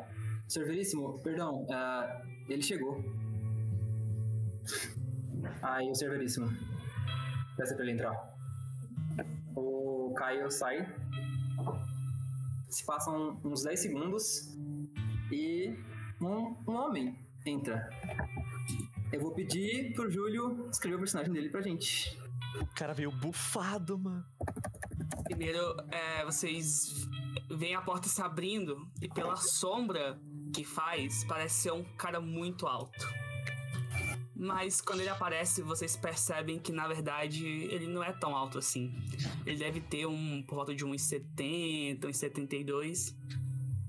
Senhor 0.49 0.67
Veríssimo, 0.67 1.19
perdão, 1.21 1.67
é, 1.71 2.23
ele 2.49 2.63
chegou. 2.63 3.03
Aí 5.63 5.91
o 5.91 5.95
Senhor 5.95 6.13
Veríssimo 6.13 6.51
peça 7.57 7.75
pra 7.75 7.85
ele 7.85 7.93
entrar. 7.93 8.13
O 9.55 10.15
Caio 10.17 10.51
sai. 10.51 10.87
Se 12.69 12.85
passam 12.87 13.39
uns 13.45 13.63
10 13.63 13.81
segundos 13.81 14.57
e 15.31 15.77
um, 16.21 16.57
um 16.67 16.75
homem 16.75 17.19
entra. 17.45 17.89
Eu 19.13 19.21
vou 19.21 19.33
pedir 19.33 19.93
pro 19.93 20.11
Júlio 20.11 20.69
escrever 20.71 20.97
o 20.97 20.99
personagem 21.01 21.33
dele 21.33 21.51
pra 21.51 21.61
gente. 21.61 22.19
O 22.61 22.67
cara 22.75 22.95
veio 22.95 23.11
bufado, 23.11 23.99
mano. 23.99 24.25
Primeiro, 25.25 25.61
é, 25.91 26.25
vocês 26.25 27.09
veem 27.63 27.77
a 27.77 27.81
porta 27.81 28.09
se 28.09 28.21
abrindo 28.21 28.89
e 29.01 29.09
pela 29.09 29.37
sombra 29.37 30.21
que 30.53 30.65
faz, 30.65 31.25
parece 31.25 31.63
ser 31.63 31.73
um 31.73 31.85
cara 31.97 32.21
muito 32.21 32.67
alto. 32.67 33.09
Mas 34.35 34.81
quando 34.81 34.99
ele 34.99 35.09
aparece, 35.09 35.63
vocês 35.63 35.95
percebem 35.97 36.59
que 36.59 36.73
na 36.73 36.89
verdade 36.89 37.47
ele 37.47 37.87
não 37.87 38.03
é 38.03 38.13
tão 38.13 38.35
alto 38.35 38.59
assim. 38.59 38.93
Ele 39.47 39.57
deve 39.57 39.81
ter 39.81 40.07
um 40.07 40.43
por 40.43 40.57
volta 40.57 40.75
de 40.75 40.85
1,70, 40.85 42.01
1,72. 42.01 43.15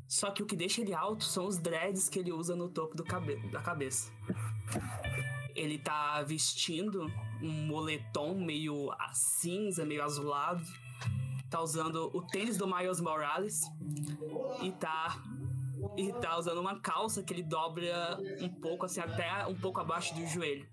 Só 0.07 0.29
que 0.29 0.43
o 0.43 0.45
que 0.45 0.55
deixa 0.55 0.81
ele 0.81 0.93
alto 0.93 1.23
são 1.23 1.47
os 1.47 1.57
dreads 1.57 2.07
que 2.07 2.19
ele 2.19 2.31
usa 2.31 2.55
no 2.55 2.69
topo 2.69 2.95
do 2.95 3.03
cabe 3.03 3.37
da 3.49 3.59
cabeça. 3.59 4.11
Ele 5.55 5.79
tá 5.79 6.21
vestindo 6.21 7.11
um 7.41 7.65
moletom 7.65 8.35
meio 8.35 8.91
cinza, 9.13 9.83
meio 9.83 10.03
azulado. 10.03 10.63
Tá 11.53 11.61
usando 11.61 12.09
o 12.15 12.25
tênis 12.25 12.57
do 12.57 12.65
Miles 12.65 12.99
Morales 12.99 13.61
e 14.63 14.71
tá 14.71 15.23
e 15.95 16.11
tá 16.13 16.35
usando 16.35 16.59
uma 16.59 16.79
calça 16.79 17.21
que 17.21 17.31
ele 17.31 17.43
dobra 17.43 18.17
um 18.41 18.49
pouco 18.49 18.87
assim 18.87 18.99
até 18.99 19.45
um 19.45 19.53
pouco 19.53 19.79
abaixo 19.79 20.15
do 20.15 20.25
joelho. 20.25 20.67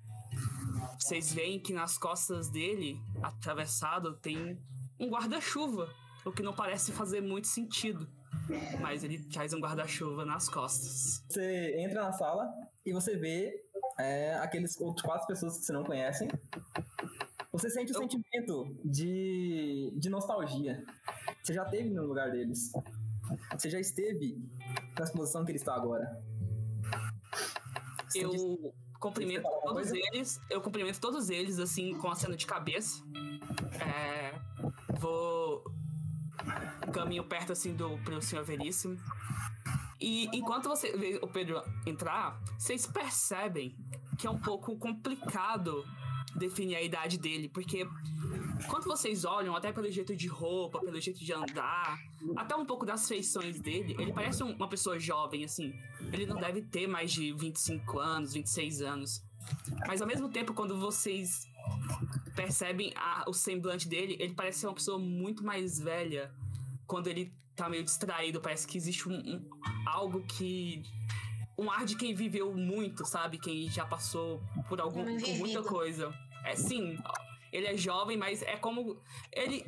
Vocês 0.98 1.34
veem 1.34 1.60
que 1.60 1.74
nas 1.74 1.98
costas 1.98 2.48
dele, 2.48 2.98
atravessado, 3.22 4.16
tem 4.16 4.58
um 4.98 5.10
guarda-chuva, 5.10 5.86
o 6.24 6.32
que 6.32 6.42
não 6.42 6.54
parece 6.54 6.92
fazer 6.92 7.20
muito 7.20 7.46
sentido. 7.46 8.08
Mas 8.80 9.04
ele 9.04 9.18
traz 9.24 9.52
um 9.52 9.60
guarda-chuva 9.60 10.24
nas 10.24 10.48
costas. 10.48 11.22
Você 11.28 11.78
entra 11.78 12.04
na 12.04 12.12
sala 12.14 12.48
e 12.86 12.92
você 12.94 13.18
vê 13.18 13.52
é, 13.98 14.32
aqueles 14.36 14.80
outros 14.80 15.04
quatro 15.04 15.26
pessoas 15.26 15.58
que 15.58 15.64
você 15.66 15.74
não 15.74 15.84
conhece. 15.84 16.26
Você 17.52 17.68
sente 17.68 17.92
o 17.92 17.96
Eu- 17.96 18.00
sentimento 18.02 18.76
de, 18.84 19.92
de 19.96 20.08
nostalgia. 20.08 20.84
Você 21.42 21.52
já 21.54 21.64
esteve 21.64 21.90
no 21.90 22.06
lugar 22.06 22.30
deles. 22.30 22.70
Você 23.52 23.68
já 23.70 23.80
esteve 23.80 24.38
na 24.98 25.06
posição 25.10 25.44
que 25.44 25.50
ele 25.50 25.58
está 25.58 25.74
agora. 25.74 26.22
Você 28.08 28.20
sente- 28.20 28.36
Eu 28.36 28.74
cumprimento 29.00 29.42
todos 29.42 29.72
coisa? 29.72 29.96
eles, 29.96 30.40
eu 30.50 30.60
cumprimento 30.60 31.00
todos 31.00 31.30
eles, 31.30 31.58
assim, 31.58 31.94
com 31.98 32.08
a 32.08 32.14
cena 32.14 32.36
de 32.36 32.46
cabeça. 32.46 33.02
É, 33.80 34.38
vou. 34.98 35.64
Caminho 36.92 37.24
perto, 37.24 37.52
assim, 37.52 37.74
do 37.74 37.98
pro 37.98 38.20
senhor 38.22 38.44
Veríssimo. 38.44 38.96
E 40.00 40.26
enquanto 40.36 40.68
você 40.68 40.96
vê 40.96 41.18
o 41.22 41.28
Pedro 41.28 41.62
entrar, 41.86 42.40
vocês 42.58 42.86
percebem 42.86 43.76
que 44.18 44.26
é 44.26 44.30
um 44.30 44.38
pouco 44.38 44.76
complicado 44.78 45.84
definir 46.36 46.76
a 46.76 46.82
idade 46.82 47.18
dele, 47.18 47.48
porque 47.48 47.86
quando 48.68 48.84
vocês 48.84 49.24
olham, 49.24 49.54
até 49.56 49.72
pelo 49.72 49.90
jeito 49.90 50.14
de 50.14 50.26
roupa, 50.28 50.78
pelo 50.80 51.00
jeito 51.00 51.18
de 51.24 51.32
andar, 51.32 51.98
até 52.36 52.54
um 52.54 52.64
pouco 52.64 52.84
das 52.86 53.08
feições 53.08 53.58
dele, 53.60 53.96
ele 53.98 54.12
parece 54.12 54.42
um- 54.42 54.54
uma 54.54 54.68
pessoa 54.68 54.98
jovem, 54.98 55.44
assim. 55.44 55.72
Ele 56.12 56.26
não 56.26 56.36
deve 56.36 56.62
ter 56.62 56.86
mais 56.86 57.10
de 57.12 57.32
25 57.32 57.98
anos, 57.98 58.32
26 58.32 58.80
anos. 58.82 59.22
Mas 59.86 60.00
ao 60.00 60.06
mesmo 60.06 60.28
tempo, 60.28 60.52
quando 60.54 60.78
vocês 60.78 61.48
percebem 62.36 62.92
a- 62.96 63.24
o 63.26 63.32
semblante 63.32 63.88
dele, 63.88 64.16
ele 64.20 64.34
parece 64.34 64.60
ser 64.60 64.66
uma 64.66 64.74
pessoa 64.74 64.98
muito 64.98 65.44
mais 65.44 65.78
velha. 65.78 66.32
Quando 66.86 67.06
ele 67.08 67.32
tá 67.56 67.68
meio 67.68 67.84
distraído, 67.84 68.40
parece 68.40 68.66
que 68.66 68.76
existe 68.76 69.08
um, 69.08 69.14
um- 69.14 69.50
algo 69.86 70.22
que. 70.22 70.82
Um 71.60 71.70
ar 71.70 71.84
de 71.84 71.94
quem 71.96 72.14
viveu 72.14 72.54
muito, 72.54 73.04
sabe? 73.04 73.38
Quem 73.38 73.68
já 73.68 73.84
passou 73.84 74.40
por 74.68 74.80
algum, 74.80 75.02
Um 75.02 75.18
por 75.18 75.36
muita 75.36 75.62
coisa. 75.62 76.12
É 76.44 76.56
sim, 76.56 76.96
ele 77.52 77.66
é 77.66 77.76
jovem, 77.76 78.16
mas 78.16 78.42
é 78.42 78.56
como. 78.56 78.98
Ele. 79.32 79.64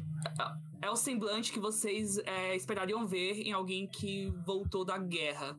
É 0.81 0.91
o 0.91 0.97
semblante 0.97 1.53
que 1.53 1.61
vocês 1.61 2.19
é, 2.19 2.57
esperariam 2.57 3.07
ver 3.07 3.41
em 3.43 3.53
alguém 3.53 3.87
que 3.87 4.33
voltou 4.45 4.85
da 4.85 4.99
guerra. 4.99 5.57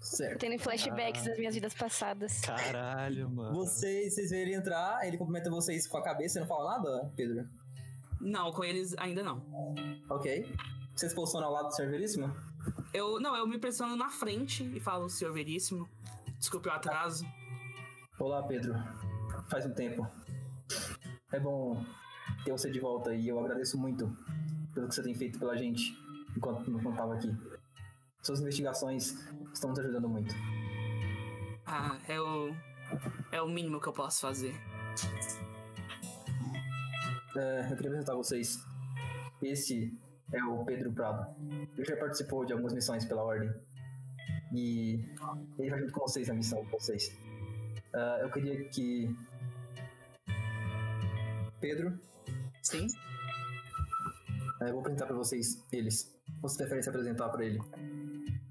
Certo. 0.00 0.40
Tendo 0.40 0.58
flashbacks 0.58 1.24
das 1.24 1.38
minhas 1.38 1.54
vidas 1.54 1.74
passadas. 1.74 2.40
Caralho, 2.40 3.30
mano. 3.30 3.54
Vocês, 3.54 4.14
vocês 4.14 4.30
verem 4.30 4.48
ele 4.48 4.54
entrar, 4.56 5.06
ele 5.06 5.16
cumprimenta 5.16 5.50
vocês 5.50 5.86
com 5.86 5.98
a 5.98 6.02
cabeça 6.02 6.38
e 6.38 6.40
não 6.40 6.48
fala 6.48 6.76
nada, 6.76 7.12
Pedro? 7.16 7.46
Não, 8.20 8.50
com 8.52 8.64
eles 8.64 8.94
ainda 8.98 9.22
não. 9.22 9.44
Ok. 10.08 10.50
Você 10.94 11.08
se 11.08 11.14
posiciona 11.14 11.46
ao 11.46 11.52
lado 11.52 11.68
do 11.68 11.74
Senhor 11.74 11.90
Veríssimo? 11.90 12.34
Eu 12.92 13.18
não, 13.20 13.34
eu 13.34 13.46
me 13.46 13.58
pressiono 13.58 13.96
na 13.96 14.10
frente 14.10 14.64
e 14.76 14.80
falo, 14.80 15.08
senhor 15.08 15.32
Veríssimo, 15.32 15.88
desculpe 16.38 16.68
o 16.68 16.72
atraso. 16.72 17.24
Olá, 18.18 18.42
Pedro. 18.42 18.74
Faz 19.48 19.66
um 19.66 19.72
tempo. 19.72 20.06
É 21.32 21.40
bom 21.40 21.84
ter 22.44 22.52
você 22.52 22.70
de 22.70 22.78
volta 22.78 23.14
e 23.14 23.28
eu 23.28 23.38
agradeço 23.38 23.78
muito 23.78 24.14
pelo 24.74 24.88
que 24.88 24.94
você 24.94 25.02
tem 25.02 25.14
feito 25.14 25.38
pela 25.38 25.56
gente. 25.56 25.96
enquanto 26.36 26.70
não 26.70 26.90
estava 26.90 27.14
aqui. 27.14 27.34
Suas 28.22 28.40
investigações 28.40 29.16
estão 29.52 29.70
nos 29.70 29.78
ajudando 29.78 30.08
muito. 30.08 30.34
Ah, 31.66 31.98
é 32.06 32.20
o. 32.20 32.54
É 33.30 33.40
o 33.40 33.48
mínimo 33.48 33.80
que 33.80 33.88
eu 33.88 33.92
posso 33.92 34.20
fazer. 34.20 34.54
É, 37.34 37.60
eu 37.70 37.76
queria 37.76 37.90
apresentar 37.90 38.12
a 38.12 38.16
vocês. 38.16 38.64
Esse 39.40 39.90
é 40.32 40.44
o 40.44 40.64
Pedro 40.64 40.92
Prado. 40.92 41.34
Ele 41.76 41.84
já 41.84 41.96
participou 41.96 42.44
de 42.44 42.52
algumas 42.52 42.72
missões 42.72 43.04
pela 43.04 43.22
Ordem. 43.22 43.52
E 44.54 45.04
ele 45.58 45.70
vai 45.70 45.80
junto 45.80 45.92
com 45.92 46.00
vocês 46.00 46.28
na 46.28 46.34
missão 46.34 46.62
de 46.64 46.70
vocês. 46.70 47.16
Ah, 47.94 48.18
eu 48.22 48.30
queria 48.30 48.68
que. 48.68 49.14
Pedro, 51.60 51.98
Sim? 52.62 52.86
ah, 54.60 54.64
eu 54.64 54.72
vou 54.72 54.80
apresentar 54.80 55.06
pra 55.06 55.16
vocês 55.16 55.64
eles. 55.72 56.12
Você 56.40 56.58
prefere 56.58 56.82
se 56.82 56.88
apresentar 56.88 57.28
pra 57.28 57.44
ele? 57.44 57.60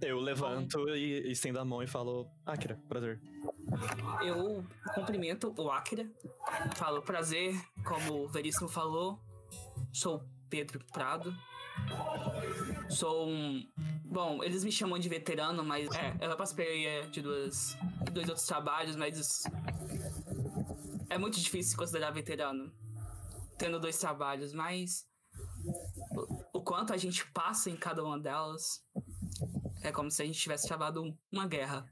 Eu 0.01 0.17
levanto 0.19 0.89
e 0.89 1.31
estendo 1.31 1.59
a 1.59 1.65
mão 1.65 1.83
e 1.83 1.87
falo, 1.87 2.27
Akira, 2.45 2.79
prazer. 2.87 3.21
Eu 4.25 4.65
cumprimento 4.95 5.53
o 5.57 5.69
Akira. 5.69 6.09
Falo 6.75 7.01
prazer, 7.01 7.53
como 7.83 8.23
o 8.23 8.27
Veríssimo 8.27 8.67
falou. 8.67 9.19
Sou 9.93 10.23
Pedro 10.49 10.79
Prado. 10.91 11.35
Sou 12.89 13.27
um. 13.27 13.67
Bom, 14.03 14.43
eles 14.43 14.63
me 14.63 14.71
chamam 14.71 14.99
de 14.99 15.07
veterano, 15.07 15.63
mas 15.63 15.89
é, 15.95 16.17
eu 16.19 16.35
participei 16.35 16.85
é, 16.85 17.01
de 17.03 17.21
duas, 17.21 17.77
de 18.03 18.11
dois 18.11 18.27
outros 18.27 18.45
trabalhos, 18.45 18.95
mas 18.95 19.43
é 21.09 21.17
muito 21.17 21.39
difícil 21.39 21.71
se 21.71 21.77
considerar 21.77 22.11
veterano 22.11 22.71
tendo 23.57 23.79
dois 23.79 23.97
trabalhos, 23.97 24.53
mas 24.53 25.07
o, 26.51 26.61
quanto 26.61 26.93
a 26.93 26.97
gente 26.97 27.25
passa 27.31 27.69
em 27.69 27.75
cada 27.75 28.03
uma 28.03 28.19
delas 28.19 28.83
é 29.83 29.91
como 29.91 30.09
se 30.09 30.23
a 30.23 30.25
gente 30.25 30.39
tivesse 30.39 30.67
travado 30.67 31.15
uma 31.31 31.47
guerra 31.47 31.85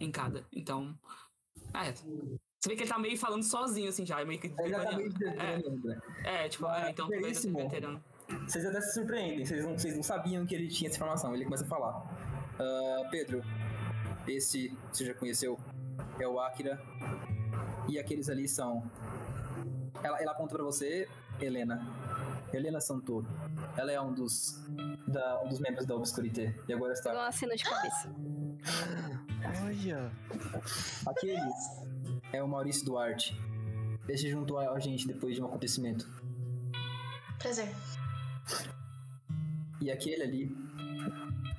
em 0.00 0.10
cada. 0.10 0.44
Então, 0.52 0.98
é. 1.72 1.92
Você 1.92 2.70
vê 2.70 2.74
que 2.74 2.82
ele 2.82 2.90
tá 2.90 2.98
meio 2.98 3.16
falando 3.16 3.44
sozinho, 3.44 3.88
assim, 3.88 4.04
já. 4.04 4.24
Meio 4.24 4.40
que. 4.40 4.48
Exatamente. 4.48 5.24
É, 6.24 6.44
é 6.44 6.48
tipo, 6.48 6.66
ah, 6.66 6.90
então 6.90 7.06
seja 7.06 7.20
Veríssimo. 7.20 7.58
veterano. 7.58 8.04
Vocês 8.46 8.64
até 8.66 8.80
se 8.80 8.94
surpreendem, 8.94 9.44
vocês 9.46 9.64
não, 9.64 9.78
vocês 9.78 9.94
não 9.96 10.02
sabiam 10.02 10.44
que 10.46 10.54
ele 10.54 10.68
tinha 10.68 10.88
essa 10.88 10.96
informação. 10.98 11.34
Ele 11.34 11.44
começa 11.44 11.64
a 11.64 11.68
falar: 11.68 12.02
Ah, 12.58 13.08
Pedro, 13.10 13.42
esse 14.26 14.76
você 14.92 15.06
já 15.06 15.14
conheceu, 15.14 15.58
é 16.18 16.26
o 16.28 16.38
Akira. 16.40 16.80
E 17.88 17.98
aqueles 17.98 18.28
ali 18.28 18.46
são. 18.48 18.82
Ela, 20.02 20.20
ela 20.22 20.32
aponta 20.32 20.54
pra 20.56 20.64
você, 20.64 21.08
Helena. 21.40 21.80
Helena 22.52 22.80
Santoro. 22.80 23.26
Ela 23.76 23.92
é 23.92 24.00
um 24.00 24.12
dos, 24.14 24.58
da- 25.06 25.40
um 25.42 25.48
dos 25.48 25.58
membros 25.60 25.84
da 25.86 25.94
Obscurité. 25.96 26.54
E 26.68 26.72
agora 26.72 26.92
está. 26.92 27.12
uma 27.12 27.32
cena 27.32 27.54
de 27.56 27.64
cabeça. 27.64 28.10
Olha. 29.64 30.10
Aquele 31.06 31.40
é 32.32 32.42
o 32.42 32.48
Maurício 32.48 32.84
Duarte. 32.84 33.38
Ele 34.08 34.16
se 34.18 34.30
juntou 34.30 34.58
a 34.58 34.78
gente 34.78 35.06
depois 35.06 35.34
de 35.34 35.42
um 35.42 35.46
acontecimento. 35.46 36.08
Prazer. 37.38 37.68
E 39.80 39.90
aquele 39.90 40.22
ali 40.22 40.56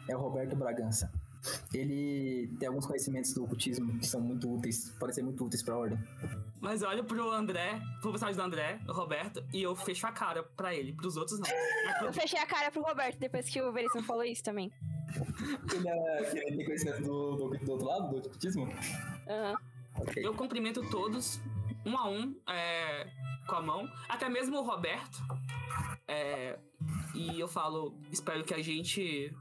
é 0.07 0.15
o 0.15 0.19
Roberto 0.19 0.55
Bragança. 0.55 1.11
Ele 1.73 2.53
tem 2.59 2.67
alguns 2.67 2.85
conhecimentos 2.85 3.33
do 3.33 3.45
ocultismo 3.45 3.97
que 3.97 4.05
são 4.05 4.19
muito 4.19 4.53
úteis, 4.53 4.89
podem 4.99 5.15
ser 5.15 5.23
muito 5.23 5.45
úteis 5.45 5.63
pra 5.63 5.77
ordem. 5.77 5.97
Mas 6.59 6.81
eu 6.81 6.89
olho 6.89 7.03
pro 7.05 7.31
André, 7.31 7.79
pro 8.01 8.11
personagem 8.11 8.35
do 8.35 8.43
André, 8.45 8.79
o 8.87 8.91
Roberto, 8.91 9.41
e 9.53 9.63
eu 9.63 9.73
fecho 9.75 10.05
a 10.05 10.11
cara 10.11 10.43
pra 10.43 10.75
ele. 10.75 10.91
Pros 10.91 11.15
outros, 11.15 11.39
não. 11.39 11.47
Eu 12.05 12.11
fechei 12.11 12.39
a 12.39 12.45
cara 12.45 12.69
pro 12.69 12.81
Roberto 12.81 13.17
depois 13.17 13.47
que 13.49 13.61
o 13.61 13.71
Veríssimo 13.71 14.03
falou 14.03 14.23
isso 14.25 14.43
também. 14.43 14.69
Ele, 15.73 15.87
é, 15.87 16.45
ele 16.47 16.57
tem 16.57 16.65
conhecimento 16.65 17.01
do, 17.03 17.35
do, 17.37 17.57
do 17.57 17.71
outro 17.71 17.87
lado, 17.87 18.09
do 18.09 18.17
ocultismo? 18.17 18.67
Aham. 19.27 19.55
Ok. 19.95 20.25
Eu 20.25 20.33
cumprimento 20.33 20.87
todos, 20.89 21.39
um 21.85 21.97
a 21.97 22.09
um, 22.09 22.35
é, 22.49 23.07
com 23.47 23.55
a 23.55 23.61
mão. 23.61 23.89
Até 24.07 24.27
mesmo 24.27 24.57
o 24.57 24.63
Roberto. 24.63 25.19
É, 26.07 26.59
e 27.15 27.39
eu 27.39 27.47
falo, 27.47 27.97
espero 28.11 28.43
que 28.43 28.53
a 28.53 28.61
gente 28.61 29.33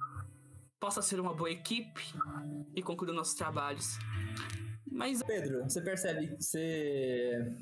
possa 0.81 1.03
ser 1.03 1.21
uma 1.21 1.35
boa 1.35 1.51
equipe 1.51 2.03
e 2.75 2.83
concluir 2.83 3.13
nossos 3.13 3.35
trabalhos. 3.35 3.99
Mas 4.91 5.23
Pedro, 5.23 5.65
você 5.65 5.81
percebe 5.81 6.29
que 6.29 6.43
você. 6.43 7.53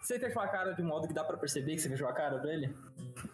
Você 0.00 0.18
fechou 0.18 0.42
a 0.42 0.48
cara 0.48 0.72
de 0.72 0.82
um 0.82 0.86
modo 0.86 1.06
que 1.06 1.14
dá 1.14 1.22
pra 1.22 1.36
perceber 1.36 1.74
que 1.74 1.80
você 1.80 1.88
fechou 1.88 2.08
a 2.08 2.12
cara 2.12 2.38
pra 2.40 2.52
ele? 2.52 2.74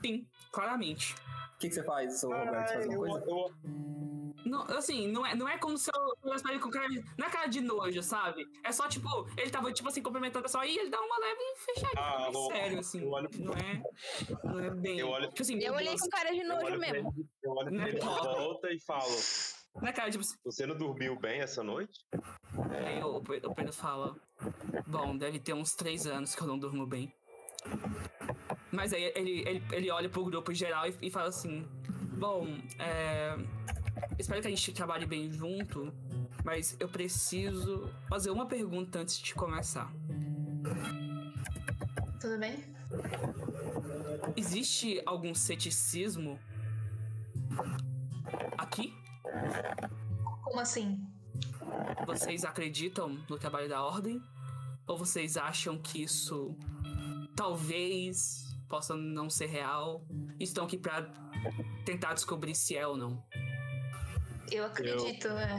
sim, 0.05 0.27
claramente. 0.53 1.14
O 1.55 1.59
que, 1.59 1.69
que 1.69 1.75
você 1.75 1.83
faz, 1.83 2.21
seu 2.21 2.31
Roberto? 2.31 2.73
Faz 2.73 2.87
alguma 2.87 3.21
coisa? 3.21 3.31
eu, 3.31 4.18
Não, 4.45 4.62
assim, 4.62 5.09
não 5.09 5.26
é, 5.26 5.34
não 5.34 5.49
é 5.49 5.59
como 5.59 5.76
se 5.76 5.91
eu 5.95 6.34
ele 6.49 6.59
com 6.59 6.70
cara 6.70 6.89
de, 6.89 7.05
Não 7.18 7.26
é 7.26 7.30
cara 7.30 7.47
de 7.49 7.61
nojo, 7.61 8.03
sabe? 8.03 8.47
É 8.64 8.72
só, 8.72 8.89
tipo, 8.89 9.09
ele 9.36 9.51
tava, 9.51 9.72
tipo 9.72 9.89
assim, 9.89 10.03
cumprimentando 10.03 10.41
o 10.41 10.43
pessoal 10.43 10.64
e 10.64 10.78
ele 10.78 10.89
dá 10.91 11.01
uma 11.01 11.18
leve 11.18 11.41
fechadinha. 11.57 11.93
Ah, 12.03 12.28
louco. 12.28 12.55
sério, 12.55 12.78
assim. 12.78 13.03
Eu 13.03 13.11
olho- 13.11 13.28
Não 13.39 13.53
é. 13.55 13.82
Não 14.45 14.59
é 14.61 14.70
bem. 14.70 14.99
Eu 15.01 15.09
olho- 15.09 15.28
Tipo 15.28 15.43
assim, 15.43 15.59
Eu 15.62 15.74
olhei 15.74 15.97
com 15.99 16.09
cara 16.09 16.30
de 16.30 16.43
nojo 16.45 16.78
mesmo. 16.78 17.12
ele, 17.16 17.26
eu 17.43 17.51
olho 17.53 17.70
pra 17.76 17.84
é 17.84 17.89
ele 17.91 18.01
volta 18.01 18.72
e 18.72 18.80
falo: 18.80 19.16
Na 19.82 19.93
cara, 19.93 20.11
tipo, 20.11 20.24
Você 20.45 20.66
não 20.66 20.76
dormiu 20.76 21.18
bem 21.18 21.41
essa 21.41 21.62
noite? 21.62 22.01
Aí 22.70 23.03
o 23.03 23.20
Pe- 23.20 23.43
o 23.45 23.55
Pedro 23.55 23.72
fala: 23.72 24.16
Bom, 24.86 25.16
deve 25.16 25.39
ter 25.39 25.53
uns 25.53 25.74
três 25.74 26.07
anos 26.07 26.34
que 26.34 26.43
eu 26.43 26.47
não 26.47 26.59
durmo 26.59 26.86
bem. 26.86 27.12
Mas 28.72 28.93
aí 28.93 29.12
ele, 29.14 29.43
ele, 29.49 29.62
ele 29.72 29.91
olha 29.91 30.09
pro 30.09 30.24
grupo 30.24 30.53
geral 30.55 30.86
e, 30.86 30.95
e 31.03 31.11
fala 31.11 31.28
assim: 31.28 31.66
Bom, 32.18 32.47
é, 32.78 33.36
espero 34.19 34.41
que 34.41 34.49
a 34.49 34.51
gente 34.51 34.73
trabalhe 34.73 35.07
bem 35.07 35.31
junto, 35.31 35.93
mas 36.45 36.77
eu 36.79 36.89
preciso 36.89 37.91
fazer 38.09 38.31
uma 38.31 38.47
pergunta 38.47 39.01
antes 39.01 39.19
de 39.19 39.35
começar. 39.35 39.93
Tudo 42.21 42.39
bem? 42.39 42.65
Existe 44.37 45.01
algum 45.07 45.35
ceticismo 45.35 46.39
aqui? 48.57 48.95
Como 50.43 50.61
assim? 50.61 51.01
Vocês 52.07 52.45
acreditam 52.45 53.19
no 53.29 53.39
trabalho 53.39 53.69
da 53.69 53.83
ordem? 53.83 54.21
Ou 54.87 54.97
vocês 54.97 55.37
acham 55.37 55.79
que 55.79 56.03
isso 56.03 56.57
talvez 57.37 58.57
possa 58.69 58.97
não 58.97 59.29
ser 59.29 59.47
real? 59.47 60.05
Estão 60.41 60.65
aqui 60.65 60.79
pra 60.79 61.03
tentar 61.85 62.15
descobrir 62.15 62.55
se 62.55 62.77
é 62.77 62.87
ou 62.87 62.97
não. 62.97 63.23
Eu 64.51 64.65
acredito, 64.67 65.29
é. 65.29 65.59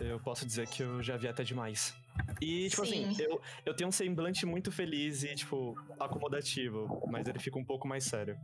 Eu 0.00 0.20
posso 0.20 0.46
dizer 0.46 0.68
que 0.68 0.82
eu 0.82 1.02
já 1.02 1.16
vi 1.16 1.28
até 1.28 1.42
demais. 1.42 1.94
E, 2.40 2.68
tipo 2.68 2.84
Sim. 2.86 3.10
assim, 3.10 3.22
eu, 3.22 3.40
eu 3.64 3.74
tenho 3.74 3.88
um 3.88 3.92
semblante 3.92 4.46
muito 4.46 4.70
feliz 4.70 5.22
e, 5.22 5.34
tipo, 5.34 5.76
acomodativo, 5.98 7.02
mas 7.08 7.26
ele 7.26 7.38
fica 7.38 7.58
um 7.58 7.64
pouco 7.64 7.86
mais 7.86 8.04
sério. 8.04 8.36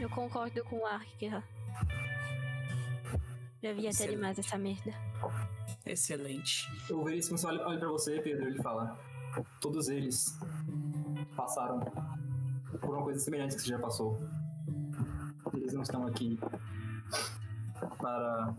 Eu 0.00 0.08
concordo 0.10 0.62
com 0.64 0.78
o 0.78 0.86
Akira. 0.86 1.42
Já 3.62 3.72
vi 3.72 3.88
até 3.88 4.06
demais 4.06 4.38
essa 4.38 4.58
merda. 4.58 4.92
Excelente. 5.84 6.68
O 6.92 7.04
Veríssimo 7.04 7.38
só 7.38 7.48
olha, 7.48 7.66
olha 7.66 7.78
pra 7.78 7.88
você, 7.88 8.20
Pedro, 8.20 8.48
ele 8.48 8.62
fala: 8.62 8.98
Todos 9.60 9.88
eles 9.88 10.38
passaram 11.36 11.80
por 12.80 12.94
uma 12.94 13.02
coisa 13.02 13.20
semelhante 13.20 13.56
que 13.56 13.62
você 13.62 13.68
já 13.68 13.78
passou. 13.78 14.18
Eles 15.54 15.72
não 15.72 15.82
estão 15.82 16.06
aqui 16.06 16.38
para 17.98 18.54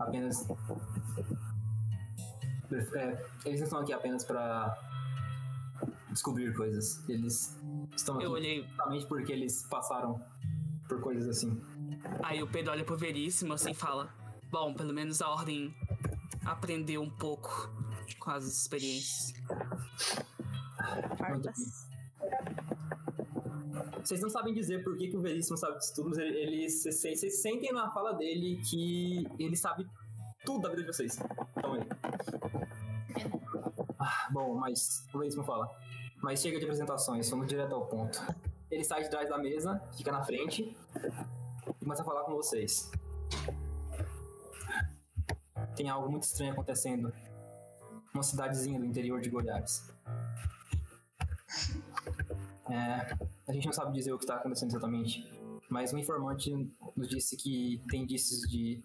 apenas. 0.00 0.46
É, 2.94 3.24
eles 3.44 3.60
não 3.60 3.64
estão 3.66 3.78
aqui 3.80 3.92
apenas 3.92 4.24
para 4.24 4.76
descobrir 6.10 6.54
coisas. 6.54 7.02
Eles 7.08 7.56
estão 7.96 8.16
aqui 8.16 8.24
Eu 8.24 8.32
olhei. 8.32 8.66
justamente 8.66 9.06
porque 9.06 9.32
eles 9.32 9.62
passaram 9.68 10.20
por 10.88 11.00
coisas 11.00 11.28
assim. 11.28 11.60
Aí 12.22 12.42
o 12.42 12.46
Pedro 12.46 12.72
olha 12.72 12.84
pro 12.84 12.96
Veríssimo 12.96 13.52
assim 13.52 13.70
e 13.70 13.74
fala: 13.74 14.12
Bom, 14.50 14.74
pelo 14.74 14.92
menos 14.92 15.22
a 15.22 15.28
ordem 15.28 15.74
aprendeu 16.44 17.02
um 17.02 17.10
pouco 17.10 17.70
com 18.18 18.30
as 18.30 18.44
experiências. 18.44 19.34
Bem. 21.20 21.42
Vocês 24.06 24.20
não 24.20 24.30
sabem 24.30 24.54
dizer 24.54 24.84
por 24.84 24.96
que, 24.96 25.08
que 25.08 25.16
o 25.16 25.20
Veríssimo 25.20 25.56
sabe 25.56 25.78
disso 25.78 25.92
tudo, 25.96 26.10
mas 26.10 26.18
ele, 26.18 26.38
ele- 26.38 26.70
vocês, 26.70 27.42
sentem 27.42 27.72
na 27.72 27.90
fala 27.90 28.12
dele 28.12 28.60
que 28.70 29.26
ele 29.36 29.56
sabe 29.56 29.84
tudo 30.44 30.62
da 30.62 30.68
vida 30.68 30.82
de 30.82 30.86
vocês. 30.86 31.18
Então 31.56 31.72
aí. 31.72 31.82
Ah, 33.98 34.28
bom, 34.30 34.54
mas 34.54 35.04
o 35.12 35.18
Veríssimo 35.18 35.42
fala. 35.42 35.68
Mas 36.22 36.40
chega 36.40 36.56
de 36.58 36.64
apresentações, 36.64 37.28
vamos 37.28 37.48
direto 37.48 37.74
ao 37.74 37.86
ponto. 37.86 38.20
Ele 38.70 38.84
sai 38.84 39.02
de 39.02 39.10
trás 39.10 39.28
da 39.28 39.38
mesa, 39.38 39.82
fica 39.96 40.12
na 40.12 40.22
frente 40.22 40.76
e 41.68 41.84
começa 41.84 42.02
a 42.02 42.04
falar 42.04 42.22
com 42.22 42.34
vocês. 42.34 42.88
Tem 45.74 45.88
algo 45.88 46.08
muito 46.08 46.22
estranho 46.22 46.52
acontecendo 46.52 47.12
numa 48.14 48.22
cidadezinha 48.22 48.78
do 48.78 48.86
interior 48.86 49.20
de 49.20 49.28
Goiás. 49.30 49.92
É, 52.70 53.16
a 53.48 53.52
gente 53.52 53.66
não 53.66 53.72
sabe 53.72 53.92
dizer 53.92 54.12
o 54.12 54.18
que 54.18 54.24
está 54.24 54.36
acontecendo 54.36 54.70
exatamente, 54.70 55.24
mas 55.70 55.92
um 55.92 55.98
informante 55.98 56.52
nos 56.96 57.08
disse 57.08 57.36
que 57.36 57.80
tem 57.88 58.02
indícios 58.02 58.40
de 58.50 58.82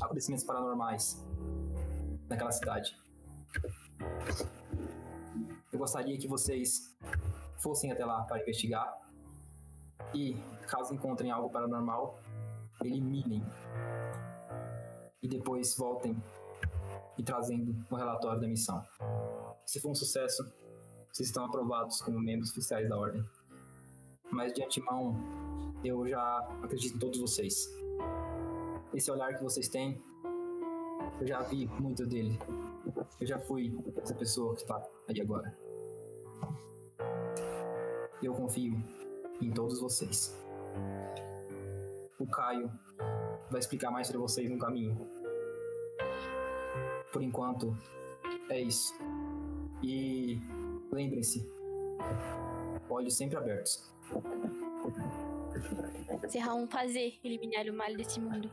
acontecimentos 0.00 0.44
paranormais 0.44 1.20
naquela 2.28 2.52
cidade. 2.52 2.96
Eu 5.72 5.78
gostaria 5.78 6.16
que 6.18 6.28
vocês 6.28 6.96
fossem 7.58 7.90
até 7.90 8.04
lá 8.04 8.22
para 8.22 8.40
investigar 8.40 8.96
e, 10.14 10.36
caso 10.68 10.94
encontrem 10.94 11.30
algo 11.30 11.50
paranormal, 11.50 12.18
eliminem 12.82 13.44
e 15.22 15.28
depois 15.28 15.76
voltem 15.76 16.16
e 17.18 17.22
trazendo 17.22 17.76
o 17.90 17.96
relatório 17.96 18.40
da 18.40 18.48
missão. 18.48 18.84
Se 19.66 19.80
for 19.80 19.90
um 19.90 19.94
sucesso, 19.94 20.42
vocês 21.12 21.28
estão 21.28 21.44
aprovados 21.44 22.00
como 22.00 22.18
membros 22.20 22.50
oficiais 22.50 22.88
da 22.88 22.96
ordem. 22.96 23.22
Mas 24.30 24.52
de 24.52 24.62
antemão, 24.62 25.16
eu 25.84 26.06
já 26.06 26.38
acredito 26.62 26.96
em 26.96 26.98
todos 26.98 27.18
vocês. 27.20 27.68
Esse 28.94 29.10
olhar 29.10 29.34
que 29.36 29.42
vocês 29.42 29.68
têm, 29.68 30.00
eu 31.20 31.26
já 31.26 31.42
vi 31.42 31.66
muito 31.78 32.06
dele. 32.06 32.38
Eu 33.20 33.26
já 33.26 33.38
fui 33.38 33.76
essa 33.96 34.14
pessoa 34.14 34.54
que 34.54 34.62
está 34.62 34.82
aí 35.08 35.20
agora. 35.20 35.56
Eu 38.22 38.34
confio 38.34 38.82
em 39.40 39.50
todos 39.50 39.80
vocês. 39.80 40.36
O 42.18 42.26
Caio 42.26 42.70
vai 43.50 43.58
explicar 43.58 43.90
mais 43.90 44.10
para 44.10 44.18
vocês 44.18 44.50
no 44.50 44.58
caminho. 44.58 44.96
Por 47.12 47.22
enquanto, 47.22 47.76
é 48.50 48.60
isso. 48.60 48.94
E 49.82 50.38
lembrem-se, 50.92 51.50
olhos 52.88 53.16
sempre 53.16 53.36
abertos. 53.36 53.90
Será 56.28 56.54
um 56.54 56.66
prazer 56.66 57.18
eliminar 57.24 57.66
o 57.66 57.72
mal 57.72 57.94
desse 57.96 58.20
mundo. 58.20 58.50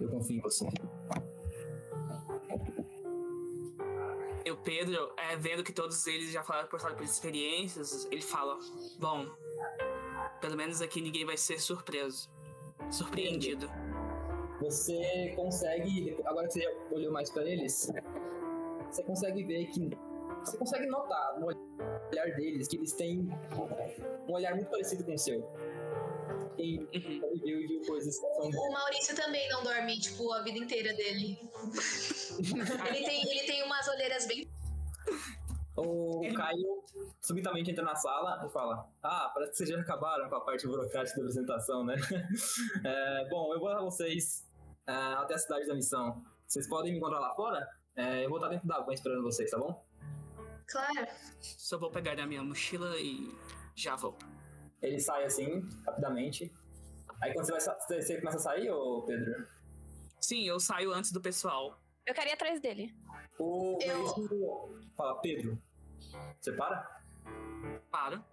Eu 0.00 0.08
confio 0.08 0.38
em 0.38 0.40
você. 0.40 0.66
E 4.44 4.50
o 4.50 4.56
Pedro, 4.56 5.12
é, 5.16 5.36
vendo 5.36 5.62
que 5.62 5.72
todos 5.72 6.06
eles 6.06 6.32
já 6.32 6.42
falaram 6.42 6.68
por 6.68 6.80
por 6.80 7.04
experiências, 7.04 8.06
ele 8.10 8.22
fala: 8.22 8.58
Bom, 8.98 9.26
pelo 10.40 10.56
menos 10.56 10.80
aqui 10.80 11.00
ninguém 11.00 11.24
vai 11.24 11.36
ser 11.36 11.60
surpreso. 11.60 12.30
Surpreendido. 12.90 13.70
Você 14.60 15.32
consegue, 15.36 16.16
agora 16.24 16.46
que 16.46 16.54
você 16.54 16.62
já 16.62 16.70
olhou 16.90 17.12
mais 17.12 17.30
para 17.30 17.44
eles, 17.44 17.90
você 18.90 19.02
consegue 19.04 19.44
ver 19.44 19.66
que 19.66 19.90
você 20.44 20.56
consegue 20.56 20.86
notar 20.86 21.38
no 21.38 21.46
olhar 21.46 21.69
deles 22.10 22.68
que 22.68 22.76
eles 22.76 22.92
têm 22.92 23.28
um 24.28 24.32
olhar 24.32 24.54
muito 24.54 24.70
parecido 24.70 25.04
com 25.04 25.14
o 25.14 25.18
seu. 25.18 25.42
Quem 26.56 26.78
Uhum. 26.80 27.30
viveu 27.32 27.60
e 27.60 27.66
viu 27.66 27.80
coisas 27.86 28.18
que 28.18 28.26
são 28.34 28.48
O 28.48 28.72
Maurício 28.72 29.16
também 29.16 29.48
não 29.48 29.62
dorme, 29.62 29.98
tipo, 29.98 30.30
a 30.32 30.42
vida 30.42 30.58
inteira 30.58 30.92
dele. 30.94 31.38
ele, 32.88 33.04
tem, 33.04 33.30
ele 33.30 33.46
tem 33.46 33.62
umas 33.64 33.88
olheiras 33.88 34.26
bem. 34.26 34.48
O 35.76 36.20
Caio 36.34 36.84
subitamente 37.22 37.70
entra 37.70 37.84
na 37.84 37.96
sala 37.96 38.44
e 38.46 38.52
fala: 38.52 38.86
Ah, 39.02 39.30
parece 39.32 39.52
que 39.52 39.56
vocês 39.58 39.70
já 39.70 39.80
acabaram 39.80 40.28
com 40.28 40.34
a 40.34 40.40
parte 40.40 40.66
burocrática 40.66 41.16
da 41.16 41.22
apresentação, 41.22 41.84
né? 41.84 41.96
É, 42.84 43.28
bom, 43.30 43.54
eu 43.54 43.60
vou 43.60 43.68
levar 43.68 43.82
vocês 43.82 44.46
é, 44.86 44.92
até 44.92 45.34
a 45.34 45.38
cidade 45.38 45.66
da 45.66 45.74
missão. 45.74 46.22
Vocês 46.46 46.68
podem 46.68 46.92
me 46.92 46.98
encontrar 46.98 47.20
lá 47.20 47.34
fora? 47.34 47.66
É, 47.96 48.24
eu 48.24 48.28
vou 48.28 48.38
estar 48.38 48.50
dentro 48.50 48.66
da 48.66 48.80
van 48.80 48.92
esperando 48.92 49.22
vocês, 49.22 49.50
tá 49.50 49.58
bom? 49.58 49.82
Claro. 50.70 51.06
Só 51.40 51.78
vou 51.78 51.90
pegar 51.90 52.18
a 52.18 52.26
minha 52.26 52.42
mochila 52.42 52.96
e 52.98 53.34
já 53.74 53.96
vou. 53.96 54.16
Ele 54.82 54.98
sai 54.98 55.24
assim, 55.24 55.60
rapidamente. 55.86 56.52
Aí 57.20 57.34
quando 57.34 57.46
você, 57.46 57.52
vai, 57.52 58.00
você 58.00 58.18
começa 58.18 58.36
a 58.38 58.40
sair, 58.40 58.70
ô 58.70 59.02
Pedro? 59.02 59.46
Sim, 60.20 60.46
eu 60.46 60.58
saio 60.60 60.92
antes 60.92 61.12
do 61.12 61.20
pessoal. 61.20 61.78
Eu 62.06 62.14
quero 62.14 62.28
ir 62.28 62.32
atrás 62.32 62.60
dele. 62.60 62.94
O 63.38 63.78
Eu- 63.80 64.84
fala: 64.96 65.20
Pedro, 65.20 65.60
você 66.40 66.52
para? 66.52 67.02
Para. 67.90 68.24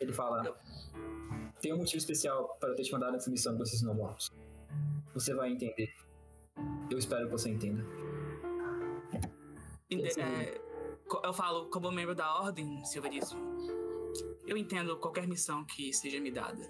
Ele 0.00 0.12
fala: 0.12 0.58
Tem 1.60 1.72
um 1.72 1.78
motivo 1.78 1.98
especial 1.98 2.56
para 2.60 2.70
eu 2.70 2.74
ter 2.74 2.82
te 2.84 2.92
mandado 2.92 3.12
nessa 3.12 3.30
missão 3.30 3.56
vocês 3.56 3.82
não 3.82 3.94
mortos. 3.94 4.30
Você 5.14 5.34
vai 5.34 5.50
entender. 5.50 5.92
Eu 6.90 6.98
espero 6.98 7.26
que 7.26 7.32
você 7.32 7.50
entenda. 7.50 7.84
Sim. 9.90 10.20
é, 10.20 10.60
eu 11.24 11.32
falo, 11.32 11.66
como 11.70 11.90
membro 11.90 12.14
da 12.14 12.34
Ordem, 12.40 12.84
Silveríssimo, 12.84 13.40
eu 14.46 14.56
entendo 14.56 14.96
qualquer 14.98 15.26
missão 15.26 15.64
que 15.64 15.92
seja 15.92 16.20
me 16.20 16.30
dada. 16.30 16.68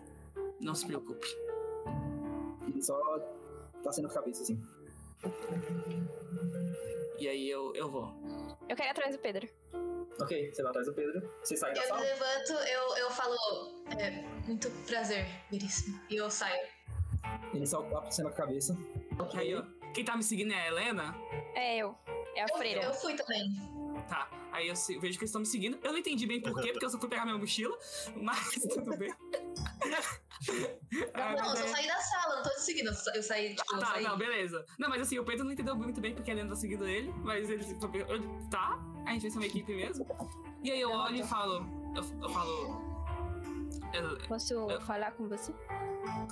Não 0.61 0.75
se 0.75 0.87
preocupe. 0.87 1.27
Ele 2.67 2.83
só 2.83 2.97
tá 3.83 3.93
sendo 3.93 4.09
cabeça 4.09 4.43
assim. 4.43 4.61
E 7.19 7.29
aí 7.29 7.49
eu, 7.49 7.73
eu 7.75 7.91
vou. 7.91 8.13
Eu 8.69 8.77
quero 8.77 8.89
ir 8.89 8.91
atrás 8.91 9.17
do 9.17 9.21
Pedro. 9.21 9.49
Ok, 10.21 10.53
você 10.53 10.63
vai 10.63 10.71
atrás 10.71 10.87
do 10.87 10.95
Pedro. 10.95 11.29
Você 11.43 11.57
sai 11.57 11.73
da 11.73 11.81
Eu 11.81 11.83
me 11.83 11.89
sala? 11.89 12.01
levanto, 12.01 12.53
eu, 12.53 12.97
eu 12.97 13.11
falo. 13.11 13.37
É, 13.99 14.11
muito 14.47 14.71
prazer, 14.87 15.27
veríssimo. 15.51 16.01
E 16.11 16.17
eu 16.17 16.31
saio. 16.31 16.61
Ele 17.55 17.67
só 17.67 17.83
tá 17.83 18.11
sendo 18.11 18.29
a 18.29 18.33
cabeça. 18.33 18.77
E 19.35 19.39
aí, 19.39 19.55
ó, 19.55 19.63
quem 19.93 20.05
tá 20.05 20.17
me 20.17 20.23
seguindo 20.23 20.53
é 20.53 20.57
a 20.63 20.67
Helena? 20.69 21.15
É 21.55 21.77
eu. 21.79 21.95
É 22.35 22.43
a 22.43 22.47
Eu, 22.51 22.57
freira. 22.57 22.83
eu 22.83 22.95
fui 22.95 23.15
também. 23.15 23.49
Tá. 24.09 24.29
Aí 24.53 24.67
eu 24.69 24.75
se- 24.75 24.99
vejo 24.99 25.19
que 25.19 25.25
eles 25.25 25.31
estão 25.31 25.41
me 25.41 25.47
seguindo. 25.47 25.79
Eu 25.83 25.93
não 25.93 25.99
entendi 25.99 26.27
bem 26.27 26.41
por 26.41 26.61
quê, 26.61 26.73
porque 26.73 26.85
eu 26.87 26.91
só 26.91 26.99
fui 26.99 27.09
pegar 27.09 27.25
minha 27.25 27.37
mochila, 27.39 27.77
mas 28.17 28.39
tudo 28.75 28.97
bem. 28.97 29.13
Ah, 31.15 31.35
não, 31.37 31.51
eu 31.51 31.57
só 31.57 31.65
é- 31.65 31.69
saí 31.69 31.87
da 31.87 31.99
sala, 31.99 32.37
não 32.37 32.43
tô 32.43 32.51
te 32.51 32.61
seguindo. 32.63 32.87
Eu 32.89 32.95
sa- 32.95 33.13
Eu 33.15 33.23
saí, 33.23 33.55
tipo, 33.55 33.75
eu 33.75 33.79
Tá, 33.81 33.87
saí. 33.87 34.05
não, 34.05 34.17
beleza. 34.17 34.65
Não, 34.79 34.89
mas 34.89 35.03
assim, 35.03 35.19
o 35.19 35.25
Pedro 35.25 35.45
não 35.45 35.53
entendeu 35.53 35.77
muito 35.77 36.01
bem 36.01 36.15
porque 36.15 36.31
a 36.31 36.35
Helena 36.35 36.49
tá 36.51 36.57
seguindo 36.57 36.87
ele, 36.87 37.13
mas 37.23 37.49
ele 37.51 37.63
eu- 37.65 38.49
tá, 38.51 38.79
a 39.07 39.11
gente 39.13 39.23
vai 39.23 39.31
ser 39.31 39.39
uma 39.39 39.47
equipe 39.47 39.75
mesmo. 39.75 40.07
E 40.63 40.71
aí 40.71 40.81
eu 40.81 40.91
olho 40.91 41.17
e 41.17 41.23
falo. 41.25 41.67
Eu, 41.95 42.23
eu 42.23 42.29
falo. 42.31 42.89
eu- 43.93 44.19
Posso 44.29 44.55
Eu- 44.55 44.81
falar 44.81 45.13
com 45.13 45.29
você? 45.29 45.53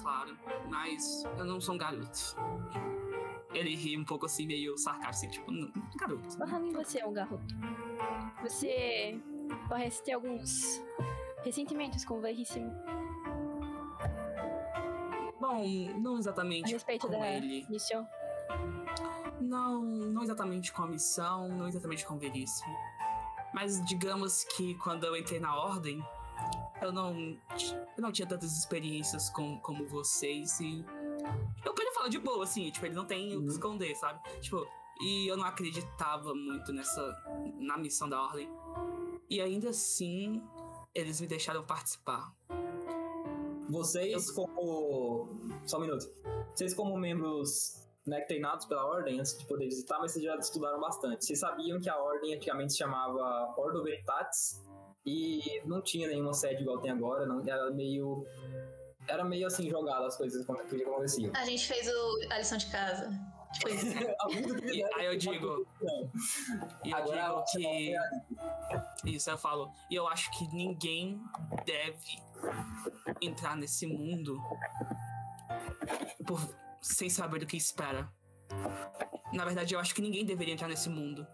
claro, 0.01 0.37
mas 0.71 1.25
eu 1.39 1.45
não 1.45 1.61
sou 1.61 1.75
um 1.75 1.79
garoto. 1.79 2.37
Ele 3.57 3.75
ri 3.75 3.97
um 3.97 4.05
pouco 4.05 4.27
assim, 4.27 4.47
meio 4.47 4.77
sarcástico, 4.77 5.33
tipo, 5.33 5.51
"Não, 5.51 5.71
garoto. 5.97 6.61
Mim 6.61 6.73
você 6.73 7.01
é 7.01 7.07
um 7.07 7.13
garoto. 7.13 7.55
Você 8.43 9.21
parece 9.69 10.03
ter 10.03 10.13
alguns 10.13 10.83
ressentimentos 11.43 12.05
com 12.05 12.19
o 12.19 12.21
Veríssimo 12.21 12.71
Bom, 15.41 15.65
não 16.01 16.17
a 16.17 16.19
exatamente 16.19 16.73
respeito 16.73 17.07
com 17.07 17.13
da 17.13 17.29
ele. 17.31 17.67
missão. 17.69 18.07
Não, 19.41 19.83
não 19.83 20.23
exatamente 20.23 20.73
com 20.73 20.83
a 20.83 20.87
missão, 20.87 21.49
não 21.49 21.69
exatamente 21.69 22.05
com 22.07 22.15
o 22.15 22.19
Veríssimo. 22.19 22.75
Mas 23.55 23.85
digamos 23.85 24.45
que 24.45 24.75
quando 24.77 25.05
eu 25.05 25.17
entrei 25.17 25.39
na 25.39 25.55
ordem, 25.55 26.03
eu 26.83 26.91
não, 26.93 27.15
eu 27.15 28.03
não 28.03 28.11
tinha 28.11 28.27
tantas 28.27 28.57
experiências 28.59 29.31
com, 29.31 29.59
como 29.61 29.87
vocês 29.87 30.59
e. 30.61 30.85
Eu 31.65 31.75
falar 32.07 32.09
de 32.09 32.19
boa, 32.19 32.45
assim, 32.45 32.71
tipo, 32.71 32.87
ele 32.87 32.95
não 32.95 33.05
tem 33.05 33.29
o 33.29 33.31
que 33.31 33.37
Uhum. 33.37 33.47
esconder, 33.47 33.95
sabe? 33.97 34.21
Tipo, 34.41 34.67
e 35.01 35.27
eu 35.29 35.37
não 35.37 35.45
acreditava 35.45 36.35
muito 36.35 36.73
nessa. 36.73 37.03
na 37.59 37.77
missão 37.77 38.09
da 38.09 38.21
ordem. 38.23 38.49
E 39.29 39.41
ainda 39.41 39.71
assim, 39.71 40.43
eles 40.95 41.21
me 41.21 41.27
deixaram 41.27 41.65
participar. 41.65 42.33
Vocês, 43.69 44.31
como. 44.31 45.29
Só 45.67 45.79
um 45.79 45.81
minuto. 45.81 46.07
Vocês, 46.55 46.73
como 46.73 46.97
membros 46.97 47.85
né, 48.07 48.21
treinados 48.21 48.65
pela 48.67 48.87
Ordem, 48.87 49.19
antes 49.19 49.37
de 49.37 49.45
poder 49.47 49.65
visitar, 49.67 49.99
mas 49.99 50.13
vocês 50.13 50.25
já 50.25 50.37
estudaram 50.37 50.81
bastante. 50.81 51.25
Vocês 51.27 51.41
sabiam 51.41 51.81
que 51.81 51.91
a 51.91 51.99
Ordem 52.01 52.35
antigamente 52.35 52.73
se 52.73 52.79
chamava 52.79 53.53
Ordo 53.59 53.83
Veritatis 53.83 54.63
e 55.05 55.61
não 55.67 55.83
tinha 55.83 56.07
nenhuma 56.09 56.33
sede 56.33 56.63
igual 56.63 56.79
tem 56.81 56.93
agora, 56.93 57.27
não, 57.27 57.43
era 57.47 57.71
meio. 57.73 58.25
Era 59.09 59.25
meio 59.25 59.47
assim 59.47 59.69
jogado 59.69 60.05
as 60.05 60.17
coisas 60.17 60.45
que 60.45 60.83
aconteciam. 60.83 61.33
A 61.35 61.45
gente 61.45 61.67
fez 61.67 61.87
o, 61.89 62.33
a 62.33 62.39
lição 62.39 62.59
de 62.59 62.67
casa. 62.67 63.11
Tipo 63.53 63.69
E 63.71 63.79
fizeram, 63.79 64.97
aí 64.97 65.07
eu 65.07 65.17
digo. 65.17 65.67
E 66.85 66.91
eu 66.91 66.97
Agora, 66.97 67.23
digo 67.23 67.41
você 67.41 67.59
que. 69.03 69.11
Isso, 69.11 69.31
eu 69.31 69.39
falo. 69.39 69.71
E 69.91 69.95
eu 69.95 70.07
acho 70.09 70.31
que 70.33 70.47
ninguém 70.55 71.21
deve 71.65 71.99
entrar 73.21 73.57
nesse 73.57 73.87
mundo 73.87 74.41
por, 76.27 76.41
sem 76.81 77.09
saber 77.09 77.41
do 77.41 77.47
que 77.47 77.57
espera. 77.57 78.11
Na 79.33 79.45
verdade, 79.45 79.75
eu 79.75 79.81
acho 79.81 79.95
que 79.95 80.03
ninguém 80.03 80.25
deveria 80.25 80.55
entrar 80.55 80.69
nesse 80.69 80.89
mundo. 80.89 81.27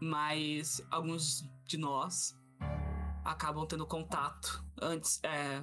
Mas 0.00 0.82
alguns 0.90 1.48
de 1.64 1.78
nós 1.78 2.34
acabam 3.24 3.66
tendo 3.66 3.86
contato 3.86 4.64
antes. 4.80 5.20
É... 5.22 5.62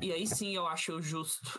E 0.00 0.12
aí 0.12 0.26
sim 0.26 0.54
eu 0.54 0.66
acho 0.66 1.00
justo 1.00 1.58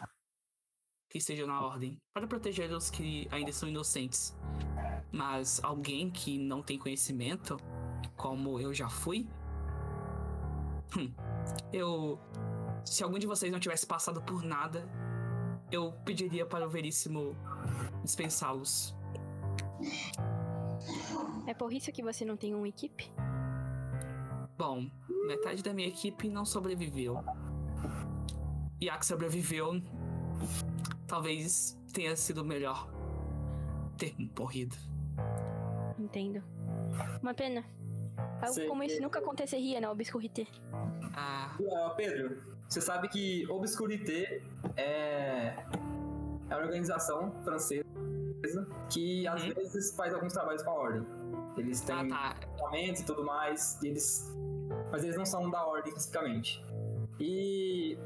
que 1.10 1.18
esteja 1.18 1.48
na 1.48 1.62
ordem 1.62 1.98
para 2.14 2.28
proteger 2.28 2.72
os 2.72 2.90
que 2.90 3.28
ainda 3.32 3.52
são 3.52 3.68
inocentes. 3.68 4.36
Mas 5.12 5.60
alguém 5.64 6.12
que 6.12 6.38
não 6.38 6.62
tem 6.62 6.78
conhecimento, 6.78 7.58
como 8.16 8.60
eu 8.60 8.74
já 8.74 8.88
fui, 8.88 9.28
Hum, 10.98 11.14
eu. 11.72 12.20
Se 12.84 13.04
algum 13.04 13.20
de 13.20 13.28
vocês 13.28 13.52
não 13.52 13.60
tivesse 13.60 13.86
passado 13.86 14.22
por 14.22 14.44
nada, 14.44 14.90
eu 15.72 15.92
pediria 16.04 16.46
para 16.46 16.66
o 16.66 16.70
Veríssimo 16.70 17.36
dispensá-los. 18.04 18.96
É 21.46 21.54
por 21.54 21.72
isso 21.72 21.92
que 21.92 22.02
você 22.02 22.26
não 22.26 22.36
tem 22.36 22.56
uma 22.56 22.68
equipe? 22.68 23.12
Bom, 24.58 24.90
metade 25.28 25.62
da 25.62 25.74
minha 25.74 25.88
equipe 25.88 26.28
não 26.30 26.46
sobreviveu. 26.46 27.24
E 28.82 28.90
a 28.90 28.98
que 28.98 29.06
sobreviveu, 29.06 29.82
talvez 31.08 31.78
tenha 31.94 32.16
sido 32.16 32.46
melhor 32.46 32.90
ter 33.98 34.16
morrido. 34.38 34.76
Entendo. 35.98 36.42
Uma 37.22 37.34
pena. 37.34 37.64
Algo 38.42 38.54
Sei 38.54 38.68
como 38.68 38.82
que- 38.82 38.88
isso 38.88 39.02
nunca 39.02 39.20
aconteceria 39.20 39.82
na 39.82 39.92
Obscurité. 39.92 40.48
Ah, 41.14 41.58
Ah, 41.76 41.90
Pedro, 41.96 42.42
você 42.68 42.80
sabe 42.80 43.10
que 43.10 43.46
Obscurité 43.50 44.42
é, 44.78 45.56
é 46.50 46.56
uma 46.56 46.58
organização 46.58 47.32
francesa 47.44 47.84
que 48.90 49.28
às 49.28 49.44
Uhum. 49.44 49.54
vezes 49.54 49.94
faz 49.96 50.14
alguns 50.14 50.32
trabalhos 50.32 50.64
com 50.64 50.70
a 50.72 50.74
ordem. 50.74 51.06
Eles 51.58 51.82
têm 51.82 52.08
tá. 52.08 52.36
equipamentos 52.42 53.02
e 53.02 53.06
tudo 53.06 53.26
mais, 53.26 53.78
e 53.84 53.88
eles, 53.90 54.34
mas 54.92 55.04
eles 55.04 55.18
não 55.18 55.26
são 55.26 55.50
da 55.50 55.66
ordem 55.66 55.90
especificamente. 55.90 56.64
E 57.20 57.98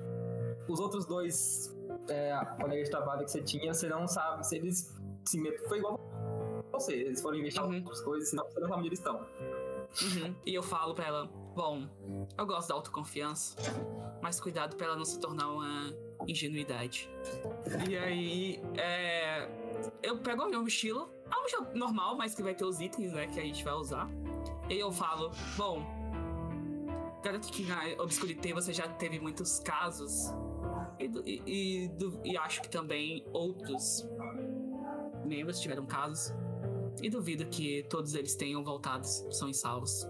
os 0.67 0.79
outros 0.79 1.05
dois 1.05 1.75
é, 2.09 2.33
colegas 2.59 2.85
de 2.85 2.91
trabalho 2.91 3.25
que 3.25 3.31
você 3.31 3.41
tinha, 3.41 3.73
você 3.73 3.87
não 3.87 4.07
sabe 4.07 4.45
se 4.47 4.55
eles 4.57 4.93
se 5.25 5.39
met... 5.39 5.57
foi 5.67 5.79
igual 5.79 5.99
você, 6.71 6.93
eles 6.93 7.21
foram 7.21 7.37
investigar 7.37 7.69
Uhum. 7.69 7.77
outras 7.77 8.01
coisas, 8.01 8.29
senão 8.29 8.45
você 8.45 8.59
não 8.59 8.67
sabe 8.67 8.79
onde 8.79 8.89
eles 8.89 8.99
estão. 8.99 9.15
Uhum. 9.15 10.35
E 10.45 10.53
eu 10.55 10.63
falo 10.63 10.95
pra 10.95 11.05
ela: 11.05 11.25
Bom, 11.55 11.87
eu 12.35 12.45
gosto 12.47 12.69
da 12.69 12.73
autoconfiança, 12.75 13.55
mas 14.23 14.39
cuidado 14.39 14.75
pra 14.75 14.87
ela 14.87 14.95
não 14.95 15.05
se 15.05 15.19
tornar 15.19 15.49
uma 15.51 15.93
ingenuidade. 16.27 17.09
E 17.87 17.95
aí, 17.95 18.61
é. 18.75 19.47
Eu 20.01 20.17
pego 20.17 20.41
a 20.43 20.47
minha 20.47 20.59
mochila, 20.59 21.07
a 21.29 21.39
mochila 21.41 21.71
normal, 21.75 22.17
mas 22.17 22.33
que 22.33 22.41
vai 22.41 22.55
ter 22.55 22.65
os 22.65 22.79
itens, 22.81 23.11
né, 23.13 23.27
que 23.27 23.39
a 23.39 23.43
gente 23.43 23.63
vai 23.63 23.73
usar. 23.73 24.09
E 24.67 24.79
eu 24.79 24.91
falo: 24.91 25.29
Bom, 25.55 25.85
garanto 27.21 27.51
que 27.51 27.63
na 27.63 28.01
Obscurité 28.01 28.51
você 28.51 28.73
já 28.73 28.87
teve 28.87 29.19
muitos 29.19 29.59
casos. 29.59 30.33
E, 30.99 31.05
e, 31.25 31.41
e 31.45 31.91
e 32.23 32.37
acho 32.37 32.61
que 32.61 32.69
também 32.69 33.25
outros 33.33 34.07
membros 35.25 35.59
tiveram 35.59 35.85
casos. 35.85 36.33
E 37.01 37.09
duvido 37.09 37.45
que 37.47 37.83
todos 37.89 38.13
eles 38.13 38.35
tenham 38.35 38.63
voltado 38.63 39.05
são 39.05 39.49
e 39.49 39.53
salvos. 39.53 40.07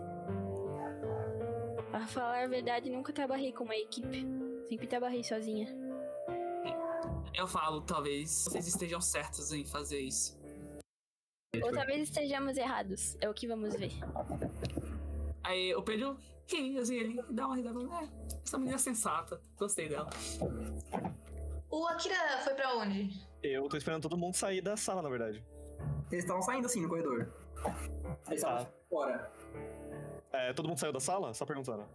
Pra 1.89 2.07
falar 2.07 2.43
a 2.43 2.47
verdade, 2.47 2.89
nunca 2.89 3.13
trabalhei 3.13 3.53
com 3.53 3.63
uma 3.63 3.75
equipe. 3.75 4.25
Sempre 4.67 4.87
trabalhei 4.87 5.23
sozinha. 5.23 5.67
Eu 7.35 7.47
falo, 7.47 7.81
talvez 7.81 8.45
vocês 8.45 8.67
estejam 8.67 9.01
certos 9.01 9.51
em 9.51 9.65
fazer 9.65 9.99
isso. 9.99 10.39
Ou 11.61 11.71
talvez 11.71 12.09
estejamos 12.09 12.57
errados. 12.57 13.15
É 13.21 13.29
o 13.29 13.33
que 13.33 13.47
vamos 13.47 13.75
ver. 13.75 13.91
Aí 15.43 15.73
o 15.75 15.81
Pedro 15.81 16.17
ri, 16.47 16.77
assim, 16.77 16.95
ele 16.95 17.21
dá 17.29 17.47
uma 17.47 17.55
risada. 17.55 17.79
É, 17.79 18.09
essa 18.45 18.57
menina 18.57 18.75
é 18.75 18.79
sensata. 18.79 19.41
Gostei 19.57 19.89
dela. 19.89 20.09
O 21.69 21.87
Akira 21.87 22.15
foi 22.43 22.53
pra 22.53 22.75
onde? 22.77 23.09
Eu 23.41 23.67
tô 23.67 23.77
esperando 23.77 24.01
todo 24.03 24.17
mundo 24.17 24.35
sair 24.35 24.61
da 24.61 24.77
sala, 24.77 25.01
na 25.01 25.09
verdade. 25.09 25.43
Eles 26.11 26.23
estavam 26.23 26.41
saindo 26.41 26.65
assim 26.65 26.81
no 26.81 26.89
corredor. 26.89 27.27
Eles 28.27 28.39
estavam 28.41 28.65
Tá. 28.65 28.71
fora. 28.89 29.31
É, 30.31 30.51
todo 30.53 30.67
mundo 30.67 30.77
saiu 30.79 30.91
da 30.91 30.99
sala? 30.99 31.33
Só 31.33 31.45
perguntando. 31.45 31.85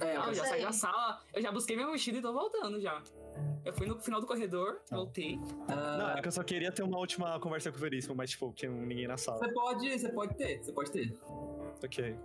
É, 0.00 0.16
Ah, 0.16 0.28
eu 0.28 0.34
já 0.34 0.42
sei. 0.44 0.50
saí 0.52 0.62
da 0.62 0.72
sala, 0.72 1.20
eu 1.34 1.42
já 1.42 1.52
busquei 1.52 1.76
minha 1.76 1.88
mochila 1.88 2.18
e 2.18 2.22
tô 2.22 2.32
voltando 2.32 2.80
já. 2.80 3.02
Eu 3.64 3.72
fui 3.72 3.86
no 3.86 4.00
final 4.00 4.20
do 4.20 4.26
corredor, 4.26 4.80
voltei. 4.90 5.38
ah, 5.68 5.96
Não, 5.98 6.10
é 6.10 6.22
que 6.22 6.28
eu 6.28 6.32
só 6.32 6.42
queria 6.42 6.72
ter 6.72 6.82
uma 6.82 6.98
última 6.98 7.38
conversa 7.40 7.70
com 7.70 7.76
o 7.76 7.80
Veríssimo, 7.80 8.14
mas, 8.14 8.30
tipo, 8.30 8.50
tinha 8.54 8.70
ninguém 8.70 9.06
na 9.06 9.16
sala. 9.18 9.38
Você 9.38 9.52
pode, 9.52 9.98
você 9.98 10.08
pode 10.10 10.34
ter, 10.36 10.58
você 10.62 10.72
pode 10.72 10.90
ter. 10.90 11.18
Ok. 11.84 12.16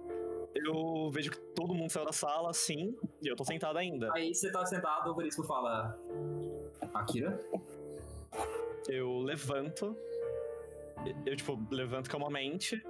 Eu 0.53 1.09
vejo 1.11 1.31
que 1.31 1.39
todo 1.55 1.73
mundo 1.73 1.89
saiu 1.89 2.05
da 2.05 2.11
sala, 2.11 2.53
sim, 2.53 2.95
e 3.21 3.27
eu 3.27 3.35
tô 3.35 3.43
sentado 3.43 3.77
ainda. 3.77 4.11
Aí 4.13 4.33
você 4.33 4.51
tá 4.51 4.65
sentado, 4.65 5.11
o 5.11 5.15
Veríssimo 5.15 5.45
fala. 5.45 5.97
Akira? 6.93 7.39
Eu 8.89 9.19
levanto, 9.19 9.95
eu, 11.25 11.35
tipo, 11.35 11.57
levanto 11.71 12.09
calmamente, 12.09 12.83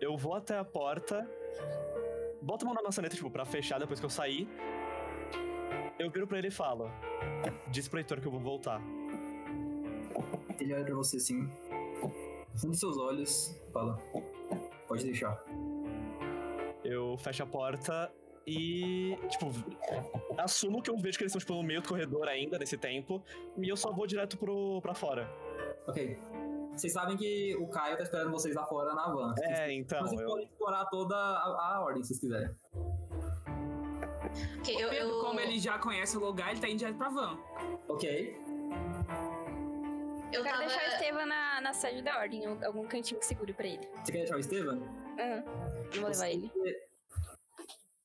eu 0.00 0.16
vou 0.16 0.34
até 0.34 0.58
a 0.58 0.64
porta, 0.64 1.28
boto 2.42 2.64
a 2.64 2.66
mão 2.66 2.74
na 2.74 2.82
maçaneta, 2.82 3.16
tipo, 3.16 3.30
pra 3.30 3.44
fechar 3.44 3.78
depois 3.78 3.98
que 3.98 4.06
eu 4.06 4.10
sair. 4.10 4.48
Eu 5.98 6.10
viro 6.10 6.26
pra 6.26 6.38
ele 6.38 6.48
e 6.48 6.50
falo: 6.50 6.90
Diz 7.70 7.86
pro 7.86 7.98
Heitor 7.98 8.20
que 8.20 8.26
eu 8.26 8.32
vou 8.32 8.40
voltar. 8.40 8.80
Ele 10.58 10.74
olha 10.74 10.84
pra 10.84 10.94
você 10.94 11.18
assim. 11.18 11.48
Fundo 12.56 12.74
seus 12.74 12.96
olhos, 12.96 13.54
fala. 13.72 13.98
Pode 14.88 15.04
deixar. 15.04 15.44
Eu 16.84 17.16
fecho 17.18 17.42
a 17.42 17.46
porta 17.46 18.10
e, 18.46 19.16
tipo, 19.28 19.46
assumo 20.38 20.82
que 20.82 20.90
eu 20.90 20.96
vejo 20.96 21.18
que 21.18 21.24
eles 21.24 21.34
estão, 21.34 21.40
tipo, 21.40 21.54
no 21.54 21.62
meio 21.62 21.82
do 21.82 21.88
corredor 21.88 22.26
ainda 22.26 22.58
nesse 22.58 22.76
tempo, 22.76 23.22
e 23.58 23.68
eu 23.68 23.76
só 23.76 23.92
vou 23.92 24.06
direto 24.06 24.36
pro, 24.38 24.80
pra 24.80 24.94
fora. 24.94 25.30
Ok. 25.86 26.16
Vocês 26.72 26.92
sabem 26.92 27.16
que 27.16 27.54
o 27.56 27.68
Caio 27.68 27.96
tá 27.96 28.02
esperando 28.04 28.30
vocês 28.30 28.54
lá 28.54 28.64
fora 28.64 28.94
na 28.94 29.12
van. 29.12 29.34
É, 29.42 29.72
então, 29.72 30.00
Vocês 30.00 30.20
eu. 30.20 30.26
podem 30.26 30.46
explorar 30.46 30.86
toda 30.86 31.14
a, 31.16 31.74
a 31.76 31.80
ordem 31.82 32.02
se 32.02 32.14
vocês 32.14 32.20
quiserem. 32.20 32.50
Ok, 34.58 34.74
eu, 34.82 34.88
Pedro, 34.88 35.08
eu, 35.08 35.20
como 35.20 35.40
ele 35.40 35.58
já 35.58 35.78
conhece 35.78 36.16
o 36.16 36.20
lugar, 36.20 36.52
ele 36.52 36.60
tá 36.60 36.68
indo 36.68 36.78
direto 36.78 36.96
pra 36.96 37.08
van. 37.08 37.36
Ok. 37.88 38.36
eu 40.32 40.42
Quero 40.42 40.44
tava... 40.44 40.58
deixar 40.58 40.80
o 40.82 40.92
Estevam 40.92 41.26
na, 41.26 41.60
na 41.60 41.72
sede 41.72 42.02
da 42.02 42.18
ordem, 42.18 42.44
em 42.44 42.64
algum 42.64 42.86
cantinho 42.86 43.20
seguro 43.22 43.52
pra 43.52 43.66
ele. 43.66 43.86
Você 44.04 44.12
quer 44.12 44.18
deixar 44.18 44.36
o 44.36 44.40
Estevam? 44.40 44.82
Não 45.94 46.00
vou 46.00 46.10
levar 46.10 46.30
ele. 46.30 46.50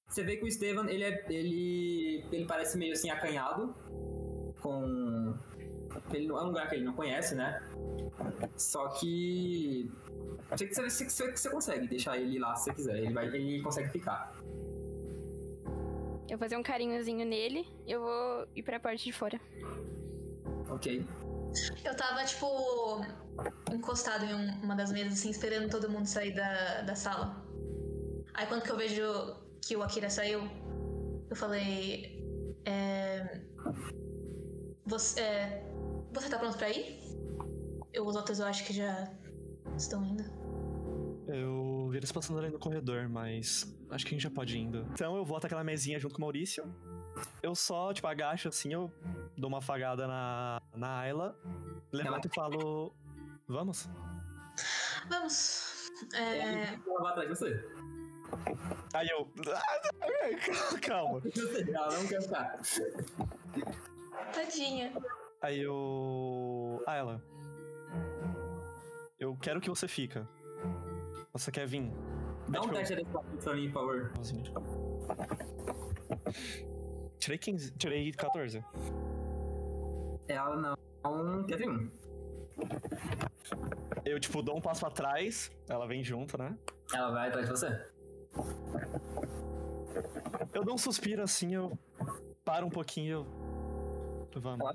Você 0.07 0.23
vê 0.23 0.37
que 0.37 0.45
o 0.45 0.47
Estevam, 0.47 0.87
ele 0.87 1.03
é. 1.03 1.25
ele. 1.29 2.25
ele 2.31 2.45
parece 2.45 2.77
meio 2.77 2.93
assim 2.93 3.09
acanhado. 3.09 3.75
Com. 4.61 5.35
Ele 6.13 6.27
é 6.27 6.33
um 6.33 6.47
lugar 6.47 6.69
que 6.69 6.75
ele 6.75 6.85
não 6.85 6.93
conhece, 6.93 7.35
né? 7.35 7.61
Só 8.55 8.87
que. 8.89 9.91
Você, 10.51 10.67
você, 10.67 11.09
você, 11.09 11.31
você 11.31 11.49
consegue 11.49 11.87
deixar 11.87 12.17
ele 12.17 12.39
lá 12.39 12.55
se 12.55 12.65
você 12.65 12.73
quiser. 12.73 12.97
Ele, 12.97 13.13
vai, 13.13 13.25
ele 13.27 13.61
consegue 13.61 13.89
ficar. 13.89 14.33
Eu 16.29 16.37
vou 16.37 16.39
fazer 16.39 16.57
um 16.57 16.63
carinhozinho 16.63 17.25
nele 17.25 17.67
e 17.85 17.91
eu 17.91 18.01
vou 18.01 18.47
ir 18.55 18.63
pra 18.63 18.79
parte 18.79 19.03
de 19.03 19.11
fora. 19.11 19.39
Ok. 20.69 21.05
Eu 21.83 21.95
tava, 21.95 22.23
tipo, 22.23 23.01
encostado 23.71 24.25
em 24.25 24.33
um- 24.33 24.63
uma 24.63 24.75
das 24.75 24.91
mesas, 24.91 25.13
assim, 25.13 25.29
esperando 25.29 25.69
todo 25.69 25.89
mundo 25.89 26.05
sair 26.05 26.33
da, 26.33 26.81
da 26.81 26.95
sala. 26.95 27.43
Aí 28.33 28.45
quando 28.47 28.63
que 28.63 28.71
eu 28.71 28.77
vejo 28.77 29.03
que 29.61 29.75
o 29.75 29.83
Akira 29.83 30.09
saiu, 30.09 30.41
eu 31.29 31.35
falei. 31.35 32.15
É, 32.65 33.41
você, 34.85 35.19
é, 35.21 35.71
você 36.11 36.29
tá 36.29 36.37
pronto 36.37 36.57
pra 36.57 36.69
ir? 36.69 36.99
Eu, 37.93 38.05
os 38.05 38.15
outros 38.15 38.39
eu 38.39 38.45
acho 38.47 38.65
que 38.65 38.73
já 38.73 39.11
estão 39.77 40.03
indo. 40.03 40.23
Eu 41.27 41.87
vi 41.89 41.97
eles 41.97 42.11
passando 42.11 42.39
ali 42.39 42.49
no 42.49 42.59
corredor, 42.59 43.07
mas 43.09 43.73
acho 43.89 44.05
que 44.05 44.13
a 44.13 44.15
gente 44.15 44.23
já 44.23 44.29
pode 44.29 44.55
ir 44.57 44.61
indo. 44.61 44.85
Então 44.91 45.15
eu 45.15 45.25
volto 45.25 45.45
àquela 45.45 45.63
mesinha 45.63 45.99
junto 45.99 46.13
com 46.13 46.19
o 46.19 46.21
Maurício. 46.21 46.63
Eu 47.41 47.55
só, 47.55 47.93
tipo, 47.93 48.05
agacho 48.07 48.49
assim, 48.49 48.73
eu 48.73 48.91
dou 49.37 49.47
uma 49.47 49.59
afagada 49.59 50.05
na, 50.07 50.61
na 50.75 50.99
Ayla, 50.99 51.35
levanto 51.91 52.27
e 52.27 52.35
falo. 52.35 52.93
Vamos? 53.47 53.87
Vamos. 55.09 55.91
É, 56.13 56.73
Ela 56.85 57.01
vai 57.01 57.11
atrás 57.11 57.29
de 57.29 57.35
você. 57.35 57.65
Aí 58.93 59.07
eu. 59.09 59.29
Calma. 60.81 61.21
Ela 61.73 61.99
não 61.99 62.07
quer 62.07 62.21
ficar. 62.21 62.59
tadinha. 64.33 64.93
Aí 65.41 65.61
eu. 65.61 66.81
Ayla. 66.87 67.21
Eu 69.19 69.37
quero 69.37 69.61
que 69.61 69.69
você 69.69 69.87
fica. 69.87 70.27
Você 71.33 71.51
quer 71.51 71.67
vir? 71.67 71.91
Dá 72.49 72.59
um 72.59 72.63
tipo, 72.63 72.75
teste 72.75 72.95
desse 72.95 73.09
pra 73.43 73.53
mim, 73.53 73.71
por 73.71 73.73
favor. 73.73 74.11
Tirei 77.19 77.37
15. 77.37 77.71
Tirei 77.77 78.11
14. 78.11 78.63
Ela 80.27 80.75
não 81.03 81.43
quer 81.45 81.57
vir 81.57 81.69
um. 81.69 82.04
Eu, 84.05 84.19
tipo, 84.19 84.41
dou 84.41 84.57
um 84.57 84.61
passo 84.61 84.81
pra 84.81 84.89
trás, 84.91 85.51
ela 85.67 85.87
vem 85.87 86.03
junto, 86.03 86.37
né? 86.37 86.55
Ela 86.93 87.11
vai 87.11 87.29
atrás 87.29 87.47
de 87.47 87.51
você. 87.51 87.85
Eu 90.53 90.63
dou 90.63 90.75
um 90.75 90.77
suspiro 90.77 91.21
assim, 91.23 91.53
eu 91.55 91.77
paro 92.43 92.65
um 92.65 92.69
pouquinho. 92.69 93.25
eu- 94.33 94.41
Vamos. 94.41 94.67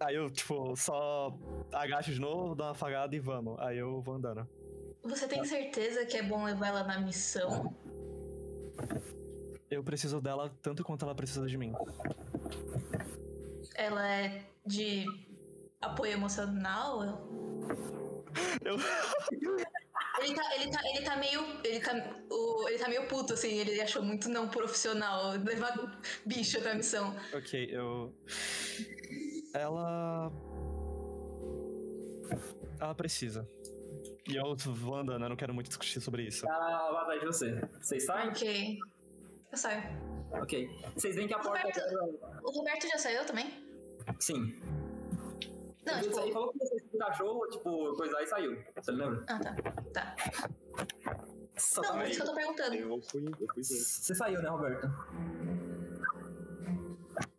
Aí 0.00 0.16
eu, 0.16 0.30
tipo, 0.30 0.74
só 0.76 1.36
agacho 1.72 2.12
de 2.12 2.20
novo, 2.20 2.54
dou 2.54 2.66
uma 2.66 2.72
afagada 2.72 3.14
e 3.14 3.18
vamos. 3.20 3.58
Aí 3.60 3.78
eu 3.78 4.00
vou 4.00 4.14
andando. 4.14 4.48
Você 5.02 5.28
tem 5.28 5.44
certeza 5.44 6.04
que 6.06 6.16
é 6.16 6.22
bom 6.22 6.44
levar 6.44 6.68
ela 6.68 6.82
na 6.84 6.98
missão? 6.98 7.74
Eu 9.70 9.84
preciso 9.84 10.20
dela 10.20 10.50
tanto 10.62 10.82
quanto 10.82 11.04
ela 11.04 11.14
precisa 11.14 11.46
de 11.46 11.58
mim. 11.58 11.72
Ela 13.74 14.08
é 14.10 14.42
de 14.64 15.04
apoio 15.84 16.12
emocional? 16.12 17.02
Eu... 18.64 18.78
Ele 20.20 20.34
tá, 20.34 20.54
ele 20.54 20.70
tá, 20.70 20.80
ele 20.88 21.04
tá 21.04 21.16
meio. 21.16 21.40
Ele 21.64 21.80
tá, 21.80 21.92
o, 22.30 22.68
ele 22.68 22.78
tá 22.78 22.88
meio 22.88 23.06
puto, 23.08 23.34
assim, 23.34 23.58
ele 23.58 23.80
achou 23.80 24.02
muito 24.02 24.28
não 24.28 24.48
profissional 24.48 25.32
levar 25.32 25.74
bicho 26.24 26.60
pra 26.60 26.74
missão. 26.74 27.14
Ok, 27.32 27.68
eu. 27.70 28.14
Ela. 29.52 30.32
Ela 32.80 32.94
precisa. 32.94 33.48
E 34.28 34.36
eu 34.36 34.56
vou 34.56 34.96
andando, 34.96 35.24
eu 35.24 35.28
não 35.28 35.36
quero 35.36 35.52
muito 35.52 35.68
discutir 35.68 36.00
sobre 36.00 36.22
isso. 36.22 36.48
Ela 36.48 36.92
vai 36.92 37.02
atrás 37.02 37.20
de 37.20 37.26
você. 37.26 37.68
Vocês 37.80 38.04
saem? 38.04 38.28
Ok. 38.30 38.78
Eu 39.50 39.58
saio. 39.58 39.82
Ok. 40.32 40.68
Vocês 40.94 41.14
veem 41.14 41.28
que 41.28 41.34
a 41.34 41.38
porta. 41.38 41.58
Roberto, 41.58 42.40
o 42.42 42.50
Roberto 42.50 42.88
já 42.88 42.98
saiu 42.98 43.24
também? 43.24 43.46
Sim. 44.18 44.54
Não, 45.86 45.92
Ele 45.94 46.02
tipo. 46.02 46.14
saiu, 46.14 46.32
falou 46.32 46.52
que 46.52 46.58
você 46.58 46.76
encaixou, 46.94 47.48
tipo, 47.50 47.96
coisa 47.96 48.16
aí 48.18 48.24
e 48.24 48.26
saiu. 48.26 48.64
Você 48.76 48.92
lembra? 48.92 49.22
Ah, 49.28 49.38
tá. 49.38 49.54
Tá. 49.92 50.16
Só 51.56 51.82
Não, 51.82 52.00
é 52.00 52.08
isso 52.10 52.16
que 52.16 52.22
eu 52.22 52.26
tô 52.30 52.34
perguntando. 52.34 52.74
Eu 52.74 53.00
fui, 53.02 53.24
eu 53.26 53.48
fui. 53.54 53.62
Você 53.62 54.14
saiu, 54.14 54.42
né, 54.42 54.48
Roberto? 54.48 54.88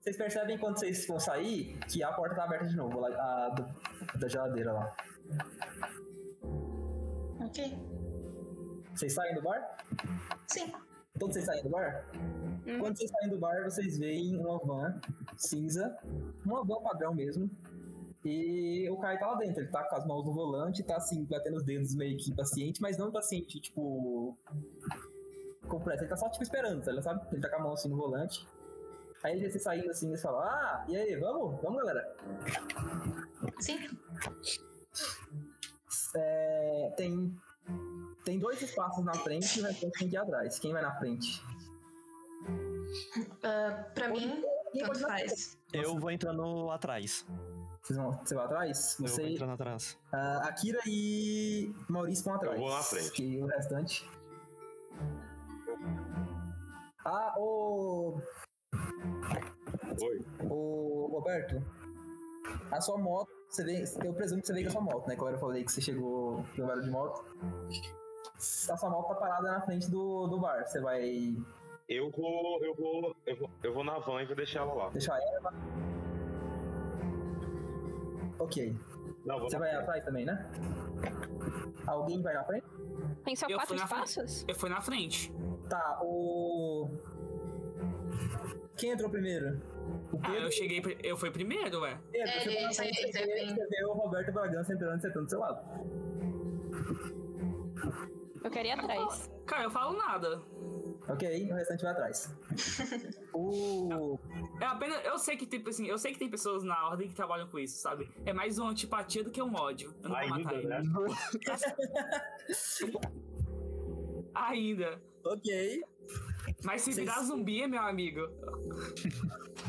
Vocês 0.02 0.18
percebem 0.18 0.58
quando 0.60 0.78
vocês 0.80 1.06
vão 1.08 1.20
sair 1.20 1.78
que 1.90 2.04
a 2.04 2.14
porta 2.14 2.36
tá 2.36 2.44
aberta 2.44 2.66
de 2.68 2.76
novo, 2.76 3.00
lá, 3.00 3.08
a 3.10 3.50
do- 3.50 4.20
da 4.20 4.28
geladeira 4.28 4.72
lá. 4.72 4.96
Ok. 7.44 7.78
Vocês 8.94 9.14
saem 9.14 9.36
do 9.36 9.42
bar? 9.42 9.78
Sim. 10.48 10.72
Todos 11.20 11.34
vocês 11.34 11.46
saem 11.46 11.64
do 11.64 11.70
bar? 11.70 12.06
Hum. 12.68 12.80
Quando 12.80 12.98
vocês 12.98 13.10
saem 13.12 13.30
do 13.30 13.38
bar, 13.40 13.64
vocês 13.64 13.98
veem 13.98 14.38
uma 14.38 14.60
van 14.60 15.00
cinza, 15.38 15.98
uma 16.46 16.64
van 16.64 16.82
padrão 16.82 17.14
mesmo. 17.14 17.50
E 18.26 18.90
o 18.90 18.98
Caio 18.98 19.20
tá 19.20 19.28
lá 19.28 19.36
dentro, 19.36 19.62
ele 19.62 19.70
tá 19.70 19.84
com 19.84 19.96
as 19.96 20.06
mãos 20.08 20.26
no 20.26 20.34
volante, 20.34 20.82
tá 20.82 20.98
assim, 20.98 21.24
batendo 21.26 21.58
os 21.58 21.64
dedos 21.64 21.94
meio 21.94 22.18
que 22.18 22.32
impaciente, 22.32 22.82
mas 22.82 22.98
não 22.98 23.10
impaciente, 23.10 23.60
tipo. 23.60 24.36
Com 25.68 25.80
pressa, 25.80 26.02
ele 26.02 26.10
tá 26.10 26.18
só 26.18 26.28
tipo 26.30 26.44
esperando, 26.44 26.84
tá 26.84 27.02
sabe? 27.04 27.22
Ele 27.32 27.42
tá 27.42 27.50
com 27.50 27.56
a 27.58 27.60
mão 27.60 27.74
assim 27.74 27.88
no 27.88 27.98
volante. 27.98 28.48
Aí 29.24 29.34
ele 29.34 29.42
vê 29.42 29.52
você 29.52 29.60
saindo 29.60 29.90
assim 29.92 30.12
e 30.12 30.18
fala, 30.18 30.44
ah, 30.44 30.86
e 30.88 30.96
aí, 30.96 31.16
vamos? 31.18 31.62
Vamos, 31.62 31.84
galera? 31.84 32.16
Sim. 33.60 33.78
É, 36.16 36.94
tem, 36.98 37.36
tem 38.24 38.40
dois 38.40 38.62
espaços 38.62 39.04
na 39.04 39.14
frente 39.14 39.60
e 39.60 39.62
o 39.62 39.66
restante 39.66 40.00
tem 40.00 40.10
que 40.10 40.16
ir 40.16 40.18
atrás. 40.18 40.60
Quem 40.60 40.74
vai 40.74 40.82
na 40.82 40.96
frente? 40.98 41.44
Ah, 43.44 43.86
pra 43.94 44.10
mim, 44.10 44.20
Quem 44.20 44.55
tanto 44.80 45.00
faz. 45.00 45.58
Eu 45.74 45.98
vou 46.00 46.12
entrando 46.12 46.70
atrás. 46.72 47.26
Vocês 47.82 47.98
vão, 48.00 48.12
você 48.14 48.34
vai 48.36 48.46
atrás? 48.46 48.94
Eu 49.00 49.06
vou 49.06 49.16
Você, 49.16 49.28
entrando 49.30 49.54
atrás. 49.54 49.98
ah, 50.12 50.42
Akira 50.48 50.80
e 50.88 51.72
Maurício 51.88 52.24
vão 52.26 52.34
atrás. 52.36 52.56
Eu 52.56 52.62
vou 52.66 52.76
na 52.76 52.82
frente. 52.84 53.24
E 53.24 53.44
o 53.44 53.46
restante. 53.46 54.10
Ah, 57.06 57.34
o. 57.38 58.20
Oi. 60.02 60.26
O 60.50 61.08
Roberto. 61.12 61.64
A 62.72 62.82
sua 62.82 62.98
moto, 62.98 63.30
você 63.50 63.64
vê, 63.64 63.84
eu 64.04 64.14
presumo 64.14 64.42
que 64.42 64.48
você 64.48 64.54
veio 64.54 64.66
com 64.66 64.70
a 64.70 64.74
sua 64.74 64.82
moto, 64.82 65.08
né? 65.08 65.16
Como 65.16 65.30
eu 65.32 65.38
falei 65.40 65.64
que 65.64 65.72
você 65.72 65.82
chegou 65.82 66.44
no 66.58 66.66
bar 66.68 66.80
de 66.80 66.90
moto. 66.90 67.24
A 68.70 68.78
sua 68.78 68.90
moto 68.90 69.08
tá 69.10 69.16
parada 69.16 69.52
na 69.52 69.62
frente 69.62 69.90
do, 69.90 70.28
do 70.28 70.40
bar. 70.40 70.66
Você 70.68 70.80
vai 70.82 71.36
Eu 71.88 72.10
vou, 72.12 72.64
eu 72.66 72.74
vou, 72.76 73.16
eu 73.28 73.36
vou, 73.38 73.50
eu 73.64 73.74
vou 73.74 73.84
na 73.84 74.00
van 74.00 74.22
e 74.22 74.26
vou 74.26 74.36
deixar 74.36 74.62
ela 74.62 74.74
lá. 74.74 74.90
deixar 74.90 75.20
ela? 75.22 75.54
Ok. 78.40 78.76
Não, 79.26 79.40
vou 79.40 79.50
Você 79.50 79.58
vai 79.58 79.72
atrás 79.76 80.04
também, 80.04 80.26
né? 80.26 80.52
Alguém 81.86 82.22
vai 82.22 82.34
na 82.34 82.44
frente? 82.44 82.66
Tem 83.24 83.36
só 83.36 83.46
Eu 83.48 83.58
quatro 83.58 83.68
fui 83.76 83.78
na 83.78 83.88
frente. 83.88 84.06
espaços? 84.08 84.46
Eu 84.48 84.56
fui 84.56 84.70
na 84.70 84.82
frente. 84.82 85.34
Tá, 85.70 86.00
o. 86.04 86.90
Quem 88.78 88.92
entrou 88.92 89.10
primeiro? 89.10 89.62
O 90.12 90.18
Ah, 90.18 90.30
Pedro? 90.30 90.44
eu 90.48 90.52
cheguei. 90.52 90.82
Eu 91.04 91.16
fui 91.18 91.30
primeiro, 91.32 91.82
ué. 91.82 92.00
Pedro, 92.12 92.28
É, 92.30 92.40
você, 92.40 92.50
ele 92.50 92.56
vai 92.56 92.64
na 92.64 92.72
saiu- 92.74 92.94
frente, 92.96 93.00
ele 93.04 93.12
você, 93.12 93.26
bem. 93.28 93.50
você 93.56 93.68
vê 93.68 93.86
o 93.86 93.94
Roberto 93.94 94.32
Bragança 94.32 94.74
entrando 94.74 94.98
e 94.98 95.02
sentando 95.02 95.26
do 95.26 95.30
seu 95.30 95.40
lado. 95.40 95.60
Eu 98.44 98.52
quero 98.52 98.68
ir 98.68 98.72
atrás. 98.72 99.32
Cara, 99.46 99.64
eu 99.64 99.72
falo 99.72 99.96
nada. 99.98 100.42
Ok, 101.08 101.52
o 101.52 101.56
restante 101.56 101.84
vai 101.84 101.92
atrás. 101.92 102.34
o. 103.34 104.18
É 104.60 104.66
apenas. 104.66 105.06
Eu 105.06 105.18
sei 105.20 105.38
que, 105.38 105.46
tipo 105.46 105.70
assim, 105.70 105.86
eu 105.88 105.98
sei 106.00 106.12
que 106.14 106.20
tem 106.20 106.30
pessoas 106.30 106.64
na 106.64 106.88
ordem 106.88 107.08
que 107.08 107.14
trabalham 107.16 107.48
com 107.48 107.60
isso, 107.60 107.80
sabe? 107.80 108.10
É 108.26 108.34
mais 108.34 108.58
uma 108.58 108.72
antipatia 108.72 109.24
do 109.24 109.30
que 109.30 109.42
um 109.42 109.54
ódio. 109.56 109.94
Eu 110.04 110.10
não 110.10 110.12
vou 110.16 110.18
Ainda, 110.20 110.38
matar 110.40 110.54
ele. 110.56 110.68
né? 110.68 110.82
Ainda. 114.36 115.00
Ok. 115.24 115.84
Mas 116.64 116.82
se 116.82 116.94
Vocês- 116.94 117.08
virar 117.08 117.24
zumbi, 117.24 117.66
meu 117.68 117.82
amigo. 117.82 118.28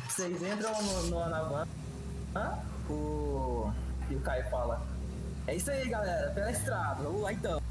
Vocês 0.08 0.42
entram 0.42 0.72
no, 0.82 1.02
no, 1.04 1.28
na 1.28 1.42
van. 1.42 1.68
O. 2.90 3.70
E 4.10 4.14
o 4.16 4.20
Caio 4.20 4.48
fala. 4.50 4.86
É 5.46 5.54
isso 5.56 5.70
aí, 5.70 5.88
galera. 5.88 6.30
Pela 6.32 6.50
estrada. 6.50 7.02
Vamos 7.02 7.22
lá 7.22 7.32
então. 7.32 7.62